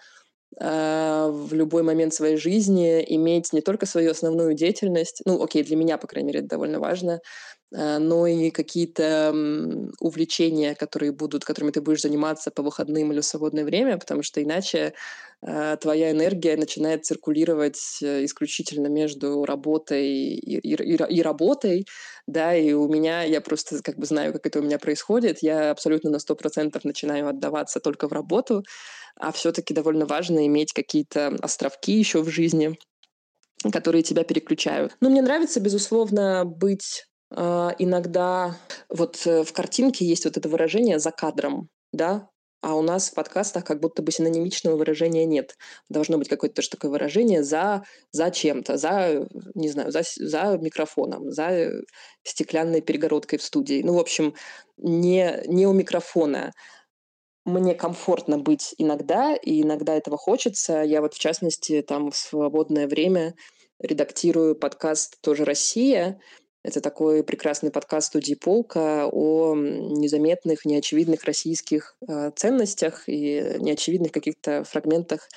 в 0.59 1.53
любой 1.53 1.83
момент 1.83 2.13
своей 2.13 2.37
жизни 2.37 3.03
иметь 3.15 3.53
не 3.53 3.61
только 3.61 3.85
свою 3.85 4.11
основную 4.11 4.53
деятельность, 4.53 5.21
ну, 5.25 5.41
окей, 5.41 5.63
для 5.63 5.75
меня, 5.77 5.97
по 5.97 6.07
крайней 6.07 6.27
мере, 6.27 6.39
это 6.39 6.49
довольно 6.49 6.79
важно, 6.79 7.21
а, 7.73 7.99
но 7.99 8.27
и 8.27 8.51
какие-то 8.51 9.33
увлечения, 9.99 10.75
которые 10.75 11.11
будут, 11.13 11.45
которыми 11.45 11.71
ты 11.71 11.81
будешь 11.81 12.01
заниматься 12.01 12.51
по 12.51 12.63
выходным 12.63 13.11
или 13.13 13.21
в 13.21 13.25
свободное 13.25 13.63
время, 13.63 13.97
потому 13.97 14.23
что 14.23 14.43
иначе 14.43 14.77
э, 14.79 14.93
твоя 15.41 16.11
энергия 16.11 16.55
начинает 16.55 17.05
циркулировать 17.05 17.97
э, 18.03 18.25
исключительно 18.25 18.87
между 18.87 19.43
работой 19.43 20.07
и, 20.07 20.59
и, 20.59 20.75
и, 20.75 21.21
работой, 21.21 21.85
да, 22.27 22.55
и 22.55 22.73
у 22.73 22.87
меня, 22.87 23.23
я 23.23 23.41
просто 23.41 23.81
как 23.81 23.97
бы 23.97 24.05
знаю, 24.05 24.33
как 24.33 24.45
это 24.45 24.59
у 24.59 24.61
меня 24.61 24.77
происходит, 24.77 25.39
я 25.41 25.71
абсолютно 25.71 26.11
на 26.11 26.19
сто 26.19 26.35
процентов 26.35 26.83
начинаю 26.83 27.27
отдаваться 27.27 27.79
только 27.79 28.07
в 28.07 28.13
работу, 28.13 28.63
а 29.15 29.31
все-таки 29.31 29.73
довольно 29.73 30.05
важно 30.05 30.45
иметь 30.45 30.73
какие-то 30.73 31.35
островки 31.41 31.93
еще 31.93 32.21
в 32.21 32.29
жизни, 32.29 32.77
которые 33.71 34.03
тебя 34.03 34.23
переключают. 34.23 34.95
Но 35.01 35.09
мне 35.09 35.21
нравится, 35.21 35.59
безусловно, 35.59 36.45
быть 36.45 37.05
а, 37.33 37.73
иногда 37.79 38.57
вот 38.89 39.21
э, 39.25 39.43
в 39.43 39.53
картинке 39.53 40.05
есть 40.05 40.25
вот 40.25 40.37
это 40.37 40.49
выражение 40.49 40.99
«за 40.99 41.11
кадром», 41.11 41.69
да, 41.93 42.29
а 42.61 42.75
у 42.75 42.81
нас 42.81 43.09
в 43.09 43.15
подкастах 43.15 43.65
как 43.65 43.79
будто 43.79 44.03
бы 44.03 44.11
синонимичного 44.11 44.75
выражения 44.75 45.25
нет. 45.25 45.57
Должно 45.89 46.17
быть 46.17 46.29
какое-то 46.29 46.57
тоже 46.57 46.69
такое 46.69 46.91
выражение 46.91 47.43
за, 47.43 47.83
за 48.11 48.29
чем-то, 48.29 48.77
за, 48.77 49.27
не 49.55 49.69
знаю, 49.69 49.91
за, 49.91 50.03
за 50.15 50.57
микрофоном, 50.57 51.31
за 51.31 51.71
стеклянной 52.23 52.81
перегородкой 52.81 53.39
в 53.39 53.43
студии. 53.43 53.81
Ну, 53.81 53.95
в 53.95 53.99
общем, 53.99 54.35
не, 54.77 55.41
не 55.47 55.65
у 55.65 55.73
микрофона. 55.73 56.53
Мне 57.45 57.73
комфортно 57.73 58.37
быть 58.37 58.75
иногда, 58.77 59.33
и 59.33 59.63
иногда 59.63 59.95
этого 59.95 60.17
хочется. 60.17 60.83
Я 60.83 61.01
вот, 61.01 61.15
в 61.15 61.19
частности, 61.19 61.81
там 61.81 62.11
в 62.11 62.15
свободное 62.15 62.87
время 62.87 63.33
редактирую 63.79 64.55
подкаст 64.55 65.19
«Тоже 65.21 65.43
Россия», 65.43 66.19
это 66.63 66.79
такой 66.79 67.23
прекрасный 67.23 67.71
подкаст 67.71 68.07
студии 68.07 68.35
«Полка» 68.35 69.07
о 69.11 69.55
незаметных, 69.55 70.65
неочевидных 70.65 71.23
российских 71.23 71.95
э, 72.07 72.31
ценностях 72.35 73.03
и 73.07 73.55
неочевидных 73.59 74.11
каких-то 74.11 74.63
фрагментах 74.63 75.27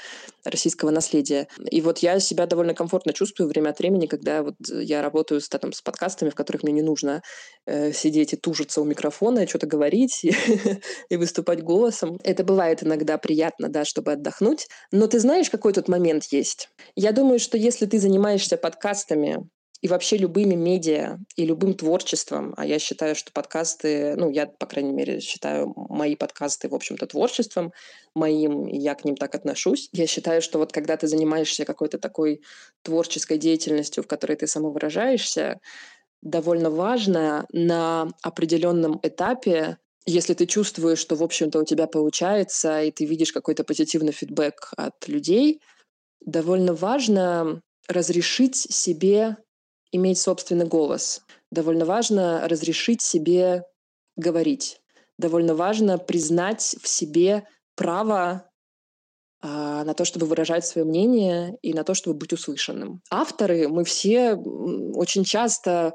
российского 0.45 0.91
наследия. 0.91 1.49
И 1.71 1.81
вот 1.81 1.99
я 1.99 2.21
себя 2.21 2.47
довольно 2.47 2.75
комфортно 2.75 3.15
чувствую 3.15 3.49
время 3.49 3.71
от 3.71 3.79
времени, 3.79 4.07
когда 4.07 4.43
вот 4.43 4.57
я 4.69 5.01
работаю 5.01 5.41
с, 5.41 5.49
там, 5.49 5.73
с 5.73 5.81
подкастами, 5.81 6.29
в 6.29 6.35
которых 6.35 6.63
мне 6.63 6.73
не 6.73 6.83
нужно 6.83 7.23
э, 7.67 7.93
сидеть 7.93 8.35
и 8.35 8.37
тужиться 8.37 8.83
у 8.83 8.85
микрофона, 8.85 9.41
и 9.41 9.47
что-то 9.47 9.67
говорить 9.67 10.25
и, 10.25 10.35
и 11.09 11.17
выступать 11.17 11.63
голосом. 11.63 12.19
Это 12.23 12.45
бывает 12.45 12.83
иногда 12.83 13.17
приятно, 13.17 13.69
да, 13.71 13.87
чтобы 13.87 14.13
отдохнуть. 14.13 14.67
Но 14.93 15.07
ты 15.07 15.21
знаешь, 15.21 15.49
какой 15.49 15.73
тут 15.73 15.89
момент 15.89 16.25
есть? 16.31 16.69
Я 16.97 17.13
думаю, 17.13 17.39
что 17.39 17.57
если 17.57 17.87
ты 17.87 17.99
занимаешься 17.99 18.59
подкастами, 18.59 19.49
и 19.85 19.89
вообще 19.89 20.17
любыми 20.17 20.55
медиа 20.55 21.19
и 21.37 21.45
любым 21.45 21.75
творчеством, 21.75 22.55
а 22.57 22.65
я 22.65 22.79
считаю, 22.79 23.15
что 23.15 23.31
подкасты, 23.33 24.15
ну, 24.17 24.31
я, 24.31 24.47
по 24.47 24.65
крайней 24.65 24.93
мере, 24.95 25.21
считаю 25.21 25.75
мои 25.77 26.17
подкасты, 26.17 26.71
в 26.71 26.75
общем-то, 26.75 27.07
творчеством 27.07 27.71
моим, 28.15 28.67
и 28.67 28.79
я 28.79 28.95
к 28.95 29.05
ним 29.05 29.15
так 29.15 29.35
отношусь. 29.35 29.91
Я 29.93 30.07
считаю, 30.07 30.41
что 30.41 30.59
вот 30.59 30.73
когда 30.73 30.97
ты 30.97 31.07
занимаешься 31.07 31.67
какой-то 31.67 31.99
такой 31.99 32.41
творческой 32.81 33.37
деятельностью, 33.37 34.03
в 34.03 34.07
которой 34.07 34.37
ты 34.39 34.47
самовыражаешься, 34.47 35.61
довольно 36.23 36.71
важно 36.71 37.45
на 37.53 38.09
определенном 38.23 38.99
этапе 39.03 39.77
если 40.07 40.35
ты 40.35 40.45
чувствуешь, 40.45 40.99
что, 40.99 41.17
в 41.17 41.23
общем-то, 41.23 41.61
у 41.61 41.65
тебя 41.65 41.87
получается, 41.87 42.83
и 42.83 42.91
ты 42.91 43.07
видишь 43.07 43.33
какой-то 43.33 43.65
позитивный 43.65 44.13
фидбэк 44.13 44.73
от 44.77 45.09
людей, 45.09 45.63
довольно 46.21 46.75
важно 46.75 47.63
разрешить 47.89 48.57
себе 48.57 49.39
иметь 49.95 50.19
собственный 50.19 50.67
голос. 50.67 51.23
Довольно 51.51 51.85
важно 51.85 52.47
разрешить 52.49 53.03
себе 53.03 53.65
говорить. 54.17 54.81
Довольно 55.19 55.55
важно 55.55 55.99
признать 55.99 56.77
в 56.83 56.89
себе 56.89 57.47
право 57.77 58.51
а, 59.41 59.85
на 59.85 59.95
то, 59.95 60.05
чтобы 60.05 60.27
выражать 60.27 60.67
свое 60.67 60.85
мнение 60.85 61.57
и 61.63 61.73
на 61.73 61.85
то, 61.85 61.95
чтобы 61.95 62.19
быть 62.19 62.33
услышанным. 62.33 63.03
Авторы, 63.11 63.69
мы 63.69 63.85
все 63.85 64.35
очень 64.35 65.25
часто 65.25 65.95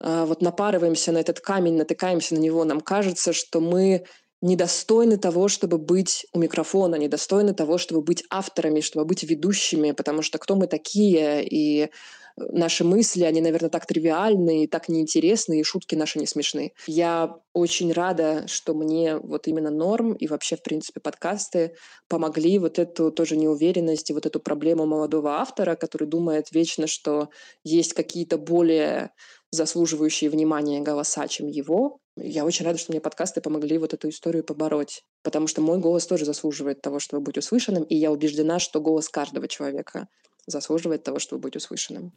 а, 0.00 0.26
вот 0.26 0.42
напарываемся 0.42 1.12
на 1.12 1.18
этот 1.18 1.40
камень, 1.40 1.76
натыкаемся 1.76 2.34
на 2.34 2.40
него. 2.40 2.64
Нам 2.64 2.80
кажется, 2.80 3.32
что 3.32 3.60
мы 3.60 4.04
недостойны 4.42 5.16
того, 5.16 5.48
чтобы 5.48 5.78
быть 5.78 6.26
у 6.32 6.38
микрофона, 6.38 6.96
недостойны 6.96 7.54
того, 7.54 7.78
чтобы 7.78 8.02
быть 8.02 8.24
авторами, 8.28 8.80
чтобы 8.80 9.06
быть 9.06 9.22
ведущими, 9.22 9.92
потому 9.92 10.22
что 10.22 10.38
кто 10.38 10.56
мы 10.56 10.66
такие, 10.66 11.46
и 11.46 11.90
наши 12.36 12.84
мысли, 12.84 13.24
они, 13.24 13.40
наверное, 13.40 13.70
так 13.70 13.86
тривиальны 13.86 14.64
и 14.64 14.66
так 14.66 14.88
неинтересны, 14.88 15.60
и 15.60 15.64
шутки 15.64 15.94
наши 15.94 16.18
не 16.18 16.26
смешны. 16.26 16.72
Я 16.86 17.36
очень 17.52 17.92
рада, 17.92 18.46
что 18.48 18.74
мне 18.74 19.16
вот 19.16 19.46
именно 19.48 19.70
норм 19.70 20.14
и 20.14 20.26
вообще, 20.26 20.56
в 20.56 20.62
принципе, 20.62 21.00
подкасты 21.00 21.74
помогли 22.08 22.58
вот 22.58 22.78
эту 22.78 23.10
тоже 23.10 23.36
неуверенность 23.36 24.10
и 24.10 24.14
вот 24.14 24.26
эту 24.26 24.40
проблему 24.40 24.86
молодого 24.86 25.36
автора, 25.40 25.76
который 25.76 26.08
думает 26.08 26.52
вечно, 26.52 26.86
что 26.86 27.28
есть 27.64 27.94
какие-то 27.94 28.38
более 28.38 29.10
заслуживающие 29.50 30.30
внимания 30.30 30.80
голоса, 30.80 31.28
чем 31.28 31.46
его. 31.46 31.98
Я 32.16 32.44
очень 32.44 32.64
рада, 32.64 32.78
что 32.78 32.92
мне 32.92 33.00
подкасты 33.00 33.40
помогли 33.40 33.78
вот 33.78 33.94
эту 33.94 34.08
историю 34.08 34.44
побороть, 34.44 35.02
потому 35.22 35.46
что 35.46 35.60
мой 35.60 35.78
голос 35.78 36.06
тоже 36.06 36.24
заслуживает 36.24 36.80
того, 36.80 36.98
чтобы 36.98 37.22
быть 37.22 37.38
услышанным, 37.38 37.84
и 37.84 37.94
я 37.94 38.10
убеждена, 38.10 38.58
что 38.58 38.80
голос 38.80 39.08
каждого 39.08 39.48
человека 39.48 40.08
заслуживает 40.46 41.04
того, 41.04 41.18
чтобы 41.18 41.42
быть 41.42 41.56
услышанным. 41.56 42.12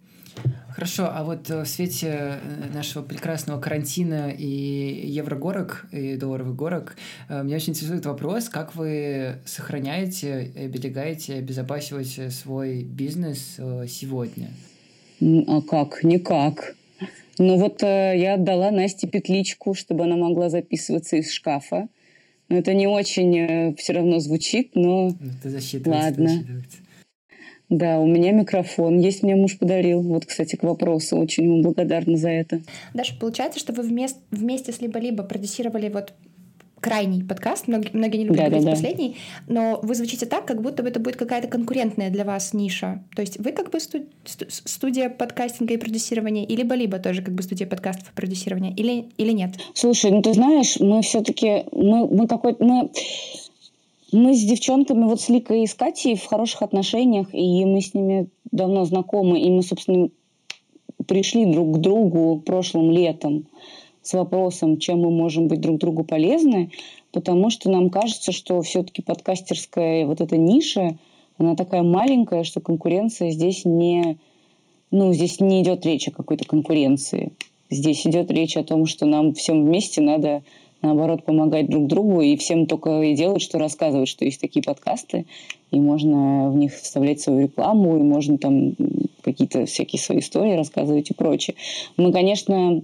Хорошо, 0.69 1.07
а 1.09 1.23
вот 1.23 1.49
э, 1.49 1.63
в 1.63 1.65
свете 1.67 2.39
э, 2.41 2.73
нашего 2.73 3.03
прекрасного 3.03 3.61
карантина 3.61 4.29
и 4.31 5.07
еврогорок, 5.07 5.85
и 5.91 6.17
долларовых 6.17 6.55
горок, 6.55 6.97
э, 7.29 7.43
меня 7.43 7.55
очень 7.55 7.69
интересует 7.69 8.05
вопрос, 8.05 8.49
как 8.49 8.75
вы 8.75 9.37
сохраняете, 9.45 10.51
оберегаете, 10.55 11.35
обезопасиваете 11.35 12.29
свой 12.31 12.83
бизнес 12.83 13.57
сегодня? 13.87 14.49
А 15.47 15.61
как? 15.61 16.03
Никак. 16.03 16.75
Ну 17.37 17.57
вот 17.57 17.81
я 17.81 18.35
отдала 18.35 18.71
Насте 18.71 19.07
петличку, 19.07 19.73
чтобы 19.75 20.05
она 20.05 20.15
могла 20.15 20.49
записываться 20.49 21.17
из 21.17 21.31
шкафа. 21.31 21.87
Но 22.47 22.57
это 22.57 22.73
не 22.73 22.85
очень 22.85 23.75
все 23.75 23.93
равно 23.93 24.19
звучит, 24.19 24.75
но 24.75 25.09
ну, 25.09 25.17
это 25.39 25.49
засчитывается, 25.49 26.05
ладно. 26.09 26.29
Засчитывается. 26.29 26.77
Да, 27.69 27.99
у 27.99 28.05
меня 28.05 28.31
микрофон 28.31 28.99
есть, 28.99 29.23
мне 29.23 29.35
муж 29.35 29.57
подарил. 29.57 30.01
Вот, 30.01 30.25
кстати, 30.25 30.55
к 30.55 30.63
вопросу, 30.63 31.17
очень 31.17 31.45
ему 31.45 31.61
благодарна 31.61 32.15
за 32.17 32.29
это. 32.29 32.61
Даша, 32.93 33.15
получается, 33.19 33.59
что 33.59 33.73
вы 33.73 33.83
вместе, 33.83 34.19
вместе 34.31 34.71
с 34.71 34.81
либо-либо 34.81 35.23
продюсировали 35.23 35.89
вот 35.89 36.13
крайний 36.85 37.23
подкаст, 37.23 37.67
многие, 37.67 37.89
многие 37.93 38.17
не 38.17 38.23
любят 38.25 38.37
да, 38.37 38.45
говорить 38.45 38.65
да, 38.65 38.71
последний, 38.71 39.15
но 39.47 39.79
вы 39.81 39.95
звучите 39.95 40.27
так, 40.27 40.45
как 40.45 40.61
будто 40.61 40.83
бы 40.83 40.89
это 40.89 40.99
будет 40.99 41.15
какая-то 41.15 41.47
конкурентная 41.47 42.11
для 42.11 42.23
вас 42.23 42.53
ниша. 42.53 43.03
То 43.15 43.23
есть 43.23 43.39
вы 43.39 43.53
как 43.53 43.71
бы 43.71 43.79
студ, 43.79 44.03
студия 44.23 45.09
подкастинга 45.09 45.73
и 45.73 45.77
продюсирования, 45.77 46.45
и 46.45 46.55
либо-либо 46.55 46.99
тоже 46.99 47.23
как 47.23 47.33
бы 47.33 47.41
студия 47.41 47.65
подкастов 47.65 48.11
и 48.11 48.13
продюсирования, 48.13 48.71
или, 48.75 49.07
или 49.17 49.31
нет? 49.31 49.55
Слушай, 49.73 50.11
ну 50.11 50.21
ты 50.21 50.33
знаешь, 50.33 50.77
мы 50.79 51.01
все 51.01 51.21
таки 51.21 51.63
мы, 51.71 52.07
мы 52.07 52.27
какой-то... 52.27 52.63
Мы 52.63 52.91
мы 54.15 54.35
с 54.35 54.43
девчонками, 54.43 55.03
вот 55.03 55.21
с 55.21 55.29
Ликой 55.29 55.63
и 55.63 55.67
с 55.67 55.73
Катей 55.73 56.15
в 56.15 56.25
хороших 56.25 56.61
отношениях, 56.61 57.27
и 57.33 57.65
мы 57.65 57.81
с 57.81 57.93
ними 57.93 58.27
давно 58.51 58.85
знакомы, 58.85 59.39
и 59.39 59.49
мы, 59.49 59.61
собственно, 59.61 60.09
пришли 61.07 61.45
друг 61.45 61.75
к 61.75 61.77
другу 61.79 62.41
прошлым 62.45 62.91
летом 62.91 63.45
с 64.01 64.13
вопросом, 64.13 64.77
чем 64.77 65.01
мы 65.01 65.11
можем 65.11 65.47
быть 65.47 65.61
друг 65.61 65.79
другу 65.79 66.03
полезны, 66.03 66.71
потому 67.11 67.49
что 67.49 67.69
нам 67.69 67.89
кажется, 67.89 68.31
что 68.31 68.61
все-таки 68.61 69.01
подкастерская 69.01 70.05
вот 70.05 70.21
эта 70.21 70.37
ниша, 70.37 70.97
она 71.37 71.55
такая 71.55 71.83
маленькая, 71.83 72.43
что 72.43 72.61
конкуренция 72.61 73.31
здесь 73.31 73.65
не... 73.65 74.17
Ну, 74.91 75.11
здесь 75.13 75.41
не 75.41 75.61
идет 75.61 75.85
речь 75.85 76.07
о 76.07 76.11
какой-то 76.11 76.45
конкуренции. 76.45 77.33
Здесь 77.69 78.05
идет 78.05 78.31
речь 78.31 78.55
о 78.55 78.63
том, 78.63 78.85
что 78.85 79.05
нам 79.05 79.33
всем 79.33 79.65
вместе 79.65 79.99
надо 79.99 80.43
наоборот, 80.85 81.23
помогать 81.23 81.69
друг 81.69 81.87
другу, 81.87 82.21
и 82.21 82.37
всем 82.37 82.67
только 82.67 83.01
и 83.01 83.15
делать, 83.15 83.41
что 83.41 83.57
рассказывать, 83.57 84.07
что 84.07 84.25
есть 84.25 84.39
такие 84.39 84.63
подкасты, 84.63 85.25
и 85.71 85.79
можно 85.79 86.49
в 86.49 86.55
них 86.55 86.73
вставлять 86.73 87.19
свою 87.19 87.41
рекламу, 87.41 87.97
и 87.97 88.03
можно 88.03 88.37
там 88.37 88.73
какие-то 89.21 89.65
всякие 89.65 89.99
свои 89.99 90.19
истории 90.19 90.55
рассказывать 90.55 91.09
и 91.09 91.13
прочее. 91.13 91.55
Мы, 91.97 92.11
конечно, 92.11 92.81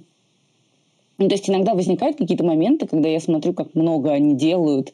ну, 1.18 1.28
то 1.28 1.36
есть 1.36 1.48
иногда 1.48 1.76
возникают 1.76 2.18
какие-то 2.18 2.44
моменты, 2.44 2.88
когда 2.88 3.08
я 3.08 3.20
смотрю, 3.20 3.54
как 3.54 3.76
много 3.76 4.12
они 4.12 4.36
делают, 4.36 4.92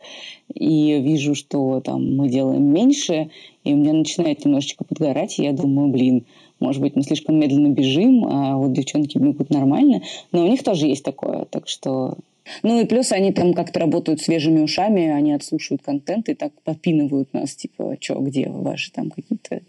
и 0.53 0.99
вижу, 0.99 1.35
что 1.35 1.79
там 1.79 2.17
мы 2.17 2.27
делаем 2.27 2.63
меньше, 2.65 3.29
и 3.63 3.73
у 3.73 3.77
меня 3.77 3.93
начинает 3.93 4.43
немножечко 4.43 4.83
подгорать, 4.83 5.39
и 5.39 5.43
я 5.43 5.53
думаю, 5.53 5.87
блин, 5.87 6.25
может 6.59 6.81
быть, 6.81 6.95
мы 6.95 7.03
слишком 7.03 7.39
медленно 7.39 7.69
бежим, 7.69 8.25
а 8.25 8.57
вот 8.57 8.73
девчонки 8.73 9.17
бегут 9.17 9.49
нормально. 9.51 10.01
Но 10.31 10.43
у 10.43 10.47
них 10.47 10.63
тоже 10.63 10.87
есть 10.87 11.03
такое, 11.03 11.45
так 11.45 11.67
что 11.67 12.15
ну 12.63 12.81
и 12.81 12.85
плюс 12.85 13.11
они 13.11 13.31
там 13.31 13.53
как-то 13.53 13.79
работают 13.79 14.21
свежими 14.21 14.59
ушами, 14.61 15.07
они 15.09 15.33
отслушивают 15.33 15.81
контент 15.83 16.29
и 16.29 16.33
так 16.33 16.51
подпинывают 16.63 17.33
нас, 17.33 17.55
типа, 17.55 17.97
что, 17.99 18.15
где 18.19 18.49
ваши 18.49 18.91
там 18.91 19.09
какие-то 19.09 19.61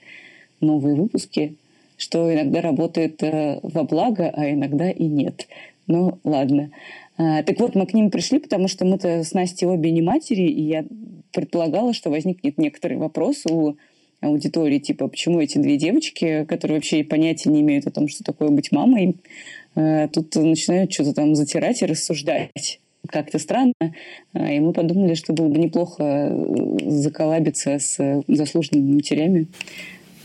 новые 0.61 0.97
выпуски, 0.97 1.57
что 1.97 2.33
иногда 2.33 2.61
работает 2.61 3.22
э, 3.22 3.61
во 3.62 3.85
благо, 3.85 4.31
а 4.31 4.51
иногда 4.51 4.91
и 4.91 5.05
нет. 5.05 5.49
Ну, 5.87 6.18
ладно. 6.24 6.70
А, 7.16 7.43
так 7.43 7.59
вот, 7.59 7.74
мы 7.74 7.87
к 7.87 7.95
ним 7.95 8.11
пришли, 8.11 8.39
потому 8.39 8.68
что 8.68 8.85
мы-то 8.85 9.24
с 9.24 9.33
Настей 9.33 9.66
обе 9.66 9.91
не 9.91 10.03
матери, 10.03 10.43
и 10.43 10.62
я 10.62 10.85
предполагала, 11.33 11.93
что 11.93 12.11
возникнет 12.11 12.59
некоторый 12.59 12.97
вопрос 12.99 13.45
у 13.51 13.76
аудитории, 14.20 14.79
типа, 14.79 15.09
почему 15.09 15.41
эти 15.41 15.59
две 15.59 15.76
девочки, 15.76 16.45
которые 16.49 16.79
вообще 16.79 17.05
понятия 17.05 17.51
не 17.51 17.61
имеют 17.61 17.87
о 17.87 17.91
том, 17.91 18.09
что 18.09 18.24
такое 18.24 18.49
быть 18.51 18.72
мамой, 18.72 19.16
тут 20.12 20.35
начинают 20.35 20.93
что-то 20.93 21.14
там 21.14 21.35
затирать 21.35 21.83
и 21.83 21.87
рассуждать 21.87 22.81
как-то 23.09 23.39
странно. 23.39 23.74
Э, 24.35 24.57
и 24.57 24.61
мы 24.61 24.72
подумали, 24.72 25.14
что 25.14 25.33
было 25.33 25.49
бы 25.49 25.59
неплохо 25.59 26.03
э, 26.03 26.91
заколабиться 26.91 27.79
с 27.79 28.22
заслуженными 28.26 28.95
матерями 28.95 29.49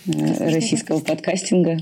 российского 0.05 0.99
подкастинга. 0.99 1.77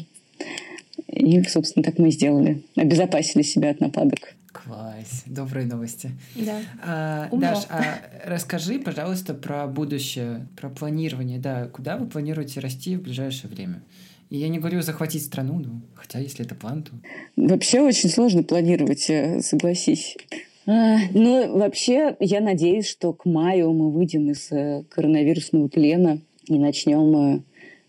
И, 1.08 1.42
собственно, 1.44 1.84
так 1.84 1.98
мы 1.98 2.10
и 2.10 2.12
сделали. 2.12 2.62
Обезопасили 2.76 3.42
себя 3.42 3.72
от 3.72 3.80
нападок. 3.80 4.36
Класс, 4.52 5.24
добрые 5.26 5.66
новости. 5.66 6.12
Да. 6.36 6.60
А, 6.84 7.30
Даш, 7.32 7.66
а 7.70 7.96
расскажи, 8.26 8.80
пожалуйста, 8.80 9.34
про 9.34 9.66
будущее, 9.66 10.48
про 10.56 10.70
планирование. 10.70 11.40
Да, 11.40 11.68
куда 11.68 11.98
вы 11.98 12.06
планируете 12.06 12.60
расти 12.60 12.96
в 12.96 13.02
ближайшее 13.02 13.50
время? 13.50 13.82
И 14.32 14.38
я 14.38 14.48
не 14.48 14.60
говорю 14.60 14.82
захватить 14.82 15.26
страну, 15.26 15.60
ну, 15.60 15.82
хотя 15.94 16.20
если 16.20 16.46
это 16.46 16.56
план, 16.56 16.84
то... 16.84 16.92
Вообще 17.36 17.82
очень 17.82 18.10
сложно 18.10 18.44
планировать, 18.44 19.10
э, 19.10 19.42
согласись. 19.42 20.16
А, 20.66 21.00
ну, 21.14 21.58
вообще, 21.58 22.16
я 22.22 22.40
надеюсь, 22.40 22.88
что 22.88 23.12
к 23.12 23.26
маю 23.26 23.74
мы 23.74 23.92
выйдем 23.92 24.32
из 24.32 24.50
э, 24.50 24.86
коронавирусного 24.90 25.68
плена 25.68 26.22
и 26.48 26.58
начнем 26.58 27.16
э, 27.16 27.42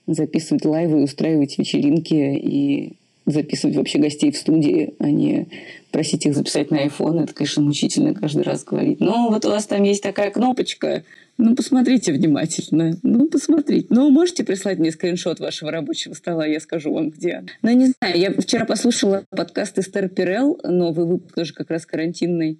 записывать 0.08 0.64
лайвы, 0.64 1.04
устраивать 1.04 1.58
вечеринки 1.58 2.14
и 2.14 2.96
записывать 3.26 3.76
вообще 3.76 3.98
гостей 3.98 4.30
в 4.32 4.36
студии, 4.36 4.94
а 4.98 5.10
не 5.10 5.48
просить 5.90 6.26
их 6.26 6.34
записать 6.34 6.70
на 6.70 6.86
iPhone. 6.86 7.22
Это, 7.22 7.34
конечно, 7.34 7.62
мучительно 7.62 8.14
каждый 8.14 8.42
раз 8.42 8.64
говорить. 8.64 9.00
Но 9.00 9.28
вот 9.30 9.44
у 9.44 9.48
вас 9.48 9.66
там 9.66 9.82
есть 9.82 10.02
такая 10.02 10.30
кнопочка, 10.30 11.04
ну, 11.38 11.56
посмотрите 11.56 12.12
внимательно. 12.12 12.98
Ну, 13.02 13.26
посмотрите. 13.28 13.86
Ну, 13.90 14.10
можете 14.10 14.44
прислать 14.44 14.78
мне 14.78 14.92
скриншот 14.92 15.40
вашего 15.40 15.70
рабочего 15.70 16.14
стола, 16.14 16.46
я 16.46 16.60
скажу 16.60 16.92
вам, 16.92 17.10
где. 17.10 17.44
Ну, 17.62 17.70
не 17.70 17.86
знаю, 17.86 18.18
я 18.18 18.32
вчера 18.32 18.64
послушала 18.66 19.24
подкаст 19.30 19.78
Эстер 19.78 20.08
Пирелл, 20.08 20.60
новый 20.62 21.06
выпуск 21.06 21.34
тоже 21.34 21.54
как 21.54 21.70
раз 21.70 21.86
карантинный. 21.86 22.58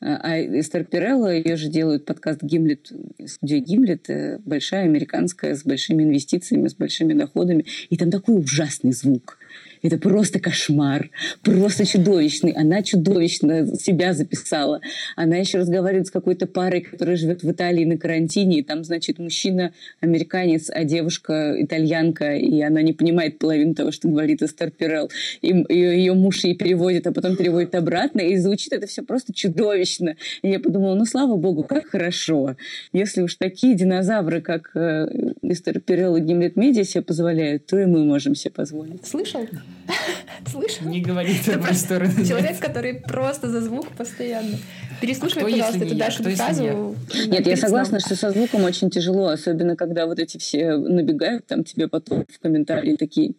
А 0.00 0.38
Эстер 0.38 0.84
Пирелла, 0.84 1.34
ее 1.34 1.56
же 1.56 1.68
делают 1.68 2.04
подкаст 2.04 2.42
Гимлет, 2.42 2.92
студия 3.26 3.58
Гимлет, 3.58 4.08
э, 4.10 4.38
большая 4.44 4.84
американская, 4.84 5.56
с 5.56 5.64
большими 5.64 6.04
инвестициями, 6.04 6.68
с 6.68 6.74
большими 6.74 7.14
доходами. 7.14 7.64
И 7.90 7.96
там 7.96 8.10
такой 8.10 8.38
ужасный 8.38 8.92
звук. 8.92 9.37
Это 9.82 9.98
просто 9.98 10.40
кошмар, 10.40 11.10
просто 11.42 11.86
чудовищный. 11.86 12.52
Она 12.52 12.82
чудовищно 12.82 13.76
себя 13.76 14.12
записала. 14.12 14.80
Она 15.16 15.36
еще 15.36 15.58
разговаривает 15.58 16.06
с 16.06 16.10
какой-то 16.10 16.46
парой, 16.46 16.80
которая 16.80 17.16
живет 17.16 17.42
в 17.42 17.50
Италии 17.50 17.84
на 17.84 17.96
карантине. 17.96 18.58
И 18.58 18.62
там, 18.62 18.84
значит, 18.84 19.18
мужчина 19.18 19.72
американец, 20.00 20.70
а 20.70 20.84
девушка 20.84 21.54
итальянка, 21.58 22.34
и 22.34 22.60
она 22.60 22.82
не 22.82 22.92
понимает 22.92 23.38
половину 23.38 23.74
того, 23.74 23.90
что 23.90 24.08
говорит 24.08 24.42
Эстер 24.42 24.70
Пирелл. 24.70 25.10
И 25.42 25.64
ее 25.68 26.14
муж 26.14 26.44
ей 26.44 26.54
переводит, 26.54 27.06
а 27.06 27.12
потом 27.12 27.36
переводит 27.36 27.74
обратно, 27.74 28.20
и 28.20 28.36
звучит 28.36 28.72
это 28.72 28.86
все 28.86 29.02
просто 29.02 29.32
чудовищно. 29.32 30.16
И 30.42 30.48
я 30.48 30.60
подумала, 30.60 30.94
ну, 30.94 31.04
слава 31.04 31.36
богу, 31.36 31.62
как 31.62 31.86
хорошо. 31.86 32.56
Если 32.92 33.22
уж 33.22 33.36
такие 33.36 33.74
динозавры, 33.74 34.40
как 34.40 34.70
э, 34.74 35.08
Эстер 35.42 35.80
Пирелл 35.80 36.16
и 36.16 36.20
Гимлет 36.20 36.56
Медиа 36.56 36.84
себе 36.84 37.02
позволяют, 37.02 37.66
то 37.66 37.78
и 37.78 37.86
мы 37.86 38.04
можем 38.04 38.34
себе 38.34 38.52
позволить. 38.52 39.06
Слышал? 39.06 39.46
Слышал? 40.50 40.86
Не 40.86 41.00
говорите 41.00 41.58
в 41.58 41.74
сторону. 41.74 42.24
Человек, 42.24 42.58
который 42.58 42.94
просто 42.94 43.48
за 43.48 43.60
звук 43.60 43.88
постоянно. 43.96 44.56
Переслушивай, 45.00 45.44
а 45.44 45.50
пожалуйста, 45.50 45.84
эту 45.84 45.94
Дашу 45.94 46.22
фразу. 46.24 46.96
Нет, 47.26 47.46
я 47.46 47.56
согласна, 47.56 48.00
что 48.00 48.16
со 48.16 48.30
звуком 48.30 48.64
очень 48.64 48.90
тяжело, 48.90 49.28
особенно 49.28 49.76
когда 49.76 50.06
вот 50.06 50.18
эти 50.18 50.38
все 50.38 50.76
набегают 50.76 51.46
там 51.46 51.64
тебе 51.64 51.88
потом 51.88 52.24
в 52.28 52.38
комментарии 52.40 52.96
такие 52.96 53.34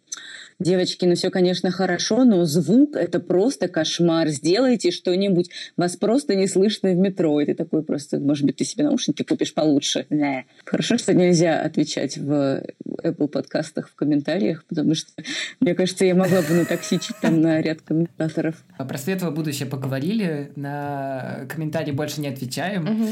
девочки, 0.60 1.04
ну 1.04 1.14
все, 1.14 1.30
конечно, 1.30 1.70
хорошо, 1.70 2.24
но 2.24 2.44
звук— 2.44 2.94
это 2.96 3.18
просто 3.18 3.66
кошмар. 3.66 4.28
Сделайте 4.28 4.90
что-нибудь. 4.90 5.50
Вас 5.76 5.96
просто 5.96 6.36
не 6.36 6.46
слышно 6.46 6.90
в 6.90 6.96
метро. 6.96 7.40
И 7.40 7.46
ты 7.46 7.54
такой 7.54 7.82
просто, 7.82 8.20
может 8.20 8.44
быть, 8.44 8.56
ты 8.56 8.64
себе 8.64 8.84
наушники 8.84 9.22
купишь 9.22 9.54
получше. 9.54 10.06
Не. 10.10 10.46
Хорошо, 10.64 10.98
что 10.98 11.14
нельзя 11.14 11.60
отвечать 11.62 12.18
в 12.18 12.62
Apple 13.02 13.28
подкастах 13.28 13.88
в 13.88 13.94
комментариях, 13.94 14.64
потому 14.68 14.94
что, 14.94 15.10
мне 15.60 15.74
кажется, 15.74 16.04
я 16.04 16.14
могла 16.14 16.42
бы 16.42 16.54
на 16.54 16.64
такси 16.64 17.00
там 17.22 17.40
на 17.40 17.60
ряд 17.60 17.80
комментаторов. 17.80 18.56
Про 18.76 18.98
светлое 18.98 19.30
будущее 19.30 19.68
поговорили, 19.68 20.52
на 20.56 21.46
комментарии 21.48 21.92
больше 21.92 22.20
не 22.20 22.28
отвечаем. 22.28 22.84
Угу. 22.84 23.08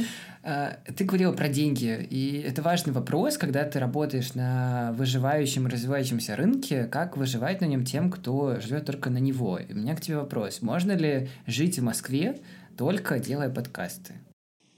Ты 0.97 1.05
говорила 1.05 1.33
про 1.33 1.49
деньги, 1.49 2.07
и 2.09 2.41
это 2.41 2.63
важный 2.63 2.95
вопрос, 2.95 3.37
когда 3.37 3.65
ты 3.65 3.79
работаешь 3.79 4.35
на 4.35 4.93
выживающем, 4.97 5.67
развивающемся 5.67 6.37
рынке, 6.37 6.85
как 6.85 7.19
выживать 7.19 7.61
на 7.61 7.67
нем 7.67 7.85
тем, 7.85 8.11
кто 8.11 8.59
живет 8.61 8.87
только 8.87 9.11
на 9.11 9.19
него. 9.19 9.59
И 9.59 9.73
у 9.73 9.77
меня 9.77 9.95
к 9.95 10.01
тебе 10.01 10.17
вопрос. 10.17 10.63
Можно 10.63 10.93
ли 10.93 11.29
жить 11.47 11.79
в 11.79 11.83
Москве, 11.83 12.39
только 12.79 13.19
делая 13.19 13.51
подкасты? 13.51 14.15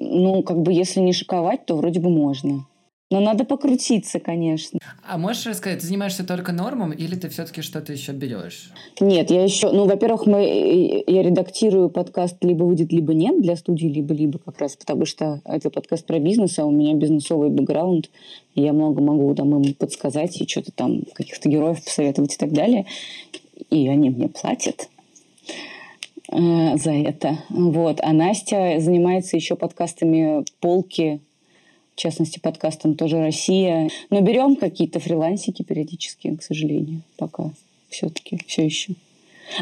Ну, 0.01 0.43
как 0.43 0.63
бы, 0.63 0.73
если 0.73 1.01
не 1.01 1.13
шиковать, 1.13 1.67
то 1.67 1.77
вроде 1.77 2.01
бы 2.01 2.11
можно. 2.11 2.67
Но 3.11 3.19
надо 3.19 3.45
покрутиться, 3.45 4.21
конечно. 4.21 4.79
А 5.05 5.19
можешь 5.19 5.45
рассказать, 5.45 5.81
ты 5.81 5.87
занимаешься 5.87 6.25
только 6.25 6.53
нормом 6.53 6.93
или 6.93 7.17
ты 7.17 7.29
все-таки 7.29 7.61
что-то 7.61 7.93
еще 7.93 8.13
берешь? 8.13 8.71
Нет, 9.01 9.33
я 9.33 9.43
еще... 9.43 9.73
Ну, 9.73 9.87
во-первых, 9.87 10.27
мы, 10.27 11.03
я 11.05 11.23
редактирую 11.25 11.91
подкаст 11.91 12.37
«Либо 12.45 12.63
выйдет, 12.63 12.93
либо 12.93 13.13
нет» 13.13 13.43
для 13.43 13.57
студии 13.57 13.89
«Либо-либо» 13.89 14.39
как 14.39 14.61
раз, 14.61 14.77
потому 14.77 15.07
что 15.07 15.41
это 15.45 15.71
подкаст 15.71 16.07
про 16.07 16.21
бизнес, 16.21 16.57
а 16.61 16.65
у 16.65 16.71
меня 16.71 16.95
бизнесовый 16.95 17.51
бэкграунд, 17.51 18.11
и 18.55 18.63
я 18.63 18.73
много 18.73 19.03
могу 19.03 19.35
там 19.35 19.61
им 19.61 19.75
подсказать 19.75 20.41
и 20.41 20.49
что-то 20.49 20.71
там, 20.71 21.03
каких-то 21.13 21.49
героев 21.49 21.83
посоветовать 21.83 22.35
и 22.35 22.37
так 22.37 22.53
далее. 22.53 22.87
И 23.71 23.89
они 23.89 24.11
мне 24.11 24.29
платят 24.29 24.89
э, 26.31 26.77
за 26.77 26.93
это. 26.93 27.39
Вот. 27.49 27.99
А 28.03 28.13
Настя 28.13 28.77
занимается 28.79 29.37
еще 29.37 29.57
подкастами 29.57 30.45
«Полки», 30.61 31.21
в 32.01 32.03
частности, 32.03 32.39
подкастом 32.39 32.95
тоже 32.95 33.19
«Россия». 33.19 33.91
Но 34.09 34.23
берем 34.23 34.57
какие-то 34.57 35.01
фрилансики 35.01 35.63
периодически, 35.63 36.35
к 36.35 36.43
сожалению, 36.43 37.03
пока 37.19 37.51
все-таки, 37.91 38.41
все 38.47 38.65
еще. 38.65 38.95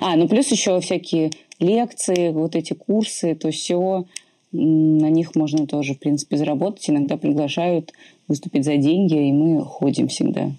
А, 0.00 0.14
ну 0.14 0.28
плюс 0.28 0.46
еще 0.52 0.80
всякие 0.80 1.32
лекции, 1.58 2.30
вот 2.30 2.54
эти 2.54 2.74
курсы, 2.74 3.34
то 3.34 3.50
все, 3.50 4.04
на 4.52 5.10
них 5.10 5.34
можно 5.34 5.66
тоже, 5.66 5.94
в 5.94 5.98
принципе, 5.98 6.36
заработать. 6.36 6.88
Иногда 6.88 7.16
приглашают 7.16 7.92
выступить 8.28 8.64
за 8.64 8.76
деньги, 8.76 9.30
и 9.30 9.32
мы 9.32 9.64
ходим 9.64 10.06
всегда. 10.06 10.52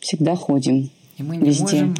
Всегда 0.00 0.34
ходим. 0.34 0.88
И 1.18 1.22
мы 1.22 1.36
не 1.36 1.48
везде. 1.48 1.84
можем 1.84 1.94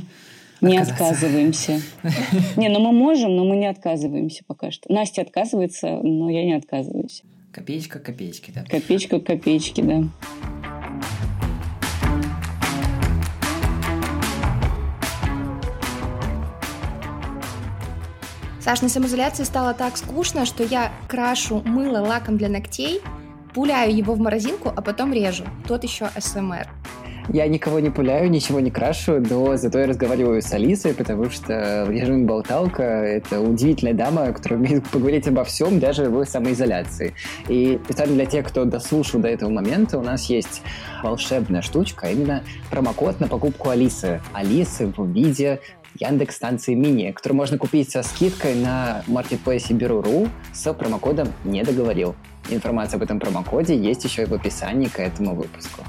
не 0.63 0.79
отказываемся. 0.79 1.83
Не, 2.57 2.71
ну 2.71 2.81
мы 2.81 2.93
можем, 2.93 3.37
но 3.37 3.45
мы 3.45 3.57
не 3.57 3.67
отказываемся 3.67 4.43
пока 4.47 4.71
что. 4.71 4.91
Настя 4.91 5.21
отказывается, 5.21 6.01
но 6.03 6.31
я 6.31 6.47
не 6.47 6.55
отказываюсь. 6.55 7.23
Копеечка 7.57 7.99
копеечки, 7.99 8.53
да. 8.55 8.65
Копеечка 8.65 9.19
копеечки, 9.19 9.81
да. 9.81 10.05
Саш, 18.61 18.83
на 18.83 18.91
самоизоляции 18.91 19.45
стало 19.45 19.73
так 19.73 19.97
скучно, 19.97 20.45
что 20.45 20.65
я 20.65 20.93
крашу 21.09 21.63
мыло 21.65 22.01
лаком 22.01 22.37
для 22.37 22.51
ногтей, 22.51 23.01
пуляю 23.55 23.97
его 23.97 24.13
в 24.13 24.19
морозилку, 24.19 24.69
а 24.69 24.83
потом 24.83 25.15
режу. 25.15 25.45
Тот 25.67 25.83
еще 25.83 26.11
СМР. 26.19 26.69
Я 27.29 27.49
никого 27.49 27.81
не 27.81 27.91
пуляю, 27.91 28.31
ничего 28.31 28.61
не 28.61 28.71
крашу, 28.71 29.21
но 29.21 29.57
зато 29.57 29.81
я 29.81 29.87
разговариваю 29.87 30.41
с 30.41 30.53
Алисой, 30.53 30.95
потому 30.95 31.29
что 31.29 31.85
в 31.87 31.91
режиме 31.91 32.25
болталка 32.25 32.83
это 32.83 33.41
удивительная 33.41 33.95
дама, 33.95 34.33
которая 34.33 34.61
умеет 34.61 34.89
поговорить 34.89 35.27
обо 35.27 35.43
всем, 35.43 35.81
даже 35.81 36.09
в 36.09 36.25
самоизоляции. 36.25 37.15
И 37.49 37.81
специально 37.85 38.15
для 38.15 38.27
тех, 38.27 38.47
кто 38.47 38.65
дослушал 38.65 39.21
до 39.21 39.29
этого 39.29 39.51
момента, 39.51 39.99
у 39.99 40.03
нас 40.03 40.27
есть 40.31 40.63
волшебная 41.03 41.63
штучка, 41.63 42.07
а 42.07 42.11
именно 42.11 42.45
промокод 42.71 43.19
на 43.19 43.27
покупку 43.27 43.71
Алисы. 43.71 44.21
Алисы 44.33 44.87
в 44.87 45.07
виде 45.11 45.61
Яндекс 45.99 46.37
станции 46.37 46.75
мини, 46.75 47.11
которую 47.11 47.39
можно 47.39 47.59
купить 47.59 47.91
со 47.91 48.05
скидкой 48.05 48.55
на 48.55 49.03
маркетплейсе 49.09 49.75
Беру.ру 49.75 50.29
с 50.53 50.73
промокодом 50.73 51.29
«Не 51.45 51.65
договорил». 51.65 52.15
Информация 52.51 52.99
об 52.99 53.03
этом 53.03 53.19
промокоде 53.19 53.77
есть 53.77 54.05
еще 54.05 54.23
и 54.23 54.27
в 54.27 54.33
описании 54.33 54.87
к 54.87 55.01
этому 55.01 55.35
выпуску. 55.35 55.83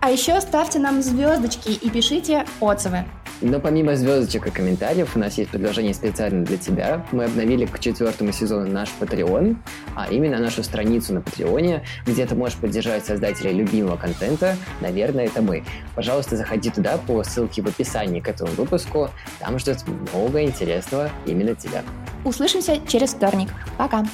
А 0.00 0.10
еще 0.10 0.40
ставьте 0.40 0.78
нам 0.78 1.02
звездочки 1.02 1.70
и 1.70 1.90
пишите 1.90 2.44
отзывы. 2.60 3.04
Но 3.40 3.60
помимо 3.60 3.94
звездочек 3.94 4.48
и 4.48 4.50
комментариев, 4.50 5.14
у 5.14 5.18
нас 5.18 5.38
есть 5.38 5.50
предложение 5.50 5.94
специально 5.94 6.44
для 6.44 6.56
тебя. 6.56 7.04
Мы 7.12 7.24
обновили 7.24 7.66
к 7.66 7.78
четвертому 7.78 8.32
сезону 8.32 8.68
наш 8.70 8.90
Patreon, 8.98 9.56
а 9.94 10.08
именно 10.10 10.38
нашу 10.38 10.64
страницу 10.64 11.14
на 11.14 11.20
Патреоне, 11.20 11.84
где 12.04 12.26
ты 12.26 12.34
можешь 12.34 12.58
поддержать 12.58 13.06
создателей 13.06 13.52
любимого 13.52 13.96
контента. 13.96 14.56
Наверное, 14.80 15.26
это 15.26 15.40
мы. 15.40 15.64
Пожалуйста, 15.94 16.36
заходи 16.36 16.70
туда 16.70 16.98
по 16.98 17.22
ссылке 17.22 17.62
в 17.62 17.66
описании 17.66 18.20
к 18.20 18.28
этому 18.28 18.50
выпуску. 18.52 19.10
Там 19.38 19.58
ждет 19.58 19.84
много 20.12 20.42
интересного 20.42 21.10
именно 21.26 21.54
тебя. 21.54 21.82
Услышимся 22.24 22.78
через 22.88 23.10
вторник. 23.10 23.48
Пока! 23.76 24.04